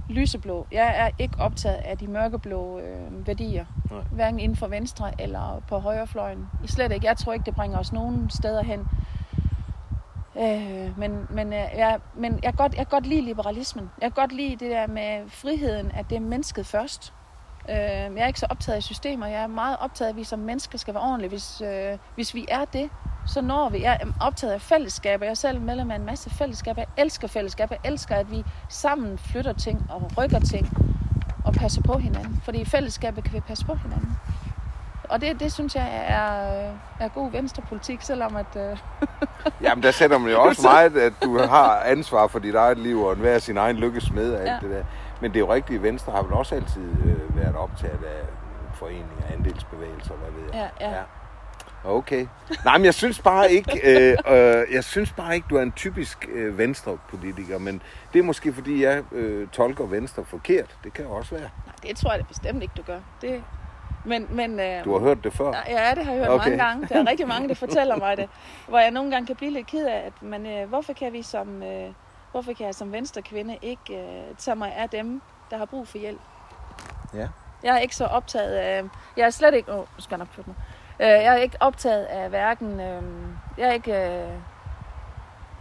lyseblå. 0.09 0.67
Jeg 0.73 0.95
er 0.97 1.11
ikke 1.19 1.35
optaget 1.39 1.77
af 1.77 1.99
de 1.99 2.07
mørkeblå 2.07 2.79
øh, 2.79 3.27
værdier. 3.27 3.65
Nej. 3.91 4.01
Hverken 4.13 4.41
inden 4.41 4.57
for 4.57 4.67
venstre 4.67 5.21
eller 5.21 5.63
på 5.69 5.79
højrefløjen. 5.79 6.47
I 6.65 6.69
slet 6.69 6.93
ikke. 6.93 7.07
Jeg 7.07 7.17
tror 7.17 7.33
ikke, 7.33 7.47
det 7.47 7.55
bringer 7.55 7.79
os 7.79 7.93
nogen 7.93 8.31
steder 8.31 8.63
hen. 8.63 8.89
Øh, 10.39 10.99
men, 10.99 11.27
men, 11.31 11.53
øh, 11.53 11.59
jeg, 11.77 12.01
men 12.15 12.41
jeg, 12.43 12.55
godt, 12.55 12.75
jeg 12.75 12.87
kan 12.87 12.91
godt 12.91 13.07
lide 13.07 13.21
liberalismen. 13.21 13.91
Jeg 14.01 14.13
kan 14.13 14.23
godt 14.23 14.33
lide 14.33 14.57
det 14.57 14.71
der 14.71 14.87
med 14.87 15.29
friheden, 15.29 15.91
at 15.91 16.11
det 16.11 16.17
er 16.17 16.21
mennesket 16.21 16.67
først. 16.67 17.13
Øh, 17.69 17.75
jeg 18.17 18.23
er 18.23 18.27
ikke 18.27 18.41
så 18.41 18.47
optaget 18.51 18.77
af 18.77 18.83
systemer. 18.83 19.27
Jeg 19.27 19.43
er 19.43 19.47
meget 19.47 19.77
optaget 19.81 20.07
af, 20.09 20.13
at 20.13 20.17
vi 20.17 20.25
som 20.25 20.39
mennesker 20.39 20.79
skal 20.79 20.95
være 20.95 21.03
ordentlige. 21.03 21.29
Hvis, 21.29 21.61
øh, 21.61 21.99
hvis 22.15 22.35
vi 22.35 22.47
er 22.49 22.65
det, 22.65 22.91
så 23.27 23.41
når 23.41 23.69
vi. 23.69 23.83
Jeg 23.83 23.99
er 24.01 24.07
optaget 24.21 24.53
af 24.53 24.61
fællesskaber. 24.61 25.25
Jeg 25.25 25.31
er 25.31 25.35
selv 25.35 25.61
medlem 25.61 25.91
af 25.91 25.97
en 25.97 26.05
masse 26.07 26.31
fællesskaber. 26.31 26.83
Jeg 26.83 27.05
elsker 27.05 27.29
fællesskaber. 27.29 27.77
Jeg 27.85 27.91
elsker, 27.91 28.17
at 28.17 28.31
vi 28.31 28.45
sammen 28.69 29.19
flytter 29.19 29.53
ting 29.53 29.87
og 29.91 30.11
rykker 30.19 30.39
ting 30.41 30.69
og 31.45 31.53
passer 31.53 31.83
på 31.83 31.99
hinanden. 31.99 32.41
Fordi 32.45 32.59
i 32.61 32.65
fællesskabet 32.65 33.25
kan 33.25 33.33
vi 33.33 33.41
passe 33.41 33.67
på 33.67 33.75
hinanden. 33.75 34.17
Og 35.09 35.21
det, 35.21 35.41
det 35.41 35.53
synes 35.53 35.75
jeg 35.75 36.05
er, 36.09 36.59
øh, 36.69 36.75
er 37.01 37.09
god 37.09 37.31
venstrepolitik, 37.31 38.03
selvom 38.03 38.37
at... 38.37 38.57
Øh, 38.57 38.77
Jamen, 39.63 39.83
der 39.83 39.91
sætter 39.91 40.19
man 40.19 40.31
jo 40.31 40.43
også 40.49 40.63
meget, 40.63 40.97
at 40.97 41.13
du 41.23 41.39
har 41.39 41.81
ansvar 41.81 42.27
for 42.27 42.39
dit 42.39 42.55
eget 42.55 42.79
liv, 42.79 43.03
og 43.03 43.15
hver 43.17 43.39
sin 43.39 43.57
egen 43.57 43.77
lykkesmed 43.77 44.33
og 44.33 44.41
alt 44.41 44.49
Ja. 44.51 44.59
det 44.63 44.71
der. 44.71 44.85
Men 45.21 45.31
det 45.31 45.37
er 45.37 45.41
jo 45.41 45.53
rigtigt, 45.55 45.83
Venstre 45.83 46.13
har 46.13 46.23
vel 46.23 46.33
også 46.33 46.55
altid 46.55 46.91
øh, 47.05 47.37
været 47.37 47.57
optaget 47.57 48.05
af 48.05 48.25
foreninger, 48.75 49.27
andelsbevægelser, 49.33 50.15
hvad 50.15 50.31
ved 50.31 50.53
jeg. 50.55 50.71
Ja, 50.81 50.91
ja. 50.91 51.03
Okay. 51.85 52.27
Nej, 52.65 52.79
men 52.79 52.85
jeg 52.85 52.95
synes 52.95 53.21
bare 53.23 53.53
ikke, 53.53 53.81
øh, 53.85 54.17
øh, 54.29 54.75
jeg 54.75 54.85
synes 54.85 55.13
bare 55.13 55.35
ikke, 55.35 55.47
du 55.51 55.57
er 55.57 55.63
en 55.63 55.73
typisk 55.73 56.29
øh, 56.33 56.59
venstrepolitiker, 56.59 57.59
men 57.59 57.83
det 58.13 58.19
er 58.19 58.23
måske 58.23 58.53
fordi, 58.53 58.83
jeg 58.85 59.03
øh, 59.13 59.49
tolker 59.49 59.85
Venstre 59.87 60.25
forkert. 60.25 60.77
Det 60.85 60.93
kan 60.93 61.05
jo 61.05 61.11
også 61.13 61.31
være. 61.35 61.49
nej, 61.67 61.75
det 61.83 61.97
tror 61.97 62.11
jeg 62.11 62.21
da 62.21 62.25
bestemt 62.25 62.63
ikke, 62.63 62.75
du 62.77 62.83
gør. 62.83 62.99
Det, 63.21 63.43
men, 64.05 64.27
men, 64.31 64.61
øh, 64.61 64.85
Du 64.85 64.93
har 64.93 65.01
hørt 65.01 65.25
det 65.25 65.33
før. 65.33 65.53
Ja, 65.69 65.95
det 65.95 66.05
har 66.05 66.13
jeg 66.13 66.25
hørt 66.25 66.29
okay. 66.29 66.51
mange 66.51 66.65
gange. 66.65 66.87
Der 66.89 67.01
er 67.01 67.11
rigtig 67.11 67.29
mange, 67.29 67.49
der 67.49 67.55
fortæller 67.55 67.97
mig 67.97 68.17
det. 68.17 68.29
Hvor 68.69 68.79
jeg 68.79 68.91
nogle 68.91 69.11
gange 69.11 69.27
kan 69.27 69.37
blive 69.37 69.51
lidt 69.51 69.67
ked 69.67 69.87
af, 69.87 70.03
at 70.07 70.23
man, 70.23 70.47
øh, 70.47 70.69
hvorfor 70.69 70.93
kan 70.93 71.13
vi 71.13 71.23
som, 71.23 71.63
øh, 71.63 71.93
hvorfor 72.31 72.53
kan 72.53 72.67
jeg 72.67 72.75
som 72.75 72.93
venstre 72.93 73.23
kvinde 73.23 73.59
ikke 73.63 73.99
øh, 73.99 74.37
tage 74.37 74.55
mig 74.57 74.75
af 74.75 74.89
dem, 74.89 75.23
der 75.51 75.57
har 75.57 75.65
brug 75.65 75.89
for 75.89 75.99
hjælp? 75.99 76.21
Ja. 77.15 77.29
Jeg 77.63 77.75
er 77.75 77.79
ikke 77.79 77.97
så 77.97 78.05
optaget 78.05 78.55
af, 78.55 78.85
jeg 79.17 79.27
er 79.27 79.31
slet 79.31 79.55
ikke, 79.55 79.73
åh, 79.73 79.79
oh, 79.79 79.87
skal 79.99 80.15
jeg 80.15 80.19
nok 80.19 80.29
flytte 80.29 80.51
mig. 80.51 80.57
Øh, 81.01 81.25
jeg 81.25 81.27
er 81.27 81.37
ikke 81.37 81.57
optaget 81.61 82.05
af 82.05 82.29
hverken, 82.29 82.81
øh, 82.81 83.03
jeg 83.59 83.69
er 83.69 83.73
ikke, 83.73 84.21
øh, 84.23 84.29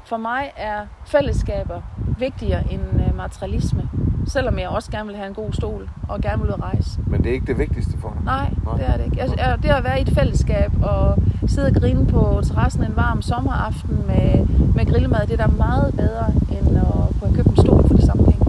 for 0.06 0.18
mig 0.18 0.54
er 0.56 0.88
fællesskaber 1.06 1.82
vigtigere 2.18 2.72
end 2.72 3.02
øh, 3.08 3.16
materialisme. 3.16 3.90
Selvom 4.28 4.60
jeg 4.60 4.70
også 4.70 4.92
gerne 4.92 5.08
vil 5.08 5.16
have 5.16 5.28
en 5.28 5.34
god 5.34 5.54
stol 5.54 5.90
og 6.08 6.22
gerne 6.22 6.42
vil 6.42 6.50
ud 6.50 6.54
at 6.58 6.64
rejse. 6.64 7.00
Men 7.08 7.24
det 7.24 7.30
er 7.30 7.34
ikke 7.34 7.46
det 7.46 7.58
vigtigste 7.58 7.98
for 8.02 8.10
dig. 8.16 8.24
Nej, 8.26 8.50
Nej. 8.66 8.78
det 8.78 8.86
er 8.90 8.98
det 8.98 9.06
ikke. 9.06 9.18
Jeg, 9.18 9.28
jeg, 9.38 9.58
det 9.64 9.70
at 9.70 9.84
være 9.84 10.00
i 10.00 10.02
et 10.02 10.10
fællesskab 10.10 10.72
og 10.84 11.18
sidde 11.48 11.68
og 11.68 11.74
grine 11.82 12.06
på 12.06 12.42
terrassen 12.44 12.84
en 12.84 12.94
varm 12.96 13.22
sommeraften 13.22 13.98
med, 14.08 14.46
med 14.76 14.86
grillmad, 14.86 15.28
det 15.28 15.40
er 15.40 15.48
da 15.48 15.52
meget 15.58 15.94
bedre, 15.94 16.26
end 16.52 16.78
at 16.78 16.84
kunne 17.22 17.36
købe 17.36 17.50
en 17.50 17.58
stol 17.58 17.88
for 17.88 17.94
de 17.94 18.06
samme 18.06 18.24
penge. 18.26 18.46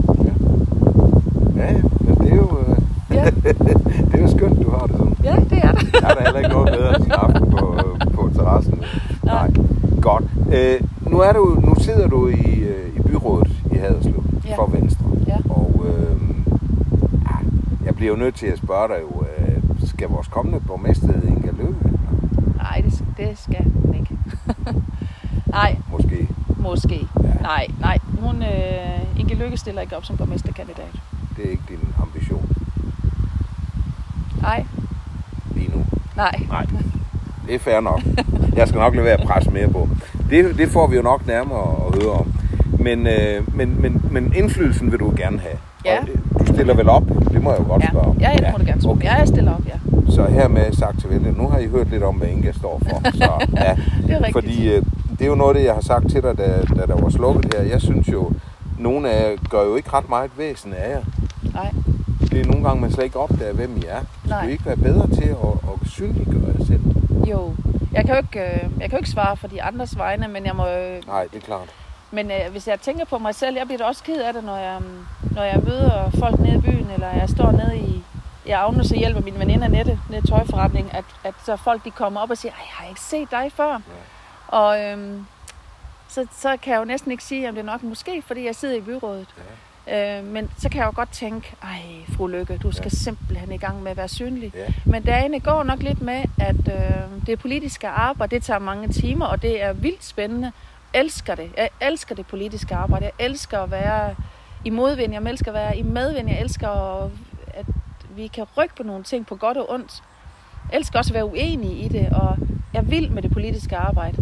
Ja, 1.55 1.71
ja, 1.73 1.81
men 2.01 2.15
det 2.15 2.31
er 2.31 2.35
jo, 2.35 2.57
øh, 2.67 2.75
Ja, 3.11 3.25
det 4.11 4.13
er 4.13 4.21
jo 4.21 4.27
skønt, 4.37 4.65
du 4.65 4.69
har 4.71 4.85
det 4.87 4.95
sådan. 4.97 5.15
ja 5.23 5.35
det 5.49 5.57
er 5.63 5.71
det. 5.71 5.91
Der 6.01 6.07
er 6.07 6.13
der 6.13 6.23
heller 6.23 6.39
ikke 6.39 6.49
noget 6.51 6.69
bedre 6.77 6.95
end 7.01 7.11
aften 7.11 7.51
på, 7.51 7.73
øh, 7.77 8.11
på 8.13 8.29
terrassen. 8.35 8.81
Nej. 9.23 9.51
Godt. 10.01 10.23
Øh, 10.53 10.81
nu, 11.11 11.19
er 11.19 11.33
du, 11.33 11.59
nu 11.63 11.75
sidder 11.79 12.07
du 12.07 12.27
i, 12.27 12.59
øh, 12.59 12.95
i 12.95 13.01
byrådet 13.01 13.51
i 13.71 13.75
Haderslev 13.77 14.23
Ja. 14.47 14.55
for 14.57 14.65
Venstre. 14.69 14.98
Ja. 15.29 15.37
Og 15.49 15.85
øh, 15.87 16.21
ja, 17.25 17.35
jeg 17.85 17.95
bliver 17.95 18.11
jo 18.11 18.17
nødt 18.17 18.35
til 18.35 18.45
at 18.47 18.57
spørge 18.57 18.87
dig 18.87 18.97
jo, 19.01 19.23
øh, 19.23 19.87
skal 19.87 20.07
vores 20.09 20.27
kommende 20.27 20.59
borgmester 20.59 21.13
Inga 21.27 21.51
Løve? 21.57 21.75
Nej, 22.55 22.81
det, 22.85 23.03
det 23.17 23.37
skal 23.39 23.63
hun 23.83 23.95
ikke. 23.95 24.17
Nej, 25.57 25.75
Måske. 25.91 26.27
måske. 26.57 27.07
Ja. 27.23 27.29
Nej, 27.41 27.67
nej. 27.79 27.97
Hun, 28.19 28.43
øh, 28.43 29.19
Inge 29.19 29.35
Lykke 29.35 29.57
stiller 29.57 29.81
ikke 29.81 29.97
op 29.97 30.05
som 30.05 30.17
borgmesterkandidat. 30.17 30.91
Det 31.37 31.45
er 31.45 31.49
ikke 31.51 31.63
din 31.69 31.79
ambition 32.01 32.49
Nej, 34.41 34.65
lige 35.55 35.71
nu. 35.75 35.85
nej. 36.15 36.31
Nej, 36.49 36.65
det 37.47 37.55
er 37.55 37.59
fair 37.59 37.79
nok. 37.79 38.01
Jeg 38.55 38.67
skal 38.67 38.79
nok 38.79 38.93
lade 38.95 39.05
være 39.05 39.21
at 39.21 39.27
presse 39.27 39.51
mere 39.51 39.67
på. 39.69 39.89
Det, 40.29 40.57
det 40.57 40.69
får 40.69 40.87
vi 40.87 40.95
jo 40.95 41.01
nok 41.01 41.27
nærmere 41.27 41.87
at 41.87 42.03
høre 42.03 42.11
om. 42.13 42.33
Men, 42.79 43.07
øh, 43.07 43.55
men, 43.55 43.81
men, 43.81 44.01
men 44.11 44.33
indflydelsen 44.35 44.91
vil 44.91 44.99
du 44.99 45.13
gerne 45.17 45.39
have. 45.39 45.57
Ja. 45.85 45.97
Og, 46.01 46.07
øh, 46.09 46.47
du 46.47 46.53
stiller 46.53 46.73
vel 46.73 46.89
op? 46.89 47.03
Det 47.31 47.43
må 47.43 47.51
jeg 47.51 47.59
jo 47.59 47.65
godt 47.67 47.83
Ja, 47.83 47.89
spørge 47.89 48.05
om. 48.07 48.17
ja, 48.19 48.31
det 48.37 48.47
må 48.51 48.57
du 48.57 48.65
gerne 48.65 48.81
spørge. 48.81 48.95
okay. 48.95 49.05
Ja, 49.07 49.13
jeg 49.15 49.27
stiller 49.27 49.53
op, 49.53 49.61
ja. 49.67 50.11
Så 50.11 50.25
hermed 50.25 50.73
sagt 50.73 50.99
til 50.99 51.09
vælgerne, 51.09 51.37
nu 51.37 51.47
har 51.49 51.57
I 51.59 51.67
hørt 51.67 51.89
lidt 51.89 52.03
om, 52.03 52.15
hvad 52.15 52.27
Inga 52.27 52.51
står 52.51 52.81
for. 52.89 53.11
Så, 53.17 53.31
ja, 53.55 53.75
Det 54.07 54.11
er 54.15 54.17
rigtigt. 54.17 54.33
fordi 54.33 54.69
øh, 54.73 54.83
det 55.11 55.21
er 55.21 55.25
jo 55.25 55.35
noget 55.35 55.55
det, 55.55 55.63
jeg 55.63 55.73
har 55.73 55.81
sagt 55.81 56.09
til 56.11 56.23
dig, 56.23 56.37
da, 56.37 56.61
da 56.77 56.85
der 56.85 57.01
var 57.01 57.09
slukket 57.09 57.53
her. 57.53 57.61
Jeg 57.63 57.81
synes 57.81 58.07
jo, 58.07 58.31
nogle 58.79 59.09
af 59.09 59.31
jer 59.31 59.37
gør 59.49 59.63
jo 59.63 59.75
ikke 59.75 59.89
ret 59.93 60.09
meget 60.09 60.31
væsen 60.37 60.73
af 60.73 60.89
jer. 60.89 61.01
Nej, 61.53 61.71
Det 62.31 62.41
er 62.41 62.45
nogle 62.45 62.63
gange, 62.67 62.81
man 62.81 62.91
slet 62.91 63.03
ikke 63.03 63.19
opdager, 63.19 63.53
hvem 63.53 63.77
I 63.77 63.83
er. 63.87 63.99
Nej. 64.29 64.47
I 64.47 64.51
ikke 64.51 64.65
være 64.65 64.77
bedre 64.77 65.07
til 65.07 65.23
at, 65.29 65.35
at 65.83 65.89
synliggøre 65.89 66.51
jer 66.59 66.65
selv? 66.65 66.81
jo. 67.29 67.51
Jeg 67.93 68.05
kan 68.05 68.13
jo 68.15 68.21
ikke, 68.21 68.39
øh, 68.39 68.69
jeg 68.79 68.89
kan 68.89 68.91
jo 68.91 68.97
ikke 68.97 69.09
svare 69.09 69.37
for 69.37 69.47
de 69.47 69.61
andres 69.63 69.97
vegne, 69.97 70.27
men 70.27 70.45
jeg 70.45 70.55
må 70.55 70.63
øh, 70.63 71.07
Nej, 71.07 71.23
det 71.33 71.37
er 71.41 71.45
klart. 71.45 71.69
Men 72.11 72.31
øh, 72.31 72.51
hvis 72.51 72.67
jeg 72.67 72.79
tænker 72.81 73.05
på 73.05 73.17
mig 73.17 73.35
selv, 73.35 73.55
jeg 73.57 73.65
bliver 73.65 73.77
da 73.77 73.83
også 73.85 74.03
ked 74.03 74.21
af 74.21 74.33
det, 74.33 74.43
når 74.43 74.57
jeg, 74.57 74.77
mm, 74.79 75.05
når 75.31 75.43
jeg 75.43 75.59
møder 75.63 76.09
folk 76.19 76.39
nede 76.39 76.57
i 76.57 76.61
byen, 76.61 76.89
eller 76.93 77.07
jeg 77.11 77.29
står 77.29 77.51
nede 77.51 77.77
i, 77.77 78.03
i 78.45 78.49
Agnes 78.51 78.91
og 78.91 78.97
hjælper 78.97 79.21
min 79.21 79.39
veninde 79.39 79.65
Annette 79.65 79.99
nede 80.09 80.21
i 80.25 80.27
tøjforretningen, 80.27 80.95
at, 80.95 81.05
at 81.23 81.33
så 81.45 81.55
folk 81.55 81.85
de 81.85 81.91
kommer 81.91 82.21
op 82.21 82.29
og 82.29 82.37
siger, 82.37 82.51
Ej, 82.51 82.57
jeg 82.59 82.67
har 82.73 82.87
ikke 82.89 83.01
set 83.01 83.31
dig 83.31 83.51
før. 83.55 83.79
Og 84.47 84.83
øhm, 84.83 85.25
så, 86.07 86.27
så 86.37 86.57
kan 86.57 86.73
jeg 86.73 86.79
jo 86.79 86.85
næsten 86.85 87.11
ikke 87.11 87.23
sige, 87.23 87.49
om 87.49 87.55
det 87.55 87.61
er 87.61 87.65
nok 87.65 87.83
måske, 87.83 88.21
fordi 88.27 88.45
jeg 88.45 88.55
sidder 88.55 88.75
i 88.75 88.81
byrådet. 88.81 89.27
Øh, 89.93 90.23
men 90.23 90.51
så 90.57 90.69
kan 90.69 90.79
jeg 90.79 90.85
jo 90.85 90.91
godt 90.95 91.11
tænke, 91.11 91.55
ej, 91.63 91.81
fru 92.17 92.27
Lykke, 92.27 92.57
du 92.57 92.71
skal 92.71 92.83
Ja. 92.93 93.03
simpelthen 93.03 93.51
i 93.51 93.57
gang 93.57 93.83
med 93.83 93.91
at 93.91 93.97
være 93.97 94.07
synlig. 94.07 94.51
Ja. 94.55 94.65
Men 94.85 95.03
dagene 95.03 95.39
går 95.39 95.63
nok 95.63 95.79
lidt 95.79 96.01
med, 96.01 96.23
at 96.39 96.67
øh, 96.67 97.25
det 97.27 97.39
politiske 97.39 97.87
arbejde, 97.87 98.35
det 98.35 98.43
tager 98.43 98.59
mange 98.59 98.87
timer, 98.87 99.25
og 99.25 99.41
det 99.41 99.63
er 99.63 99.73
vildt 99.73 100.05
spændende. 100.05 100.51
Elsker 100.93 101.35
det. 101.35 101.51
Jeg 101.57 101.69
elsker 101.81 102.15
det 102.15 102.25
politiske 102.27 102.75
arbejde. 102.75 103.05
Jeg 103.05 103.25
elsker 103.25 103.59
at 103.59 103.71
være 103.71 104.15
i 104.65 104.69
modvind. 104.69 105.13
Jeg 105.13 105.21
elsker 105.21 105.51
at 105.51 105.55
være 105.55 105.77
i 105.77 105.81
medvind. 105.81 106.29
Jeg 106.29 106.41
elsker, 106.41 106.69
at, 106.69 107.11
at 107.53 107.65
vi 108.15 108.27
kan 108.27 108.45
rykke 108.57 108.75
på 108.75 108.83
nogle 108.83 109.03
ting 109.03 109.25
på 109.25 109.35
godt 109.35 109.57
og 109.57 109.71
ondt. 109.71 110.03
Jeg 110.71 110.77
elsker 110.77 110.99
også 110.99 111.11
at 111.11 111.15
være 111.15 111.25
uenig 111.25 111.85
i 111.85 111.87
det, 111.87 112.09
og 112.11 112.37
jeg 112.73 112.91
vild 112.91 113.09
med 113.09 113.21
det 113.21 113.31
politiske 113.31 113.77
arbejde. 113.77 114.17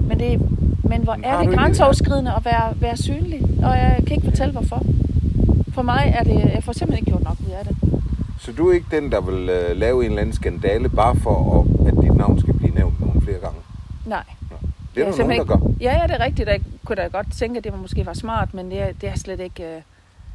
Men, 0.00 0.18
det, 0.18 0.40
men 0.84 1.02
hvor 1.02 1.16
er 1.22 1.42
det 1.42 1.54
grænseoverskridende 1.58 2.32
at 2.36 2.44
være, 2.44 2.80
være 2.80 2.96
synlig, 2.96 3.42
og 3.64 3.78
jeg 3.78 4.00
kan 4.06 4.16
ikke 4.16 4.30
fortælle 4.30 4.52
hvorfor. 4.52 4.82
For 5.74 5.82
mig 5.82 6.14
er 6.18 6.24
det, 6.24 6.52
jeg 6.54 6.64
får 6.64 6.72
simpelthen 6.72 7.02
ikke 7.02 7.10
gjort 7.10 7.22
nok 7.24 7.36
ud 7.46 7.52
af 7.52 7.64
det. 7.64 7.76
Så 8.38 8.52
du 8.52 8.68
er 8.68 8.74
ikke 8.74 8.86
den, 8.90 9.12
der 9.12 9.20
vil 9.20 9.48
øh, 9.48 9.76
lave 9.76 10.04
en 10.04 10.10
eller 10.10 10.20
anden 10.20 10.34
skandale, 10.34 10.88
bare 10.88 11.16
for, 11.16 11.60
at, 11.60 11.88
at 11.88 12.02
dit 12.02 12.16
navn 12.16 12.40
skal 12.40 12.54
blive 12.54 12.74
nævnt 12.74 13.00
nogle 13.00 13.20
flere 13.20 13.38
gange? 13.38 13.58
Nej. 14.06 14.24
Det 14.94 15.00
er 15.02 15.10
der 15.10 15.16
nogen, 15.18 15.30
der 15.30 15.34
simpelthen 15.36 15.46
gør. 15.46 15.74
Ja, 15.80 16.00
ja, 16.00 16.06
det 16.06 16.20
er 16.20 16.24
rigtigt. 16.24 16.48
Jeg 16.48 16.60
kunne 16.84 16.96
da 16.96 17.06
godt 17.06 17.26
tænke, 17.38 17.58
at 17.58 17.64
det 17.64 17.78
måske 17.80 18.06
var 18.06 18.12
smart, 18.14 18.54
men 18.54 18.70
det 18.70 18.82
er, 18.82 18.92
det 19.00 19.08
er 19.08 19.14
slet 19.16 19.40
ikke... 19.40 19.62
øh, 19.64 19.80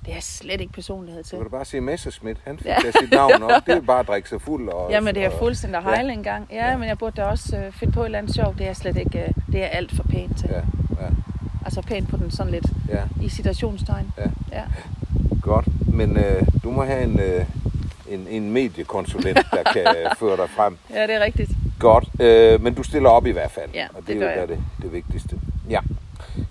Det 0.06 0.16
er 0.16 0.22
slet 0.22 0.62
ikke 0.62 0.74
personlighed 0.74 1.24
til. 1.24 1.30
Så 1.30 1.36
kan 1.36 1.44
du 1.44 1.50
bare 1.50 1.66
sige 1.66 1.82
Messerschmidt. 1.82 2.38
Han 2.46 2.58
fik 2.58 2.66
Ja. 2.66 2.72
ja. 2.72 2.92
da 2.92 2.92
sit 3.02 3.12
navn 3.12 3.44
op. 3.52 3.66
Det 3.66 3.76
er 3.76 3.82
bare 3.82 4.00
at 4.00 4.08
drikke 4.08 4.30
sig 4.30 4.42
fuld. 4.42 4.70
Og, 4.70 4.92
Jamen, 4.92 5.16
det 5.16 5.26
er 5.26 5.30
fuldstændig 5.40 5.78
ja. 5.78 5.90
hejle 5.90 6.14
engang. 6.14 6.48
Ja, 6.52 6.70
Ja. 6.72 6.78
men 6.78 6.88
jeg 6.88 6.98
burde 6.98 7.22
da 7.22 7.26
også 7.26 7.58
øh, 7.58 7.72
finde 7.74 7.94
på 7.94 8.02
et 8.02 8.06
eller 8.06 8.18
andet 8.18 8.36
sjovt. 8.36 8.58
Det 8.58 8.68
er 8.68 8.74
slet 8.74 8.98
ikke... 8.98 9.20
øh, 9.20 9.28
Det 9.52 9.64
er 9.64 9.68
alt 9.68 9.92
for 9.96 10.04
pænt 10.04 10.38
til. 10.38 10.50
Ja, 10.52 10.58
ja, 11.06 11.10
Altså 11.66 11.82
pænt 11.82 12.10
på 12.10 12.18
den 12.18 12.32
sådan 12.32 12.52
lidt 12.52 12.66
ja, 12.90 13.02
i 13.22 13.30
citationstegn. 13.30 14.12
Ja. 14.18 14.24
ja. 14.52 14.64
godt. 15.42 15.66
Men 15.94 16.18
øh, 16.18 16.44
du 16.64 16.72
må 16.72 16.84
have 16.84 17.04
en, 17.04 17.20
øh, 17.20 17.46
en, 18.10 18.28
en 18.30 18.52
mediekonsulent, 18.52 19.40
der 19.52 19.64
kan 19.74 19.82
øh, 20.06 20.16
føre 20.20 20.38
dig 20.38 20.50
frem. 20.50 20.78
Ja, 20.94 21.08
det 21.08 21.16
er 21.16 21.20
rigtigt. 21.20 21.50
Godt. 21.80 22.22
Øh, 22.22 22.62
men 22.62 22.74
du 22.74 22.84
stiller 22.84 23.10
op 23.10 23.26
i 23.26 23.32
hvert 23.32 23.52
fald. 23.52 23.70
Ja, 23.74 23.88
og 23.94 24.08
det, 24.08 24.16
det 24.16 24.38
er 24.38 24.42
jo 24.42 24.48
det, 24.48 24.64
det 24.82 24.94
vigtigste. 24.94 25.40
Ja. 25.70 25.80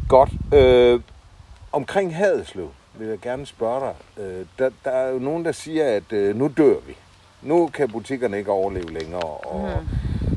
Godt. 0.09 0.31
Øh, 0.55 1.01
omkring 1.73 2.17
Haderslev 2.17 2.71
vil 2.95 3.09
jeg 3.09 3.19
gerne 3.19 3.47
spørge 3.47 3.81
dig. 3.81 4.25
Øh, 4.25 4.47
der, 4.59 4.71
der 4.85 4.91
er 4.91 5.11
jo 5.11 5.19
nogen, 5.19 5.45
der 5.45 5.53
siger, 5.53 5.97
at 5.97 6.13
øh, 6.13 6.37
nu 6.37 6.51
dør 6.57 6.75
vi. 6.87 6.97
Nu 7.43 7.67
kan 7.67 7.89
butikkerne 7.89 8.39
ikke 8.39 8.51
overleve 8.51 8.93
længere, 8.93 9.23
og 9.23 9.83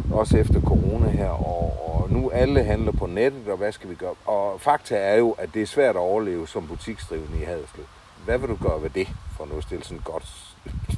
mm. 0.03 0.11
også 0.11 0.37
efter 0.37 0.61
corona 0.61 1.09
her, 1.09 1.29
og, 1.29 1.73
og 1.87 2.11
nu 2.11 2.29
alle 2.29 2.63
handler 2.63 2.91
på 2.91 3.05
nettet, 3.05 3.47
og 3.47 3.57
hvad 3.57 3.71
skal 3.71 3.89
vi 3.89 3.95
gøre? 3.95 4.13
Og 4.25 4.61
fakta 4.61 4.95
er 4.95 5.15
jo, 5.15 5.31
at 5.31 5.49
det 5.53 5.61
er 5.61 5.65
svært 5.65 5.95
at 5.95 5.99
overleve 5.99 6.47
som 6.47 6.67
butiksdrivende 6.67 7.41
i 7.41 7.43
Haderslev. 7.43 7.85
hvad 8.25 8.37
vil 8.37 8.49
du 8.49 8.55
gøre 8.55 8.81
ved 8.81 8.89
det, 8.89 9.07
for 9.37 9.45
nu 9.45 9.57
at 9.57 9.63
stille 9.63 9.83
sådan 9.83 9.97
et 9.97 10.03
godt 10.03 10.50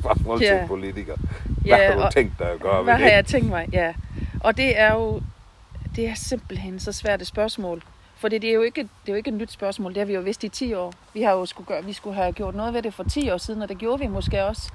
spørgsmål 0.04 0.42
Ja. 0.42 0.48
til 0.54 0.62
en 0.62 0.68
politiker? 0.68 1.16
Hvad 1.18 1.56
Ja, 1.66 1.88
har 1.88 1.94
du 1.96 2.02
og- 2.02 2.14
tænkt 2.14 2.40
dig 2.40 2.50
at 2.52 2.60
gøre 2.60 2.84
Hvad 2.84 2.94
ved 2.94 3.02
har 3.02 3.10
det? 3.10 3.16
jeg 3.16 3.26
tænkt 3.26 3.50
mig? 3.50 3.68
Ja. 3.74 3.94
Og 4.44 4.58
det 4.58 4.80
er 4.80 4.94
jo 4.94 5.22
det 5.96 6.08
er 6.10 6.14
simpelthen 6.16 6.80
så 6.80 6.92
svært 6.92 7.22
et 7.22 7.28
spørgsmål. 7.28 7.84
For 8.16 8.28
det 8.28 8.44
er 8.44 8.54
jo 8.54 8.62
ikke, 8.62 8.82
det 8.82 8.90
er 9.08 9.12
jo 9.12 9.16
ikke 9.16 9.28
et 9.28 9.34
nyt 9.34 9.52
spørgsmål. 9.52 9.92
Det 9.94 9.98
har 10.00 10.06
vi 10.06 10.14
jo 10.14 10.22
vidst 10.22 10.44
i 10.44 10.50
10 10.50 10.74
år. 10.74 10.94
Vi 11.14 11.22
har 11.22 11.32
jo 11.32 11.46
skulle 11.46 11.68
gøre, 11.68 11.86
vi 11.86 11.94
skulle 11.94 12.16
have 12.16 12.32
gjort 12.32 12.56
noget 12.56 12.74
ved 12.74 12.82
det 12.82 12.94
for 12.94 13.04
10 13.04 13.30
år 13.30 13.38
siden, 13.38 13.62
og 13.62 13.70
det 13.70 13.78
gjorde 13.78 14.00
vi 14.00 14.08
måske 14.08 14.46
også. 14.46 14.72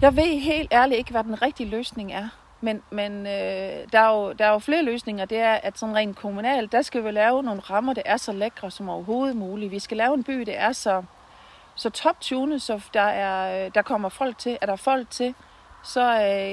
Jeg 0.00 0.16
ved 0.16 0.40
helt 0.40 0.72
ærligt 0.72 0.98
ikke, 0.98 1.10
hvad 1.10 1.24
den 1.24 1.42
rigtige 1.42 1.68
løsning 1.70 2.12
er. 2.12 2.28
Men, 2.60 2.82
men 2.90 3.12
øh, 3.26 3.72
der, 3.92 4.00
er 4.00 4.16
jo, 4.16 4.32
der 4.32 4.44
er 4.46 4.52
jo 4.52 4.58
flere 4.58 4.82
løsninger. 4.82 5.24
Det 5.24 5.38
er, 5.38 5.52
at 5.52 5.78
sådan 5.78 5.94
rent 5.96 6.16
kommunalt, 6.16 6.72
der 6.72 6.82
skal 6.82 7.04
vi 7.04 7.10
lave 7.10 7.42
nogle 7.42 7.60
rammer, 7.60 7.94
der 7.94 8.02
er 8.04 8.16
så 8.16 8.32
lækre 8.32 8.70
som 8.70 8.88
overhovedet 8.88 9.36
muligt. 9.36 9.70
Vi 9.72 9.78
skal 9.78 9.96
lave 9.96 10.14
en 10.14 10.24
by, 10.24 10.32
der 10.40 10.52
er 10.52 10.72
så, 10.72 11.02
så 11.80 11.90
top-tunet, 11.90 12.62
så 12.62 12.80
der, 12.94 13.00
er, 13.00 13.68
der 13.68 13.82
kommer 13.82 14.08
folk 14.08 14.38
til. 14.38 14.58
Er 14.60 14.66
der 14.66 14.76
folk 14.76 15.10
til, 15.10 15.34
så 15.84 16.00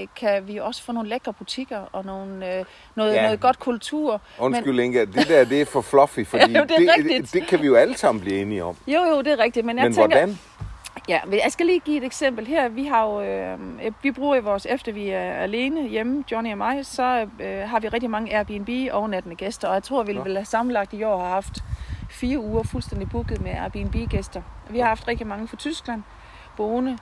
øh, 0.01 0.07
kan 0.15 0.47
vi 0.47 0.57
også 0.57 0.83
få 0.83 0.91
nogle 0.91 1.09
lækre 1.09 1.33
butikker 1.33 1.77
og 1.91 2.05
nogle, 2.05 2.57
øh, 2.59 2.65
noget, 2.95 3.11
Ja. 3.13 3.15
ja. 3.17 3.23
noget 3.23 3.39
godt 3.39 3.59
kultur. 3.59 4.21
Undskyld, 4.39 4.79
Inga, 4.79 5.05
det 5.05 5.27
der, 5.27 5.45
det 5.45 5.61
er 5.61 5.65
for 5.65 5.81
fluffy, 5.81 6.25
fordi 6.31 6.51
Ja, 6.51 6.61
det 6.61 6.69
det, 6.69 6.89
rigtigt. 6.97 7.33
det, 7.33 7.47
kan 7.47 7.61
vi 7.61 7.65
jo 7.67 7.75
alle 7.75 7.97
sammen 7.97 8.21
blive 8.21 8.41
enige 8.41 8.63
om. 8.63 8.75
Jo, 8.87 9.03
jo, 9.03 9.21
det 9.21 9.27
er 9.33 9.39
rigtigt, 9.39 9.65
men 9.65 9.77
jeg 9.77 9.85
Men 9.85 9.93
tænker... 9.93 10.07
hvordan? 10.17 10.39
Ja, 11.09 11.19
men 11.25 11.33
jeg 11.43 11.51
skal 11.51 11.65
lige 11.65 11.79
give 11.79 11.97
et 11.97 12.03
eksempel 12.03 12.47
her. 12.47 12.69
Vi 12.69 12.83
har 12.85 13.05
jo, 13.05 13.21
øh, 13.21 13.57
vi 14.03 14.11
bruger 14.11 14.35
i 14.35 14.39
vores, 14.39 14.65
efter 14.69 14.91
vi 14.91 15.09
er 15.09 15.33
alene 15.33 15.87
hjemme, 15.87 16.23
Johnny 16.31 16.51
og 16.51 16.57
mig, 16.57 16.85
så 16.85 17.27
øh, 17.39 17.59
har 17.69 17.79
vi 17.79 17.87
rigtig 17.87 18.09
mange 18.09 18.35
Airbnb 18.37 18.69
overnattende 18.93 19.35
gæster, 19.35 19.67
og 19.67 19.73
jeg 19.73 19.83
tror, 19.83 20.03
vi 20.03 20.13
Nå. 20.13 20.23
vil 20.23 20.35
have 20.35 20.45
sammenlagt 20.45 20.93
i 20.93 21.03
år 21.03 21.19
har 21.19 21.29
haft 21.29 21.59
fire 22.17 22.39
uger 22.39 22.63
fuldstændig 22.63 23.09
booket 23.09 23.41
med 23.41 23.51
Airbnb-gæster. 23.51 24.41
Vi 24.69 24.79
har 24.79 24.87
haft 24.87 25.07
rigtig 25.07 25.27
mange 25.27 25.47
fra 25.47 25.57
Tyskland 25.57 26.03
boende. 26.57 26.97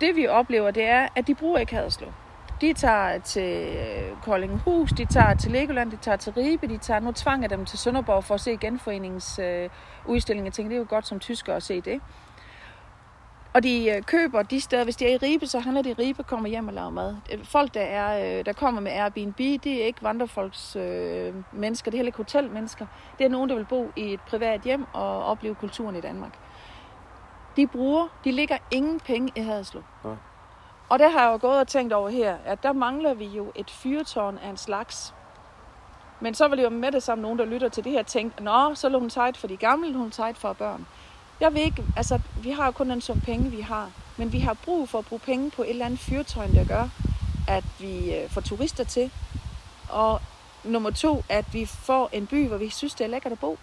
Det 0.00 0.16
vi 0.16 0.26
oplever, 0.26 0.70
det 0.70 0.84
er, 0.84 1.08
at 1.16 1.26
de 1.26 1.34
bruger 1.34 1.58
ikke 1.58 1.74
Haderslev. 1.74 2.12
De 2.60 2.72
tager 2.72 3.18
til 3.18 3.76
øh, 3.76 4.22
Koldinghus, 4.22 4.92
de 4.92 5.04
tager 5.04 5.34
til 5.34 5.50
Legoland, 5.50 5.90
de 5.90 5.96
tager 5.96 6.16
til 6.16 6.32
Ribe, 6.32 6.66
de 6.66 6.78
tager, 6.78 7.00
nu 7.00 7.12
tvanger 7.12 7.48
dem 7.48 7.64
til 7.64 7.78
Sønderborg 7.78 8.24
for 8.24 8.34
at 8.34 8.40
se 8.40 8.56
genforeningens 8.56 9.38
øh, 9.38 9.68
udstilling. 10.06 10.46
Jeg 10.46 10.52
tænker, 10.52 10.68
det 10.68 10.76
er 10.76 10.80
jo 10.80 10.86
godt 10.88 11.06
som 11.06 11.18
tysker 11.18 11.54
at 11.54 11.62
se 11.62 11.80
det. 11.80 12.00
Og 13.54 13.62
de 13.62 13.90
øh, 13.90 14.02
køber 14.02 14.42
de 14.42 14.60
steder, 14.60 14.84
hvis 14.84 14.96
de 14.96 15.04
er 15.04 15.14
i 15.14 15.16
Ribe, 15.16 15.46
så 15.46 15.60
handler 15.60 15.82
de 15.82 15.90
i 15.90 15.92
Ribe, 15.92 16.22
kommer 16.22 16.48
hjem 16.48 16.68
og 16.68 16.74
laver 16.74 16.90
mad. 16.90 17.16
Øh, 17.32 17.44
Folk, 17.44 17.74
der, 17.74 17.80
er, 17.80 18.38
øh, 18.38 18.46
der 18.46 18.52
kommer 18.52 18.80
med 18.80 18.92
Airbnb, 18.92 19.38
det 19.38 19.66
er 19.66 19.84
ikke 19.84 20.02
vandrefolks 20.02 20.76
øh, 20.76 21.34
mennesker, 21.52 21.90
det 21.90 21.96
er 21.96 21.98
heller 21.98 22.08
ikke 22.08 22.16
hotelmennesker. 22.16 22.86
Det 23.18 23.24
er 23.24 23.30
nogen, 23.30 23.50
der 23.50 23.56
vil 23.56 23.64
bo 23.64 23.90
i 23.96 24.12
et 24.12 24.20
privat 24.20 24.60
hjem 24.60 24.84
og 24.92 25.24
opleve 25.24 25.54
kulturen 25.54 25.96
i 25.96 26.00
Danmark. 26.00 26.38
De 27.56 27.66
bruger, 27.66 28.08
de 28.24 28.32
ligger 28.32 28.58
ingen 28.70 29.00
penge 29.00 29.32
i 29.36 29.40
Haderslev. 29.40 29.82
Nej. 30.04 30.14
Og 30.88 30.98
der 30.98 31.08
har 31.08 31.22
jeg 31.22 31.32
jo 31.32 31.38
gået 31.48 31.60
og 31.60 31.68
tænkt 31.68 31.92
over 31.92 32.08
her, 32.08 32.36
at 32.44 32.62
der 32.62 32.72
mangler 32.72 33.14
vi 33.14 33.26
jo 33.26 33.52
et 33.54 33.70
fyrtårn 33.70 34.38
af 34.38 34.48
en 34.48 34.56
slags. 34.56 35.14
Men 36.20 36.34
så 36.34 36.48
vil 36.48 36.60
jo 36.60 36.68
med 36.68 36.92
det 36.92 37.02
samme 37.02 37.22
nogen, 37.22 37.38
der 37.38 37.44
lytter 37.44 37.68
til 37.68 37.84
det 37.84 37.92
her, 37.92 38.02
tænke, 38.02 38.42
nå, 38.42 38.74
så 38.74 38.88
lå 38.88 38.98
hun 38.98 39.10
tight 39.10 39.36
for 39.36 39.46
de 39.46 39.56
gamle, 39.56 39.96
hun 39.96 40.10
tight 40.10 40.38
for 40.38 40.52
børn. 40.52 40.86
Jeg 41.40 41.54
ved 41.54 41.60
ikke, 41.60 41.84
altså, 41.96 42.18
vi 42.42 42.50
har 42.50 42.64
jo 42.66 42.70
kun 42.70 42.90
den 42.90 43.00
sum 43.00 43.20
penge, 43.20 43.50
vi 43.50 43.60
har. 43.60 43.90
Men 44.16 44.32
vi 44.32 44.38
har 44.38 44.54
brug 44.64 44.88
for 44.88 44.98
at 44.98 45.06
bruge 45.06 45.20
penge 45.20 45.50
på 45.50 45.62
et 45.62 45.70
eller 45.70 45.86
andet 45.86 46.00
fyrtøj, 46.00 46.46
der 46.46 46.64
gør, 46.64 46.88
at 47.48 47.64
vi 47.78 48.14
øh, 48.14 48.30
får 48.30 48.40
turister 48.40 48.84
til. 48.84 49.10
Og 49.88 50.20
nummer 50.64 50.90
to, 50.90 51.24
at 51.28 51.54
vi 51.54 51.66
får 51.66 52.10
en 52.12 52.26
by, 52.26 52.48
hvor 52.48 52.56
vi 52.56 52.68
synes, 52.68 52.94
det 52.94 53.04
er 53.04 53.08
lækkert 53.08 53.32
at 53.32 53.38
bo. 53.38 53.58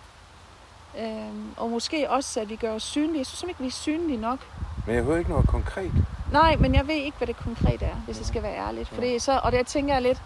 Øhm, 0.99 1.49
og 1.57 1.69
måske 1.69 2.09
også, 2.09 2.39
at 2.39 2.49
vi 2.49 2.55
gør 2.55 2.73
os 2.73 2.83
synlige. 2.83 3.17
Jeg 3.17 3.25
synes 3.25 3.43
ikke, 3.49 3.61
vi 3.61 3.67
er 3.67 3.71
synlige 3.71 4.21
nok. 4.21 4.39
Men 4.85 4.95
jeg 4.95 5.03
hører 5.03 5.17
ikke 5.17 5.29
noget 5.29 5.47
konkret. 5.47 5.91
Nej, 6.31 6.55
men 6.55 6.75
jeg 6.75 6.87
ved 6.87 6.95
ikke, 6.95 7.17
hvad 7.17 7.27
det 7.27 7.37
konkret 7.37 7.81
er, 7.81 7.95
hvis 8.05 8.17
jeg 8.17 8.25
skal 8.25 8.43
være 8.43 8.55
ærlig. 8.57 8.87
For 8.87 9.01
det 9.01 9.15
er 9.15 9.19
så, 9.19 9.39
og 9.43 9.51
det 9.51 9.57
jeg 9.57 9.65
tænker 9.65 9.99
lidt, 9.99 10.21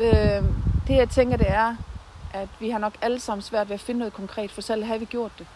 øh, 0.00 0.44
det 0.86 0.96
jeg 0.96 1.08
tænker 1.08 1.36
det 1.36 1.50
er, 1.50 1.76
at 2.32 2.48
vi 2.60 2.70
har 2.70 2.78
nok 2.78 2.92
alle 3.02 3.20
sammen 3.20 3.42
svært 3.42 3.68
ved 3.68 3.74
at 3.74 3.80
finde 3.80 3.98
noget 3.98 4.14
konkret, 4.14 4.50
for 4.50 4.60
selv 4.62 4.84
har 4.84 4.98
vi 4.98 5.04
gjort 5.04 5.32
det. 5.38 5.46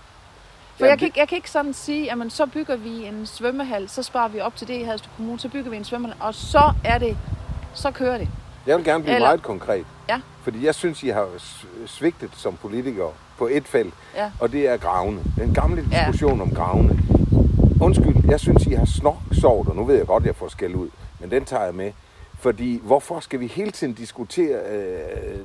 For 0.76 0.84
Jamen, 0.84 0.90
jeg, 0.90 0.98
kan 0.98 1.06
ikke, 1.06 1.18
jeg 1.20 1.28
kan 1.28 1.36
ikke 1.36 1.50
sådan 1.50 1.74
sige, 1.74 2.12
at 2.12 2.18
så 2.32 2.46
bygger 2.46 2.76
vi 2.76 3.04
en 3.06 3.26
svømmehal, 3.26 3.88
så 3.88 4.02
sparer 4.02 4.28
vi 4.28 4.40
op 4.40 4.56
til 4.56 4.68
det 4.68 4.74
i 4.74 4.82
Haderslev 4.82 5.10
Kommune, 5.16 5.40
så 5.40 5.48
bygger 5.48 5.70
vi 5.70 5.76
en 5.76 5.84
svømmehal, 5.84 6.16
og 6.20 6.34
så 6.34 6.72
er 6.84 6.98
det, 6.98 7.16
så 7.74 7.90
kører 7.90 8.18
det. 8.18 8.28
Jeg 8.66 8.76
vil 8.76 8.84
gerne 8.84 9.02
blive 9.02 9.14
Eller- 9.14 9.28
meget 9.28 9.42
konkret. 9.42 9.86
Ja. 10.08 10.20
Fordi 10.42 10.66
jeg 10.66 10.74
synes, 10.74 11.02
I 11.02 11.08
har 11.08 11.28
svigtet 11.86 12.30
som 12.36 12.56
politikere 12.56 13.10
på 13.38 13.46
et 13.52 13.68
felt, 13.68 13.94
Ja. 14.16 14.30
og 14.40 14.52
det 14.52 14.68
er 14.68 14.76
gravene. 14.76 15.20
Den 15.38 15.54
gamle 15.54 15.84
Ja. 15.92 15.98
diskussion 15.98 16.40
om 16.40 16.50
gravene. 16.54 16.98
Undskyld, 17.80 18.16
jeg 18.30 18.40
synes, 18.40 18.66
I 18.66 18.72
har 18.72 18.84
snorksovet, 18.84 19.68
og 19.68 19.76
nu 19.76 19.84
ved 19.84 19.96
jeg 19.96 20.06
godt, 20.06 20.22
at 20.22 20.26
jeg 20.26 20.36
får 20.36 20.48
skæld 20.48 20.74
ud, 20.74 20.88
men 21.20 21.30
den 21.30 21.44
tager 21.44 21.64
jeg 21.64 21.74
med. 21.74 21.92
Fordi 22.38 22.80
hvorfor 22.82 23.20
skal 23.20 23.40
vi 23.40 23.46
hele 23.46 23.70
tiden 23.70 23.92
diskutere 23.94 24.58
øh, 24.70 25.38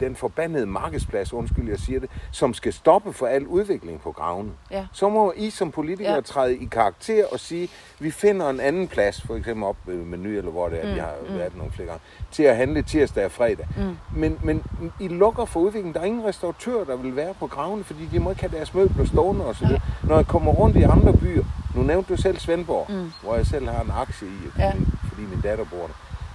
den 0.00 0.16
forbandede 0.16 0.66
markedsplads, 0.66 1.32
undskyld, 1.32 1.68
jeg 1.68 1.78
siger 1.78 2.00
det, 2.00 2.10
som 2.30 2.54
skal 2.54 2.72
stoppe 2.72 3.12
for 3.12 3.26
al 3.26 3.46
udvikling 3.46 4.00
på 4.00 4.12
gravene? 4.12 4.50
Ja. 4.70 4.86
Så 4.92 5.08
må 5.08 5.32
I 5.36 5.50
som 5.50 5.70
politikere 5.70 6.10
ja. 6.12 6.14
Ja. 6.16 6.20
træde 6.20 6.56
i 6.56 6.64
karakter 6.64 7.24
og 7.32 7.40
sige, 7.40 7.68
vi 7.98 8.10
finder 8.10 8.50
en 8.50 8.60
anden 8.60 8.88
plads, 8.88 9.22
for 9.22 9.36
eksempel 9.36 9.64
op 9.64 9.76
ved 9.86 9.96
menu, 9.96 10.28
eller 10.28 10.50
hvor 10.50 10.68
det 10.68 10.84
er, 10.84 10.88
mm, 10.88 10.94
vi 10.94 10.98
har 10.98 11.12
mm. 11.28 11.38
været 11.38 11.56
nogle 11.56 11.72
flere 11.72 11.86
gange, 11.88 12.00
til 12.32 12.42
at 12.42 12.56
handle 12.56 12.82
tirsdag 12.82 13.24
og 13.24 13.32
fredag. 13.32 13.66
Mm. 13.76 13.96
Men, 14.16 14.38
men 14.42 14.62
I 15.00 15.08
lukker 15.08 15.44
for 15.44 15.60
udviklingen. 15.60 15.94
Der 15.94 16.00
er 16.00 16.04
ingen 16.04 16.24
restauratør, 16.24 16.84
der 16.84 16.96
vil 16.96 17.16
være 17.16 17.34
på 17.40 17.46
gravene, 17.46 17.84
fordi 17.84 18.06
de 18.12 18.18
må 18.20 18.30
ikke 18.30 18.42
have 18.42 18.56
deres 18.56 18.74
møbler 18.74 19.04
stående 19.04 19.46
osv. 19.46 19.64
Nej. 19.66 19.80
Når 20.02 20.16
jeg 20.16 20.26
kommer 20.26 20.52
rundt 20.52 20.76
i 20.76 20.82
andre 20.82 21.12
byer, 21.12 21.44
nu 21.76 21.82
nævnte 21.82 22.14
du 22.16 22.22
selv 22.22 22.38
Svendborg, 22.38 22.86
Mm. 22.92 23.12
hvor 23.22 23.34
jeg 23.36 23.46
selv 23.46 23.68
har 23.68 23.82
en 23.82 23.90
aktie 24.00 24.28
i, 24.28 24.30
fordi, 24.50 24.62
Ja. 24.62 24.72
fordi 25.08 25.22
min 25.22 25.40
datter 25.40 25.64
bor 25.64 25.86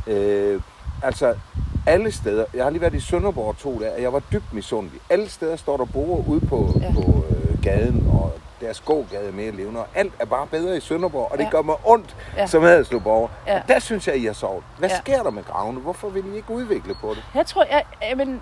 der. 0.07 0.53
Øh, 0.53 0.61
altså, 1.03 1.35
alle 1.89 2.11
steder, 2.11 2.45
jeg 2.53 2.63
har 2.63 2.69
lige 2.69 2.81
været 2.81 2.93
i 2.93 2.99
Sønderborg 2.99 3.57
to 3.57 3.79
dage, 3.79 3.93
og 3.93 4.01
jeg 4.01 4.13
var 4.13 4.19
dybt 4.31 4.53
misundelig. 4.53 5.01
Alle 5.09 5.29
steder 5.29 5.55
står 5.55 5.77
der 5.77 5.85
borer 5.85 6.23
ude 6.29 6.39
på, 6.47 6.69
ja. 6.81 6.93
På 6.93 7.23
øh, 7.29 7.61
gaden, 7.63 8.07
og 8.13 8.31
deres 8.61 8.79
gågade 8.79 9.27
er 9.27 9.31
mere 9.31 9.51
levende, 9.51 9.79
og 9.79 9.87
alt 9.95 10.13
er 10.19 10.25
bare 10.25 10.47
bedre 10.47 10.77
i 10.77 10.79
Sønderborg, 10.79 11.31
og 11.31 11.37
det 11.37 11.43
Ja. 11.43 11.49
gør 11.49 11.61
mig 11.61 11.75
ondt 11.85 12.15
ja. 12.37 12.47
Som 12.47 12.63
Haderslev 12.63 13.01
Ja. 13.05 13.55
Og 13.55 13.61
der 13.67 13.79
synes 13.79 14.07
jeg, 14.07 14.17
I 14.17 14.25
har 14.25 14.33
sovet. 14.33 14.63
Hvad 14.77 14.89
ja. 14.89 14.97
Sker 14.97 15.23
der 15.23 15.29
med 15.29 15.43
gravene? 15.43 15.79
Hvorfor 15.79 16.09
vil 16.09 16.23
I 16.33 16.35
ikke 16.35 16.51
udvikle 16.51 16.95
på 17.01 17.09
det? 17.09 17.23
Jeg 17.35 17.45
tror, 17.45 17.63
jeg, 17.71 17.83
jeg, 18.09 18.17
men, 18.17 18.41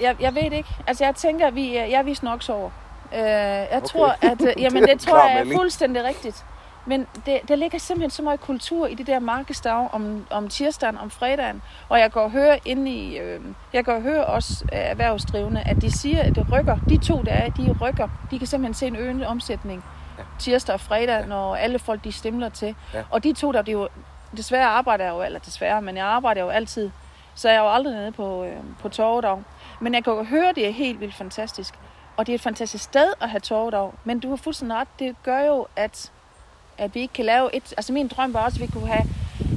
jeg, 0.00 0.16
jeg 0.20 0.34
ved 0.34 0.42
ikke. 0.52 0.68
Altså, 0.86 1.04
jeg 1.04 1.14
tænker, 1.14 1.50
vi, 1.50 1.76
er- 1.76 1.84
jeg 1.84 1.98
er 1.98 2.02
vist 2.02 2.22
nok 2.22 2.42
sover. 2.42 2.70
Øh, 3.14 3.18
jeg 3.20 3.68
Okay. 3.72 3.86
tror, 3.86 4.06
at, 4.22 4.40
øh, 4.40 4.52
jamen, 4.62 4.82
Det 4.82 5.00
tror 5.00 5.28
jeg 5.28 5.40
er 5.40 5.56
fuldstændig 5.56 6.04
rigtigt. 6.04 6.44
Men 6.88 7.06
det, 7.26 7.40
der 7.48 7.54
ligger 7.56 7.78
simpelthen 7.78 8.10
så 8.10 8.22
meget 8.22 8.40
kultur 8.40 8.86
i 8.86 8.94
det 8.94 9.06
der 9.06 9.18
markedsdag 9.18 9.88
om, 9.92 10.26
om 10.30 10.48
tirsdagen, 10.48 10.98
om 10.98 11.10
fredagen. 11.10 11.62
Og 11.88 11.98
jeg 11.98 12.12
går 12.12 12.20
og 12.20 12.30
hører 12.30 12.58
inde 12.64 12.90
i, 12.90 13.18
øh, 13.18 13.40
jeg 13.72 13.84
går 13.84 13.92
og 13.92 14.02
hører 14.02 14.24
også 14.24 14.64
øh, 14.64 14.78
erhvervsdrivende, 14.78 15.62
at 15.66 15.82
de 15.82 15.90
siger, 15.98 16.22
at 16.22 16.34
det 16.34 16.46
rykker. 16.52 16.76
De 16.88 16.96
to, 16.98 17.22
der 17.22 17.32
er, 17.32 17.50
de 17.50 17.76
rykker. 17.80 18.08
De 18.30 18.38
kan 18.38 18.46
simpelthen 18.46 18.74
se 18.74 18.86
en 18.86 18.96
øgende 18.96 19.26
omsætning 19.26 19.84
Ja. 20.18 20.22
tirsdag 20.38 20.74
og 20.74 20.80
fredag, 20.80 21.20
Ja. 21.20 21.26
når 21.26 21.56
alle 21.56 21.78
folk 21.78 22.04
de 22.04 22.12
stemler 22.12 22.48
til. 22.48 22.74
Ja. 22.94 23.02
Og 23.10 23.24
de 23.24 23.32
to, 23.32 23.52
der 23.52 23.62
det 23.62 23.68
er 23.68 23.78
jo, 23.78 23.88
desværre 24.36 24.66
arbejder 24.66 25.04
jeg 25.04 25.12
jo, 25.14 25.22
eller 25.22 25.38
desværre, 25.38 25.82
men 25.82 25.96
jeg 25.96 26.06
arbejder 26.06 26.40
jo 26.42 26.48
altid 26.48 26.90
så 27.34 27.48
jeg 27.48 27.56
er 27.56 27.60
jo 27.60 27.72
aldrig 27.74 27.94
nede 27.94 28.12
på, 28.12 28.44
øh, 28.44 28.56
på 28.80 28.88
torvedag. 28.88 29.42
Men 29.80 29.94
jeg 29.94 30.04
kan 30.04 30.12
jo 30.12 30.22
høre, 30.24 30.52
det 30.52 30.66
er 30.68 30.72
helt 30.72 31.00
vildt 31.00 31.14
fantastisk. 31.14 31.74
Og 32.16 32.26
det 32.26 32.32
er 32.32 32.34
et 32.34 32.40
fantastisk 32.40 32.84
sted 32.84 33.12
at 33.20 33.28
have 33.30 33.40
torvedag. 33.40 33.90
Men 34.04 34.20
du 34.20 34.28
har 34.28 34.36
fuldstændig 34.36 34.76
ret. 34.76 34.88
Det 34.98 35.16
gør 35.22 35.40
jo, 35.40 35.66
at, 35.76 36.12
at 36.78 36.94
vi 36.94 37.00
ikke 37.00 37.14
kan 37.14 37.24
lave 37.24 37.56
et... 37.56 37.74
Altså 37.76 37.92
min 37.92 38.08
drøm 38.08 38.34
var 38.34 38.40
også, 38.40 38.56
at 38.56 38.60
vi 38.60 38.66
kunne 38.66 38.86
have 38.88 39.04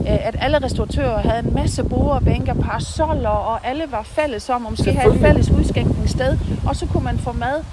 øh, 0.02 0.28
at 0.28 0.36
alle 0.40 0.60
restauratører 0.64 1.18
havde 1.18 1.40
en 1.48 1.54
masse 1.54 1.84
borde 1.84 2.26
bænker, 2.26 2.54
parasoller, 2.54 3.30
og 3.30 3.60
alle 3.68 3.92
var 3.92 4.04
fælles 4.04 4.50
om, 4.50 4.66
og 4.66 4.72
måske 4.72 4.94
have 4.94 5.16
et 5.16 5.22
fælles 5.22 5.50
udskænkningssted. 5.50 6.38
Og 6.68 6.76
så 6.76 6.86
kunne 6.86 7.04
man 7.04 7.20
få 7.20 7.32
mad 7.32 7.64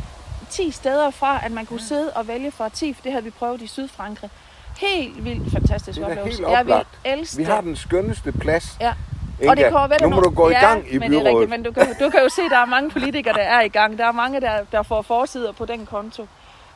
10 0.50 0.70
steder 0.70 1.10
fra, 1.10 1.40
at 1.44 1.52
man 1.52 1.66
kunne 1.66 1.80
sidde 1.80 2.10
og 2.14 2.28
vælge 2.28 2.50
fra 2.50 2.68
10, 2.68 2.92
for 2.92 3.02
det 3.02 3.12
havde 3.12 3.24
vi 3.24 3.30
prøvet 3.30 3.62
i 3.62 3.66
Sydfrankrig. 3.66 4.30
Helt 4.78 5.24
vildt 5.24 5.52
fantastisk 5.52 6.00
oplevelse. 6.00 6.38
helt 6.38 6.50
Jeg 6.50 6.66
vil 6.66 6.74
elske 7.04 7.36
Vi 7.36 7.42
har 7.42 7.60
den 7.60 7.76
skønneste 7.76 8.32
plads. 8.32 8.76
Ja. 8.80 8.92
Inga, 9.40 9.50
Og 9.50 9.56
det 9.56 9.64
kommer 9.70 9.88
ved 9.88 9.96
nu 10.02 10.08
må 10.08 10.20
du 10.20 10.30
gå 10.30 10.48
i 10.48 10.52
gang 10.52 10.84
i 10.90 10.98
men 10.98 11.10
det 11.10 11.16
er 11.16 11.20
byrådet. 11.22 11.26
rigtigt, 11.26 11.50
men 11.50 11.62
du 11.62 11.72
kan, 11.72 11.86
du 12.00 12.10
kan 12.10 12.20
jo 12.22 12.28
se, 12.28 12.42
at 12.42 12.50
der 12.50 12.58
er 12.58 12.64
mange 12.66 12.90
politikere, 12.90 13.34
der 13.34 13.42
er 13.42 13.60
i 13.60 13.68
gang. 13.68 13.98
Der 13.98 14.04
er 14.06 14.12
mange, 14.12 14.40
der, 14.40 14.52
der 14.72 14.82
får 14.82 15.02
forsider 15.02 15.52
på 15.52 15.64
den 15.64 15.86
konto. 15.86 16.26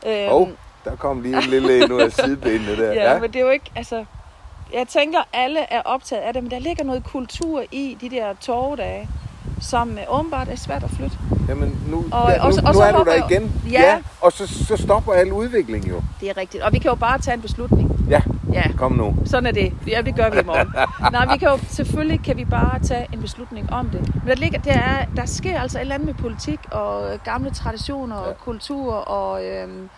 Øhm, 0.06 0.28
Hov, 0.28 0.48
der 0.84 0.96
kom 0.96 1.20
lige 1.20 1.36
en 1.36 1.42
lille 1.42 1.84
en 1.84 1.92
ud 1.92 2.00
af 2.00 2.12
sidebenene 2.12 2.76
der. 2.76 2.92
ja, 3.12 3.18
men 3.20 3.32
det 3.32 3.36
er 3.40 3.44
jo 3.44 3.50
ikke, 3.50 3.70
altså... 3.76 4.04
Jeg 4.74 4.88
tænker, 4.88 5.18
alle 5.32 5.60
er 5.60 5.82
optaget 5.84 6.22
af 6.22 6.32
det, 6.32 6.42
men 6.42 6.50
der 6.50 6.58
ligger 6.58 6.84
noget 6.84 7.04
kultur 7.04 7.62
i 7.72 7.96
de 8.00 8.10
der 8.10 8.26
torvedage, 8.40 9.08
som 9.60 9.90
øh, 9.90 9.98
åbenbart 10.08 10.48
er 10.48 10.56
svært 10.56 10.82
at 10.84 10.90
flytte. 10.90 11.16
Jamen, 11.48 11.80
nu, 11.90 12.04
Og- 12.12 12.30
ja, 12.30 12.36
nu, 12.38 12.42
og 12.44 12.52
så- 12.54 12.60
og 12.60 12.66
nu 12.74 12.78
så 12.80 12.82
er 12.82 12.92
du 12.92 13.04
der 13.04 13.14
jeg- 13.14 13.30
igen. 13.30 13.52
Ja. 13.70 13.98
og 14.20 14.32
så, 14.32 14.46
så 14.66 14.76
stopper 14.76 15.12
al 15.12 15.32
udvikling 15.32 15.88
jo. 15.88 16.02
Det 16.20 16.30
er 16.30 16.36
rigtigt. 16.36 16.62
Og 16.62 16.72
vi 16.72 16.78
kan 16.78 16.88
jo 16.88 16.94
bare 16.94 17.18
tage 17.18 17.34
en 17.34 17.42
beslutning. 17.42 18.06
Ja, 18.10 18.20
Ja, 18.52 18.62
kom 18.76 18.92
nu. 18.92 19.14
sådan 19.24 19.46
er 19.46 19.50
det. 19.50 19.72
Ja, 19.86 20.00
det 20.02 20.16
gør 20.16 20.30
vi 20.30 20.38
i 20.38 20.44
morgen. 20.52 20.68
Nej, 21.12 21.32
vi 21.32 21.38
kan 21.38 21.48
jo, 21.48 21.58
selvfølgelig 21.68 22.24
kan 22.24 22.36
vi 22.36 22.44
bare 22.44 22.78
tage 22.78 23.06
en 23.12 23.20
beslutning 23.20 23.72
om 23.72 23.88
det. 23.90 24.00
Men 24.14 24.26
der, 24.26 24.34
ligger, 24.34 24.58
der, 24.60 24.72
er, 24.72 25.04
der 25.16 25.26
sker 25.26 25.60
altså 25.60 25.78
et 25.78 25.80
eller 25.80 25.94
andet 25.94 26.06
med 26.06 26.14
politik 26.14 26.60
og 26.70 27.02
gamle 27.24 27.50
traditioner 27.50 28.16
og 28.16 28.28
Ja. 28.28 28.34
kultur 28.34 28.92
og... 28.94 29.44
Øhm, 29.44 29.88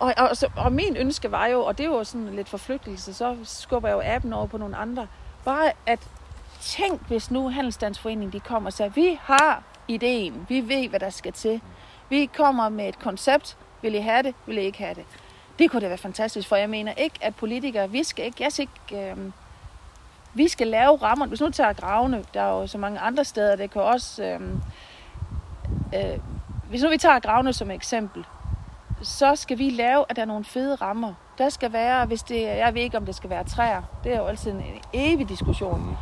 og, 0.00 0.14
og, 0.16 0.36
så, 0.36 0.48
og 0.56 0.72
min 0.72 0.96
ønske 0.96 1.32
var 1.32 1.46
jo, 1.46 1.64
og 1.64 1.78
det 1.78 1.90
var 1.90 2.02
sådan 2.02 2.34
lidt 2.34 2.48
forflygtelse, 2.48 3.14
så 3.14 3.36
skubber 3.44 3.88
jeg 3.88 3.94
jo 3.94 4.02
appen 4.04 4.32
over 4.32 4.46
på 4.46 4.58
nogle 4.58 4.76
andre, 4.76 5.06
bare 5.44 5.72
at 5.86 6.08
tænk, 6.60 7.06
hvis 7.08 7.30
nu 7.30 7.48
Handelsstandsforeningen 7.48 8.32
de 8.32 8.40
kommer 8.40 8.68
og 8.68 8.72
siger, 8.72 8.88
vi 8.88 9.18
har 9.22 9.62
ideen, 9.88 10.46
vi 10.48 10.68
ved, 10.68 10.88
hvad 10.88 11.00
der 11.00 11.10
skal 11.10 11.32
til. 11.32 11.60
Vi 12.08 12.26
kommer 12.36 12.68
med 12.68 12.88
et 12.88 12.98
koncept, 12.98 13.56
vil 13.82 13.94
I 13.94 13.98
have 13.98 14.22
det, 14.22 14.34
vil 14.46 14.58
I 14.58 14.60
ikke 14.60 14.78
have 14.78 14.94
det. 14.94 15.04
Det 15.58 15.70
kunne 15.70 15.80
da 15.80 15.88
være 15.88 15.98
fantastisk, 15.98 16.48
for 16.48 16.56
jeg 16.56 16.70
mener 16.70 16.92
ikke, 16.92 17.18
at 17.20 17.34
politikere, 17.34 17.90
vi 17.90 18.04
skal 18.04 18.24
ikke, 18.24 18.42
jeg 18.42 18.52
skal 18.52 18.68
ikke, 18.88 19.10
øh, 19.10 19.16
vi 20.34 20.48
skal 20.48 20.66
lave 20.66 20.96
rammer. 20.96 21.26
Hvis 21.26 21.40
nu 21.40 21.50
tager 21.50 21.72
gravene, 21.72 22.24
der 22.34 22.42
er 22.42 22.60
jo 22.60 22.66
så 22.66 22.78
mange 22.78 22.98
andre 22.98 23.24
steder, 23.24 23.56
det 23.56 23.70
kan 23.70 23.82
også, 23.82 24.22
øh, 24.22 24.40
øh, 25.94 26.18
hvis 26.68 26.82
nu 26.82 26.88
vi 26.88 26.98
tager 26.98 27.18
gravene 27.18 27.52
som 27.52 27.70
eksempel, 27.70 28.24
så 29.02 29.36
skal 29.36 29.58
vi 29.58 29.70
lave, 29.70 30.04
at 30.08 30.16
der 30.16 30.22
er 30.22 30.26
nogle 30.26 30.44
fede 30.44 30.74
rammer. 30.74 31.12
Der 31.38 31.48
skal 31.48 31.72
være, 31.72 32.06
hvis 32.06 32.22
det, 32.22 32.42
jeg 32.42 32.74
ved 32.74 32.82
ikke, 32.82 32.96
om 32.96 33.06
det 33.06 33.14
skal 33.14 33.30
være 33.30 33.44
træer, 33.44 33.82
det 34.04 34.14
er 34.14 34.18
jo 34.18 34.26
altid 34.26 34.50
en 34.50 34.62
evig 34.92 35.28
diskussion. 35.28 35.98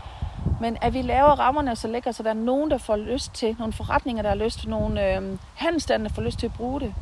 Men 0.61 0.77
at 0.83 0.95
vi 0.95 1.03
laver 1.03 1.29
rammerne 1.29 1.77
så 1.77 1.89
lækker, 1.89 2.13
så 2.13 2.23
der 2.23 2.31
er 2.31 2.35
nogen, 2.35 2.71
der 2.71 2.79
får 2.79 2.97
lyst 2.97 3.35
til, 3.35 3.57
nogle 3.59 3.73
forretninger, 3.73 4.23
der 4.23 4.29
har 4.29 4.37
lyst 4.37 4.61
til, 4.61 4.71
nogle 4.71 5.17
øh, 5.17 5.23
handelsstande, 5.55 6.09
der 6.09 6.15
får 6.15 6.23
lyst 6.23 6.39
til 6.39 6.47
at 6.47 6.53
bruge 6.53 6.81
det. 6.81 6.95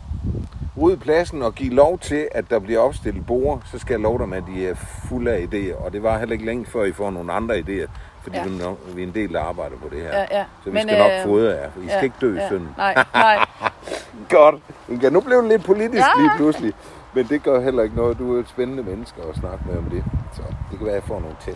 Ud 0.77 0.97
pladsen 0.97 1.43
og 1.43 1.55
give 1.55 1.75
lov 1.75 1.99
til, 1.99 2.29
at 2.33 2.51
der 2.51 2.59
bliver 2.59 2.81
opstillet 2.81 3.27
bord, 3.27 3.63
så 3.73 3.79
skal 3.79 3.95
jeg 3.95 4.01
love 4.01 4.19
dig 4.19 4.29
med, 4.29 4.39
at 4.39 4.45
de 4.55 4.67
er 4.67 4.75
fulde 5.09 5.31
af 5.31 5.41
idéer. 5.41 5.85
Og 5.85 5.93
det 5.93 6.03
var 6.03 6.19
heller 6.19 6.33
ikke 6.33 6.45
længe 6.45 6.67
før, 6.67 6.85
I 6.85 6.93
får 6.93 7.11
nogle 7.11 7.33
andre 7.33 7.55
idéer. 7.59 7.89
Fordi 8.23 8.37
Ja. 8.37 8.43
ja. 8.43 8.49
vi, 8.49 8.63
er 8.63 8.75
vi 8.95 9.03
er 9.03 9.07
en 9.07 9.15
del, 9.15 9.33
der 9.33 9.41
arbejder 9.41 9.77
på 9.77 9.89
det 9.93 10.03
her. 10.03 10.09
Ja, 10.19 10.27
ja. 10.39 10.45
Så 10.65 10.71
vi 10.71 10.71
Men, 10.71 10.83
skal 10.83 10.99
nok 10.99 11.11
øh, 11.13 11.23
fodre 11.25 11.51
jer. 11.51 11.69
I 11.85 11.89
skal 11.89 12.05
ikke 12.05 12.17
dø 12.21 12.35
i 12.37 12.39
ja. 12.39 12.47
synden. 12.49 12.69
Nej, 12.77 13.05
nej. 13.15 13.47
Godt. 14.29 14.55
Inga, 14.89 15.09
nu 15.09 15.21
blev 15.21 15.43
det 15.43 15.49
lidt 15.49 15.65
politisk 15.65 16.03
Ja. 16.17 16.21
lige 16.23 16.31
pludselig. 16.37 16.73
Men 17.15 17.29
det 17.29 17.43
gør 17.43 17.61
heller 17.61 17.83
ikke 17.83 17.97
noget. 17.97 18.19
Du 18.19 18.37
er 18.37 18.41
et 18.41 18.49
spændende 18.49 18.83
menneske 18.83 19.23
at 19.31 19.37
snakke 19.37 19.65
med 19.69 19.79
om 19.79 19.85
det. 19.85 20.05
Så 20.33 20.43
det 20.71 20.79
kan 20.79 20.87
være, 20.87 20.95
at 20.97 21.03
jeg 21.03 21.09
får 21.09 21.21
nogle 21.21 21.37
med. 21.47 21.55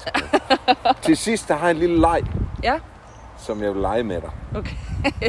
Til 1.06 1.16
sidst, 1.16 1.48
der 1.48 1.54
har 1.54 1.66
jeg 1.66 1.74
en 1.74 1.80
lille 1.80 2.00
leg, 2.00 2.22
Ja, 2.62 2.78
som 3.38 3.62
jeg 3.62 3.72
vil 3.74 3.80
lege 3.82 4.02
med 4.02 4.20
dig. 4.20 4.30
okay. 4.56 4.76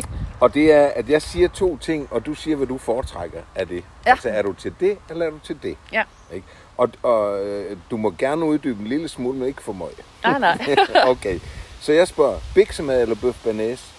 Og 0.42 0.54
det 0.54 0.74
er, 0.74 0.88
at 0.96 1.10
jeg 1.10 1.22
siger 1.22 1.48
to 1.48 1.78
ting, 1.78 2.08
og 2.12 2.26
du 2.26 2.34
siger, 2.34 2.58
hvad 2.58 2.68
du 2.68 2.78
foretrækker 2.78 3.40
af 3.56 3.68
det. 3.68 3.84
Ja. 4.06 4.10
Altså, 4.12 4.30
er 4.30 4.42
du 4.42 4.54
til 4.54 4.74
det, 4.80 4.98
eller 5.10 5.26
er 5.26 5.30
du 5.30 5.40
til 5.40 5.64
det? 5.64 5.78
Ja. 5.92 6.04
Ikke? 6.34 6.48
Og, 6.78 6.90
og 7.04 7.46
øh, 7.46 7.78
du 7.92 7.98
må 7.98 8.14
gerne 8.20 8.46
uddybe 8.46 8.82
en 8.82 8.88
lille 8.88 9.08
smule, 9.08 9.38
men 9.38 9.48
ikke 9.48 9.64
for 9.64 9.74
meget. 9.74 9.94
Nej, 10.24 10.40
nej. 10.40 10.76
okay. 11.14 11.40
Så 11.82 11.92
jeg 11.94 12.08
spørger, 12.08 12.40
biksemad 12.56 13.02
eller 13.02 13.16
bøf 13.16 13.36
banæs? 13.44 13.92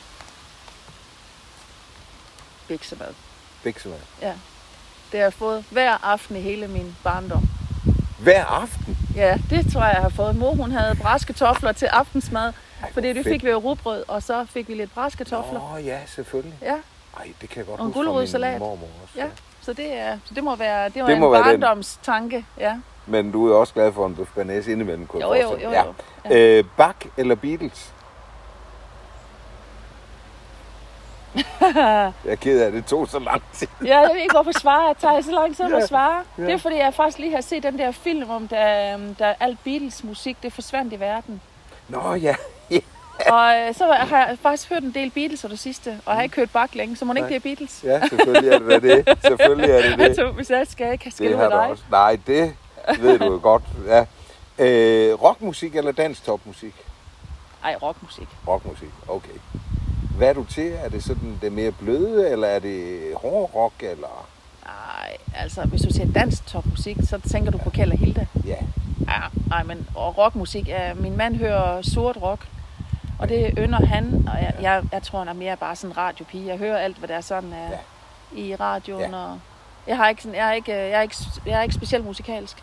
Biksemad. 2.68 3.14
Biksemad. 3.64 3.98
Ja. 4.22 4.32
Det 5.12 5.20
har 5.20 5.26
jeg 5.26 5.32
fået 5.32 5.64
hver 5.70 6.04
aften 6.04 6.36
i 6.36 6.40
hele 6.40 6.68
min 6.68 6.96
barndom. 7.04 7.42
Hver 8.18 8.44
aften? 8.44 8.98
Ja, 9.14 9.38
det 9.50 9.72
tror 9.72 9.84
jeg, 9.84 9.92
jeg 9.94 10.02
har 10.02 10.08
fået. 10.08 10.36
Mor, 10.36 10.54
hun 10.54 10.70
havde 10.70 10.94
braskartofler 11.02 11.72
til 11.72 11.86
aftensmad. 11.86 12.52
Ej, 12.82 12.92
Fordi 12.92 13.12
det 13.12 13.24
fik 13.24 13.44
vi 13.44 13.50
jo 13.50 13.58
rugbrød, 13.58 14.04
og 14.08 14.22
så 14.22 14.46
fik 14.50 14.68
vi 14.68 14.74
lidt 14.74 14.94
braskartofler. 14.94 15.74
Åh, 15.74 15.86
ja, 15.86 15.98
selvfølgelig. 16.06 16.58
Ja, 16.62 16.76
Ej, 17.16 17.32
det 17.40 17.48
kan 17.48 17.58
jeg 17.58 17.66
godt 17.66 17.80
Og 17.80 17.86
en 17.86 17.92
huske 17.92 18.32
fra 18.38 18.50
min 18.50 18.58
mormor 18.58 18.88
også. 19.02 19.14
ja. 19.16 19.26
Så 19.68 19.72
det, 19.74 19.92
er, 19.98 20.18
så 20.24 20.34
det 20.34 20.44
må 20.44 20.56
være, 20.56 20.88
det 20.88 21.02
var 21.02 21.06
Det 21.08 21.14
en 21.14 21.20
må 21.20 21.30
være 21.30 21.52
den. 21.52 21.60
barndomstanke. 21.60 22.46
Ja. 22.58 22.76
Men 23.06 23.32
du 23.32 23.52
er 23.52 23.56
også 23.56 23.74
glad 23.74 23.92
for 23.92 24.06
en 24.06 24.14
bøf 24.16 24.28
banæs 24.34 24.66
indimellem, 24.66 25.06
kunne 25.06 25.22
Jo, 25.26 25.34
jeg 25.34 25.42
jo, 25.42 25.58
jo, 25.62 25.68
mig. 25.70 25.84
jo. 25.86 25.94
Ja. 26.30 26.58
Øh, 26.58 26.64
Bach 26.76 26.96
eller 27.16 27.34
Beatles? 27.34 27.92
jeg 31.74 32.12
er 32.28 32.34
ked 32.34 32.60
af, 32.60 32.66
at 32.66 32.72
det 32.72 32.86
tog 32.86 33.08
så 33.08 33.18
lang 33.18 33.42
tid. 33.52 33.68
Ja, 33.84 33.98
jeg 34.00 34.10
ved 34.14 34.20
ikke, 34.22 34.34
hvorfor 34.34 34.52
svarer 34.60 34.86
jeg. 34.86 34.96
tager 34.96 35.20
så 35.20 35.30
lang 35.32 35.56
tid 35.56 35.64
Ja, 35.68 35.76
at 35.76 35.88
svare. 35.88 36.22
ja. 36.38 36.42
Det 36.42 36.52
er, 36.52 36.58
fordi 36.58 36.76
jeg 36.76 36.94
faktisk 36.94 37.18
lige 37.18 37.34
har 37.34 37.40
set 37.40 37.62
den 37.62 37.78
der 37.78 37.90
film 37.90 38.30
om, 38.30 38.48
da, 38.48 38.96
da 39.18 39.34
alt 39.40 39.58
Beatles 39.64 40.04
musik, 40.04 40.36
det 40.42 40.52
forsvandt 40.52 40.92
i 40.92 41.00
verden. 41.00 41.40
Nå 41.88 42.14
ja, 42.14 42.34
Og 43.30 43.54
øh, 43.56 43.74
så 43.74 43.84
har 43.92 44.26
jeg 44.26 44.38
faktisk 44.42 44.68
hørt 44.70 44.82
en 44.82 44.94
del 44.94 45.10
Beatles 45.10 45.44
og 45.44 45.50
det 45.50 45.58
sidste, 45.58 46.00
og 46.06 46.14
har 46.14 46.22
ikke 46.22 46.36
hørt 46.36 46.50
Bach 46.50 46.76
længe, 46.76 46.96
så 46.96 47.04
må 47.04 47.12
det 47.12 47.18
ikke 47.18 47.28
det 47.28 47.36
er 47.36 47.40
Beatles. 47.40 47.80
ja, 47.84 48.00
selvfølgelig 48.08 48.50
er 48.50 48.58
det 48.58 48.82
det. 48.82 49.18
Selvfølgelig 49.22 49.70
er 49.70 49.82
det 49.82 49.90
det. 49.98 50.04
Altså, 50.04 50.30
hvis 50.30 50.50
jeg 50.50 50.66
skal 50.68 50.86
have 50.86 50.98
skæld 51.10 51.28
Det 51.28 51.38
med 51.38 51.46
dig. 51.50 51.58
også. 51.58 51.82
Nej, 51.90 52.18
det 52.26 52.54
ved 52.98 53.18
du 53.18 53.24
jo 53.24 53.40
godt. 53.42 53.62
Ja. 53.86 54.04
Øh, 54.58 55.22
rockmusik 55.22 55.76
eller 55.76 55.92
dansk 55.92 56.24
topmusik? 56.24 56.74
Ej, 57.64 57.76
rockmusik. 57.82 58.28
Rockmusik, 58.48 58.88
okay. 59.08 59.38
Hvad 60.16 60.28
er 60.28 60.32
du 60.32 60.44
til? 60.44 60.72
Er 60.84 60.88
det 60.88 61.04
sådan 61.04 61.38
det 61.42 61.52
mere 61.52 61.72
bløde, 61.72 62.30
eller 62.30 62.48
er 62.48 62.58
det 62.58 63.00
hård 63.14 63.50
rock, 63.54 63.72
eller... 63.80 64.28
Nej, 64.64 65.16
altså, 65.36 65.62
hvis 65.62 65.80
du 65.82 65.92
siger 65.92 66.12
dansk 66.12 66.46
topmusik, 66.46 66.96
så 67.08 67.20
tænker 67.30 67.50
du 67.50 67.58
på 67.58 67.70
Kjeld 67.70 67.92
og 67.92 67.98
Hilda. 67.98 68.26
Ja, 68.46 68.56
Ja, 69.08 69.20
nej, 69.48 69.62
men 69.62 69.86
og 69.94 70.18
rockmusik, 70.18 70.68
er, 70.68 70.94
min 70.94 71.16
mand 71.16 71.36
hører 71.36 71.82
sort 71.82 72.16
rock, 72.22 72.46
og 73.18 73.28
det 73.28 73.54
ynder 73.58 73.86
han, 73.86 74.28
og 74.34 74.42
jeg, 74.42 74.54
jeg, 74.60 74.82
jeg 74.92 75.02
tror, 75.02 75.18
han 75.18 75.28
er 75.28 75.32
mere 75.32 75.56
bare 75.56 75.76
sådan 75.76 75.90
en 75.92 75.96
radiopige. 75.96 76.46
Jeg 76.46 76.58
hører 76.58 76.78
alt, 76.78 76.96
hvad 76.96 77.08
der 77.08 77.14
er 77.16 77.20
sådan 77.20 77.52
er 77.52 77.70
Ja. 77.70 77.78
i 78.32 78.54
radioen, 78.56 79.10
Ja. 79.10 79.16
og 79.16 79.38
jeg, 79.86 79.96
har 79.96 80.08
ikke 80.08 80.22
sådan, 80.22 80.36
jeg, 80.36 80.48
er 80.48 80.52
ikke, 80.52 80.72
jeg, 80.72 80.90
er 80.90 81.02
ikke, 81.02 81.16
jeg 81.46 81.58
er 81.58 81.62
ikke 81.62 81.74
specielt 81.74 82.04
musikalsk. 82.04 82.62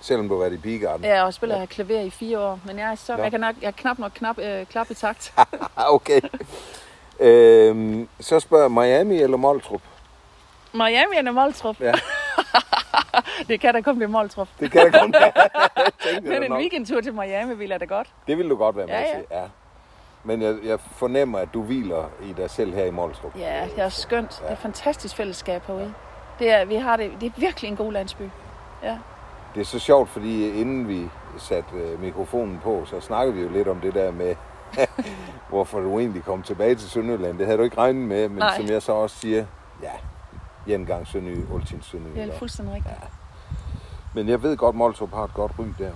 selvom 0.00 0.28
du 0.28 0.34
har 0.34 0.40
været 0.40 0.52
i 0.52 0.56
pigegarden. 0.56 1.04
Jeg 1.06 1.16
har 1.18 1.24
også 1.24 1.36
spillet 1.36 1.56
ja. 1.60 1.66
klaver 1.66 2.00
i 2.00 2.10
fire 2.10 2.38
år, 2.40 2.60
men 2.64 2.78
jeg 2.78 2.90
er, 2.90 2.94
så, 2.94 3.16
Nå. 3.16 3.22
jeg 3.22 3.30
kan 3.30 3.40
nok, 3.40 3.54
jeg 3.62 3.74
knap 3.76 3.98
nok 3.98 4.12
knap, 4.14 4.38
øh, 4.38 4.66
klap 4.66 4.90
i 4.90 4.94
takt. 4.94 5.34
okay. 5.76 6.20
Øhm, 7.20 8.08
så 8.20 8.40
spørger 8.40 8.68
Miami 8.68 9.20
eller 9.22 9.36
Moltrup? 9.36 9.80
Miami 10.72 11.16
eller 11.18 11.32
Moltrup? 11.32 11.80
Ja. 11.80 11.92
det 13.48 13.60
kan 13.60 13.74
da 13.74 13.80
kun 13.80 13.96
blive 13.96 14.08
Moltrup. 14.08 14.48
Det 14.60 14.70
kan 14.72 14.90
da 14.92 14.98
Jeg 15.76 15.92
tænkte 16.04 16.30
Men 16.30 16.42
en 16.42 16.50
nok. 16.50 16.58
weekendtur 16.58 17.00
til 17.00 17.14
Miami 17.14 17.54
vil 17.54 17.68
jeg 17.68 17.80
da 17.80 17.84
godt. 17.84 18.08
Det 18.26 18.38
vil 18.38 18.50
du 18.50 18.56
godt 18.56 18.76
være 18.76 18.86
med 18.86 18.94
Ja, 18.94 19.00
ja. 19.00 19.14
til, 19.16 19.24
ja. 19.30 19.42
Men 20.24 20.42
jeg, 20.42 20.56
jeg 20.64 20.80
fornemmer, 20.80 21.38
at 21.38 21.48
du 21.54 21.62
hviler 21.62 22.04
i 22.22 22.32
dig 22.32 22.50
selv 22.50 22.74
her 22.74 22.84
i 22.84 22.90
Moltrup. 22.90 23.36
Ja, 23.38 23.68
det 23.76 23.84
er 23.84 23.88
skønt. 23.88 24.38
Ja. 24.40 24.44
Det 24.44 24.48
er 24.48 24.52
et 24.52 24.58
fantastisk 24.62 25.16
fællesskab 25.16 25.62
herude. 25.66 25.94
Det 26.38 26.50
er, 26.50 26.64
vi 26.64 26.74
har 26.74 26.96
det, 26.96 27.10
det 27.20 27.26
er 27.26 27.32
virkelig 27.36 27.68
en 27.68 27.76
god 27.76 27.92
landsby. 27.92 28.22
Ja. 28.82 28.98
Det 29.54 29.60
er 29.60 29.64
så 29.64 29.78
sjovt, 29.78 30.08
fordi 30.08 30.60
inden 30.60 30.88
vi 30.88 31.08
satte 31.38 31.74
øh, 31.74 32.00
mikrofonen 32.00 32.60
på, 32.62 32.84
så 32.84 33.00
snakkede 33.00 33.36
vi 33.36 33.42
jo 33.42 33.48
lidt 33.48 33.68
om 33.68 33.80
det 33.80 33.94
der 33.94 34.12
med, 34.12 34.34
hvorfor 35.48 35.80
du 35.80 35.98
egentlig 35.98 36.24
kom 36.24 36.42
tilbage 36.42 36.74
til 36.74 36.90
Sønderjylland. 36.90 37.38
Det 37.38 37.46
havde 37.46 37.58
du 37.58 37.62
ikke 37.64 37.78
regnet 37.78 38.08
med, 38.08 38.28
men 38.28 38.38
Nej. 38.38 38.56
som 38.56 38.66
jeg 38.66 38.82
så 38.82 38.92
også 38.92 39.16
siger, 39.16 39.44
ja, 39.82 40.74
en 40.74 40.86
gang 40.86 41.06
Sønderjy, 41.06 41.54
altid 41.54 41.82
Sønderjy. 41.82 42.14
Det 42.14 42.34
er 42.34 42.38
fuldstændig 42.38 42.74
rigtigt. 42.74 42.94
Men 44.14 44.28
jeg 44.28 44.42
ved 44.42 44.56
godt, 44.56 44.76
Moltrup 44.76 45.14
har 45.14 45.24
et 45.24 45.34
godt 45.34 45.52
ry 45.58 45.64
der. 45.78 45.90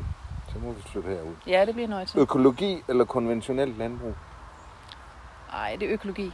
Så 0.53 0.59
må 0.59 0.73
vi 0.73 0.83
flytte 0.83 1.09
herud. 1.09 1.35
Ja, 1.47 1.65
det 1.67 1.75
bliver 1.75 2.05
til. 2.05 2.21
Økologi 2.21 2.83
eller 2.89 3.05
konventionelt 3.05 3.79
landbrug? 3.79 4.15
Nej, 5.53 5.77
det 5.81 5.89
er 5.89 5.93
økologi. 5.93 6.33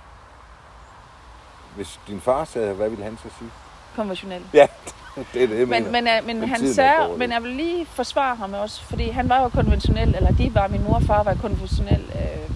Hvis 1.76 2.00
din 2.08 2.20
far 2.20 2.44
sagde, 2.44 2.66
her, 2.68 2.74
hvad 2.74 2.88
ville 2.88 3.04
han 3.04 3.16
så 3.16 3.28
sige? 3.38 3.50
Konventionelt. 3.96 4.44
Ja, 4.54 4.66
det 5.34 5.42
er 5.42 5.46
det, 5.46 5.58
jeg 5.58 5.68
mener. 5.68 5.80
Men, 5.82 5.92
men, 5.92 6.06
øh, 6.08 6.26
men, 6.26 6.40
Men 6.40 6.48
han 6.48 6.74
sagde, 6.74 7.18
men 7.18 7.32
jeg 7.32 7.42
vil 7.42 7.50
lige 7.50 7.86
forsvare 7.86 8.36
ham 8.36 8.54
også, 8.54 8.82
fordi 8.84 9.08
han 9.08 9.28
var 9.28 9.42
jo 9.42 9.48
konventionel, 9.48 10.14
eller 10.14 10.32
de 10.32 10.54
var, 10.54 10.68
min 10.68 10.84
mor 10.84 10.94
og 10.94 11.02
far 11.02 11.22
var 11.22 11.34
konventionel 11.34 12.04
øh, 12.14 12.54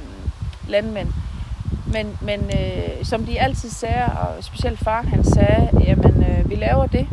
landmænd. 0.70 1.08
Men, 1.92 2.18
men 2.22 2.40
øh, 2.40 3.04
som 3.04 3.24
de 3.24 3.40
altid 3.40 3.70
sagde, 3.70 4.04
og 4.04 4.44
specielt 4.44 4.78
far, 4.78 5.02
han 5.02 5.24
sagde, 5.24 5.70
jamen 5.86 6.24
øh, 6.30 6.50
vi 6.50 6.54
laver 6.54 6.86
det, 6.86 7.08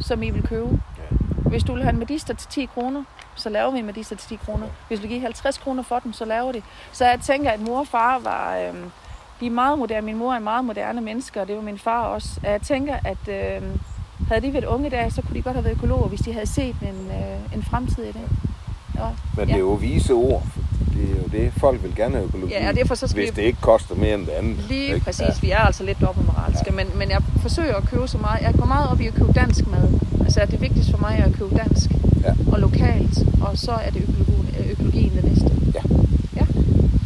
som 0.00 0.22
I 0.22 0.30
vil 0.30 0.42
købe. 0.42 0.80
Hvis 1.46 1.64
du 1.64 1.72
vil 1.74 1.82
have 1.82 1.92
en 1.92 1.98
medister 1.98 2.34
til 2.34 2.48
10 2.48 2.66
kroner, 2.66 3.04
så 3.38 3.48
laver 3.48 3.70
vi 3.70 3.78
en 3.78 3.86
medister 3.86 4.16
til 4.16 4.28
10 4.28 4.38
kroner. 4.46 4.66
Hvis 4.88 5.02
vi 5.02 5.08
giver 5.08 5.20
50 5.20 5.58
kroner 5.58 5.82
for 5.82 5.98
den, 5.98 6.12
så 6.12 6.24
laver 6.24 6.52
de. 6.52 6.62
Så 6.92 7.04
jeg 7.04 7.18
tænker, 7.20 7.50
at 7.50 7.60
mor 7.60 7.78
og 7.78 7.86
far 7.86 8.18
var... 8.18 8.56
Øh, 8.56 8.74
de 9.40 9.46
er 9.46 9.50
meget 9.50 9.78
moderne. 9.78 10.06
Min 10.06 10.16
mor 10.16 10.32
er 10.32 10.36
en 10.36 10.44
meget 10.44 10.64
moderne 10.64 11.00
mennesker, 11.00 11.40
og 11.40 11.48
det 11.48 11.56
var 11.56 11.62
min 11.62 11.78
far 11.78 12.02
også. 12.04 12.28
Og 12.44 12.50
jeg 12.50 12.60
tænker, 12.62 12.94
at 13.04 13.28
øh, 13.28 13.62
havde 14.28 14.40
de 14.46 14.52
været 14.52 14.64
unge 14.64 14.90
dag, 14.90 15.12
så 15.12 15.22
kunne 15.22 15.34
de 15.36 15.42
godt 15.42 15.54
have 15.54 15.64
været 15.64 15.76
økologer, 15.76 16.08
hvis 16.08 16.20
de 16.20 16.32
havde 16.32 16.46
set 16.46 16.76
en, 16.82 17.10
øh, 17.10 17.54
en 17.56 17.62
fremtid 17.62 18.04
i 18.04 18.06
det. 18.06 18.20
Ja. 18.94 19.00
Men 19.36 19.48
det 19.48 19.54
er 19.54 19.58
jo 19.58 19.72
vise 19.72 20.12
ord. 20.12 20.42
Det 20.94 21.04
er 21.10 21.22
jo 21.22 21.44
det, 21.44 21.52
folk 21.56 21.82
vil 21.82 21.94
gerne 21.96 22.14
have 22.14 22.24
økologi. 22.26 22.52
Ja, 22.52 22.68
og 22.68 22.74
derfor 22.76 22.94
så 22.94 23.06
skal 23.08 23.20
hvis 23.22 23.36
vi- 23.36 23.40
det 23.42 23.46
ikke 23.46 23.60
koster 23.60 23.94
mere 23.94 24.14
end 24.14 24.26
det 24.26 24.32
andet. 24.32 24.56
Lige 24.68 24.86
ikke? 24.94 25.00
præcis. 25.04 25.42
Vi 25.42 25.50
er 25.50 25.58
altså 25.58 25.84
lidt 25.84 26.00
dobbeltmoralske, 26.00 26.64
ja. 26.66 26.72
men, 26.72 26.86
men 26.98 27.10
jeg 27.10 27.22
forsøger 27.42 27.74
at 27.76 27.84
købe 27.88 28.08
så 28.08 28.18
meget. 28.18 28.42
Jeg 28.42 28.54
går 28.58 28.66
meget 28.66 28.90
op 28.90 29.00
i 29.00 29.06
at 29.06 29.14
købe 29.14 29.32
dansk 29.32 29.66
mad. 29.66 30.00
Altså 30.20 30.46
det 30.50 30.60
vigtigste 30.60 30.92
for 30.92 30.98
mig 30.98 31.16
er 31.20 31.24
at 31.24 31.34
købe 31.34 31.56
dansk 31.56 31.90
Ja. 32.24 32.32
og 32.52 32.60
lokalt, 32.60 33.18
og 33.40 33.58
så 33.58 33.72
er 33.72 33.90
det 33.90 34.02
økologien, 34.02 34.48
øh, 34.60 34.70
økologien 34.70 35.12
det 35.16 35.24
næste. 35.24 35.50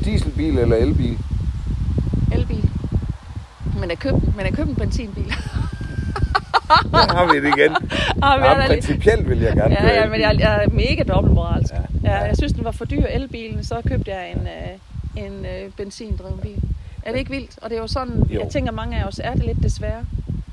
Dieselbil 0.04 0.58
eller 0.58 0.76
elbil? 0.76 1.18
Elbil. 2.32 2.70
Men 3.80 3.90
jeg 3.90 3.98
købte, 3.98 4.20
men 4.36 4.46
jeg 4.46 4.52
købte 4.54 4.70
en 4.70 4.76
benzinbil. 4.76 5.24
Der 6.92 7.14
har 7.16 7.32
vi 7.32 7.40
det 7.40 7.48
igen. 7.58 7.76
Ah, 8.22 8.40
men 8.40 8.46
Ja, 8.48 8.54
er 8.62 8.66
principielt 8.66 9.28
vil 9.28 9.38
jeg 9.38 9.52
gerne 9.56 9.74
Ja, 9.80 10.00
ja, 10.02 10.08
men 10.08 10.20
jeg, 10.20 10.36
jeg 10.40 10.64
er 10.64 10.68
mega 10.70 11.02
dobbeltmoralsk. 11.08 11.72
Ja. 11.72 11.78
Ja. 12.04 12.12
Ja, 12.16 12.24
jeg 12.24 12.36
synes, 12.36 12.52
den 12.52 12.64
var 12.64 12.70
for 12.70 12.84
dyr, 12.84 13.04
elbilen, 13.10 13.64
så 13.64 13.80
købte 13.88 14.10
jeg 14.10 14.30
en, 14.36 14.40
øh, 14.46 15.24
en 15.26 15.32
øh, 15.46 15.70
benzindreven 15.76 16.38
bil. 16.42 16.62
Er 17.02 17.12
det 17.12 17.18
ikke 17.18 17.30
vildt? 17.30 17.58
Og 17.62 17.70
det 17.70 17.76
er 17.76 17.80
jo 17.82 17.86
sådan, 17.86 18.22
Jo. 18.30 18.40
jeg 18.40 18.48
tænker, 18.50 18.72
mange 18.72 18.96
af 18.98 19.04
os 19.04 19.20
er 19.24 19.34
det 19.34 19.44
lidt 19.44 19.62
desværre. 19.62 20.04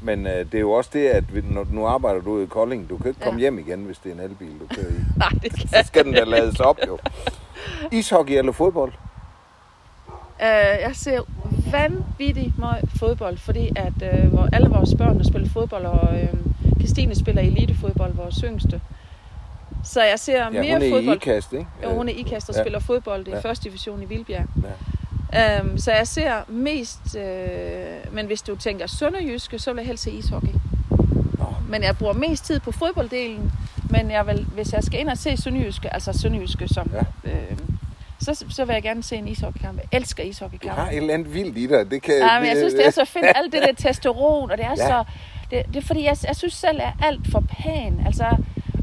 Men 0.02 0.28
øh, 0.28 0.34
det 0.46 0.54
er 0.56 0.60
jo 0.60 0.72
også 0.72 0.90
det, 0.94 1.08
at 1.08 1.36
vi- 1.36 1.44
når, 1.50 1.66
nu 1.72 1.86
arbejder 1.88 2.22
du 2.22 2.42
i 2.42 2.46
Kolding. 2.46 2.90
Du 2.90 2.98
kan 2.98 3.08
ikke 3.08 3.20
komme 3.22 3.40
Ja. 3.40 3.42
hjem 3.42 3.60
igen, 3.60 3.84
hvis 3.84 3.98
det 3.98 4.10
er 4.10 4.14
en 4.14 4.20
elbil, 4.20 4.60
du 4.60 4.76
kører 4.76 4.90
i. 4.90 5.00
Nej, 5.18 5.30
det 5.44 5.52
kan 5.54 5.68
Så 5.68 5.84
skal 5.86 6.06
den 6.06 6.14
da 6.14 6.24
lades 6.24 6.60
op, 6.60 6.78
jo. 6.88 6.98
Ishockey 7.92 8.34
eller 8.38 8.52
fodbold? 8.52 8.92
Øh, 10.42 10.48
jeg 10.82 10.92
ser 10.94 11.22
vanvittigt 11.72 12.58
meget 12.58 12.90
fodbold, 13.00 13.38
fordi 13.38 13.70
at 13.76 13.94
øh, 14.24 14.30
hvor 14.34 14.50
alle 14.54 14.70
vores 14.70 14.96
børn 14.98 15.18
der 15.18 15.24
spiller 15.24 15.50
fodbold, 15.50 15.86
og 15.86 16.20
øh, 16.22 16.34
Christine 16.80 17.16
spiller 17.16 17.42
elitefodbold, 17.42 18.14
vores 18.14 18.42
yngste. 18.44 18.82
Så 19.84 20.04
jeg 20.04 20.20
ser 20.20 20.44
Ja, 20.44 20.50
mere 20.50 20.74
hun 20.74 20.82
er 20.82 20.86
i 20.86 20.92
fodbold. 20.92 21.16
IKAST, 21.16 21.54
ikke? 21.54 21.68
Jo, 21.84 21.90
hun 21.94 22.10
er 22.10 22.14
ikast 22.14 22.50
og 22.50 22.56
Ja. 22.56 22.62
spiller 22.64 22.80
fodbold 22.80 23.28
i 23.28 23.32
Ja. 23.32 23.40
første 23.40 23.64
division 23.70 24.02
i 24.04 24.06
Vildbjerg. 24.06 24.46
Ja. 24.64 24.70
Um, 25.62 25.78
så 25.78 25.92
jeg 25.92 26.08
ser 26.08 26.34
mest, 26.48 27.16
øh, 27.16 28.14
men 28.14 28.26
hvis 28.26 28.42
du 28.42 28.56
tænker 28.56 28.88
sønderjyske, 28.88 29.60
så 29.60 29.74
vil 29.74 29.80
jeg 29.80 29.88
helst 29.88 30.04
se 30.04 30.12
ishockey. 30.12 30.54
Nå. 31.38 31.46
Men 31.70 31.84
jeg 31.84 31.98
bruger 31.98 32.14
mest 32.14 32.46
tid 32.46 32.60
på 32.60 32.72
fodbolddelen, 32.72 33.52
men 33.90 34.12
jeg 34.12 34.28
vil, 34.28 34.46
hvis 34.54 34.74
jeg 34.74 34.84
skal 34.84 35.00
ind 35.00 35.10
og 35.10 35.18
se 35.18 35.38
sønderjyske, 35.38 35.94
altså 35.94 36.14
sønderjyske 36.22 36.68
som, 36.68 36.92
Ja. 37.26 37.32
øh, 37.32 37.58
så, 38.20 38.46
så 38.50 38.66
vil 38.66 38.74
jeg 38.74 38.84
gerne 38.84 39.04
se 39.04 39.16
en 39.16 39.28
ishockeykamp. 39.28 39.78
Jeg 39.78 40.00
elsker 40.00 40.24
Du 40.24 40.30
ishockeykamp. 40.30 40.80
har 40.80 40.90
et 40.90 40.98
eller 40.98 41.14
andet 41.14 41.34
vildt 41.34 41.58
i 41.58 41.68
dig. 41.68 41.92
Det 41.92 42.02
kan, 42.02 42.14
Ja, 42.16 42.40
men 42.40 42.48
jeg 42.50 42.58
synes, 42.58 42.74
det 42.74 42.86
er 42.88 42.92
så 42.92 43.06
fedt, 43.06 43.26
alt 43.36 43.54
det 43.54 43.62
der 43.62 43.74
testosteron, 43.74 44.52
og 44.52 44.58
det 44.58 44.66
er 44.66 44.70
Ja. 44.70 44.76
så... 44.88 45.04
Det, 45.52 45.66
det 45.68 45.76
er 45.76 45.82
fordi, 45.88 46.04
jeg, 46.04 46.18
jeg 46.28 46.36
synes 46.36 46.54
selv, 46.54 46.78
jeg 46.78 46.94
er 47.02 47.06
alt 47.06 47.32
for 47.32 47.40
pæn. 47.40 48.04
Altså, 48.06 48.26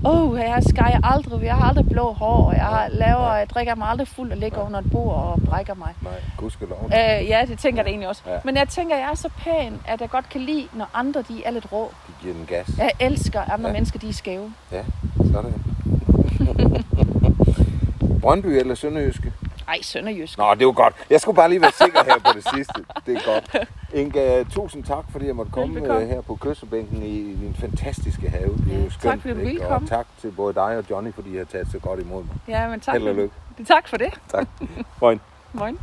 åh, 0.06 0.30
oh, 0.30 0.38
jeg 0.38 0.62
skal 0.68 0.84
jeg 0.92 1.00
aldrig, 1.02 1.42
jeg 1.42 1.54
har 1.56 1.68
aldrig 1.68 1.88
blå 1.88 2.12
hår, 2.12 2.46
og 2.46 2.54
jeg 2.54 2.64
har, 2.64 2.88
laver, 2.90 3.34
jeg 3.34 3.50
drikker 3.50 3.74
mig 3.74 3.88
aldrig 3.88 4.08
fuld 4.08 4.32
og 4.32 4.36
ligger 4.38 4.66
under 4.66 4.78
et 4.80 4.90
bord 4.90 5.14
og 5.14 5.40
brækker 5.46 5.74
mig. 5.74 5.94
Nej, 6.02 6.12
gudskelov. 6.36 6.84
Øh, 6.84 7.28
ja, 7.28 7.44
det 7.48 7.58
tænker 7.58 7.78
jeg 7.78 7.84
da 7.84 7.90
egentlig 7.90 8.08
også. 8.08 8.22
Ja. 8.26 8.38
Men 8.44 8.56
jeg 8.56 8.68
tænker, 8.68 8.96
jeg 8.96 9.10
er 9.10 9.14
så 9.14 9.28
pæn, 9.38 9.80
at 9.86 10.00
jeg 10.00 10.10
godt 10.10 10.28
kan 10.28 10.40
lide, 10.40 10.68
når 10.72 10.90
andre 10.94 11.22
de 11.28 11.44
er 11.44 11.50
lidt 11.50 11.72
rå. 11.72 11.92
De 12.08 12.12
giver 12.22 12.34
den 12.34 12.46
gas. 12.46 12.68
Jeg 12.78 12.92
elsker 13.00 13.40
andre 13.40 13.54
Ja. 13.60 13.66
ja. 13.66 13.72
mennesker, 13.72 13.98
de 13.98 14.08
er 14.08 14.12
skæve. 14.12 14.52
Ja, 14.72 14.82
sådan. 15.32 15.54
Brøndby 18.20 18.46
eller 18.46 18.74
Sønderjyske? 18.74 19.32
Ej, 19.68 19.82
sønderjysk. 19.82 20.38
Nå, 20.38 20.54
det 20.54 20.66
var 20.66 20.72
godt. 20.72 20.94
Jeg 21.10 21.20
skulle 21.20 21.36
bare 21.36 21.48
lige 21.48 21.60
være 21.62 21.72
sikker 21.82 22.04
her 22.04 22.14
på 22.18 22.30
det 22.34 22.48
sidste. 22.54 22.84
Det 23.06 23.16
er 23.16 23.20
godt. 23.34 23.68
Inga, 23.96 24.42
tusind 24.44 24.84
tak, 24.84 25.04
fordi 25.10 25.26
jeg 25.26 25.36
måtte 25.36 25.52
komme 25.52 25.74
Velbekomme. 25.74 26.02
øh, 26.02 26.08
her 26.08 26.20
på 26.20 26.38
kyssebænken 26.40 27.02
i, 27.02 27.34
din 27.34 27.54
fantastiske 27.54 28.28
have. 28.28 28.50
Det 28.66 28.74
er 28.74 28.78
jo 28.78 28.90
tak, 28.90 28.92
skønt. 28.92 29.22
fordi 29.22 29.56
du 29.56 29.64
Og 29.64 29.86
tak 29.88 30.06
til 30.20 30.30
både 30.30 30.54
dig 30.54 30.78
og 30.78 30.84
Johnny, 30.90 31.14
fordi 31.14 31.34
I 31.34 31.36
har 31.36 31.44
taget 31.44 31.68
så 31.72 31.78
godt 31.78 32.00
imod 32.00 32.22
mig. 32.22 32.36
Ja, 32.48 32.68
men 32.68 32.80
tak. 32.80 32.94
Held 32.94 33.08
og 33.08 33.14
lykke. 33.14 33.34
Tak 33.66 33.88
for 33.88 33.96
det. 33.96 34.20
Tak. 34.28 34.48
Moin. 35.00 35.20
Moin. 35.52 35.78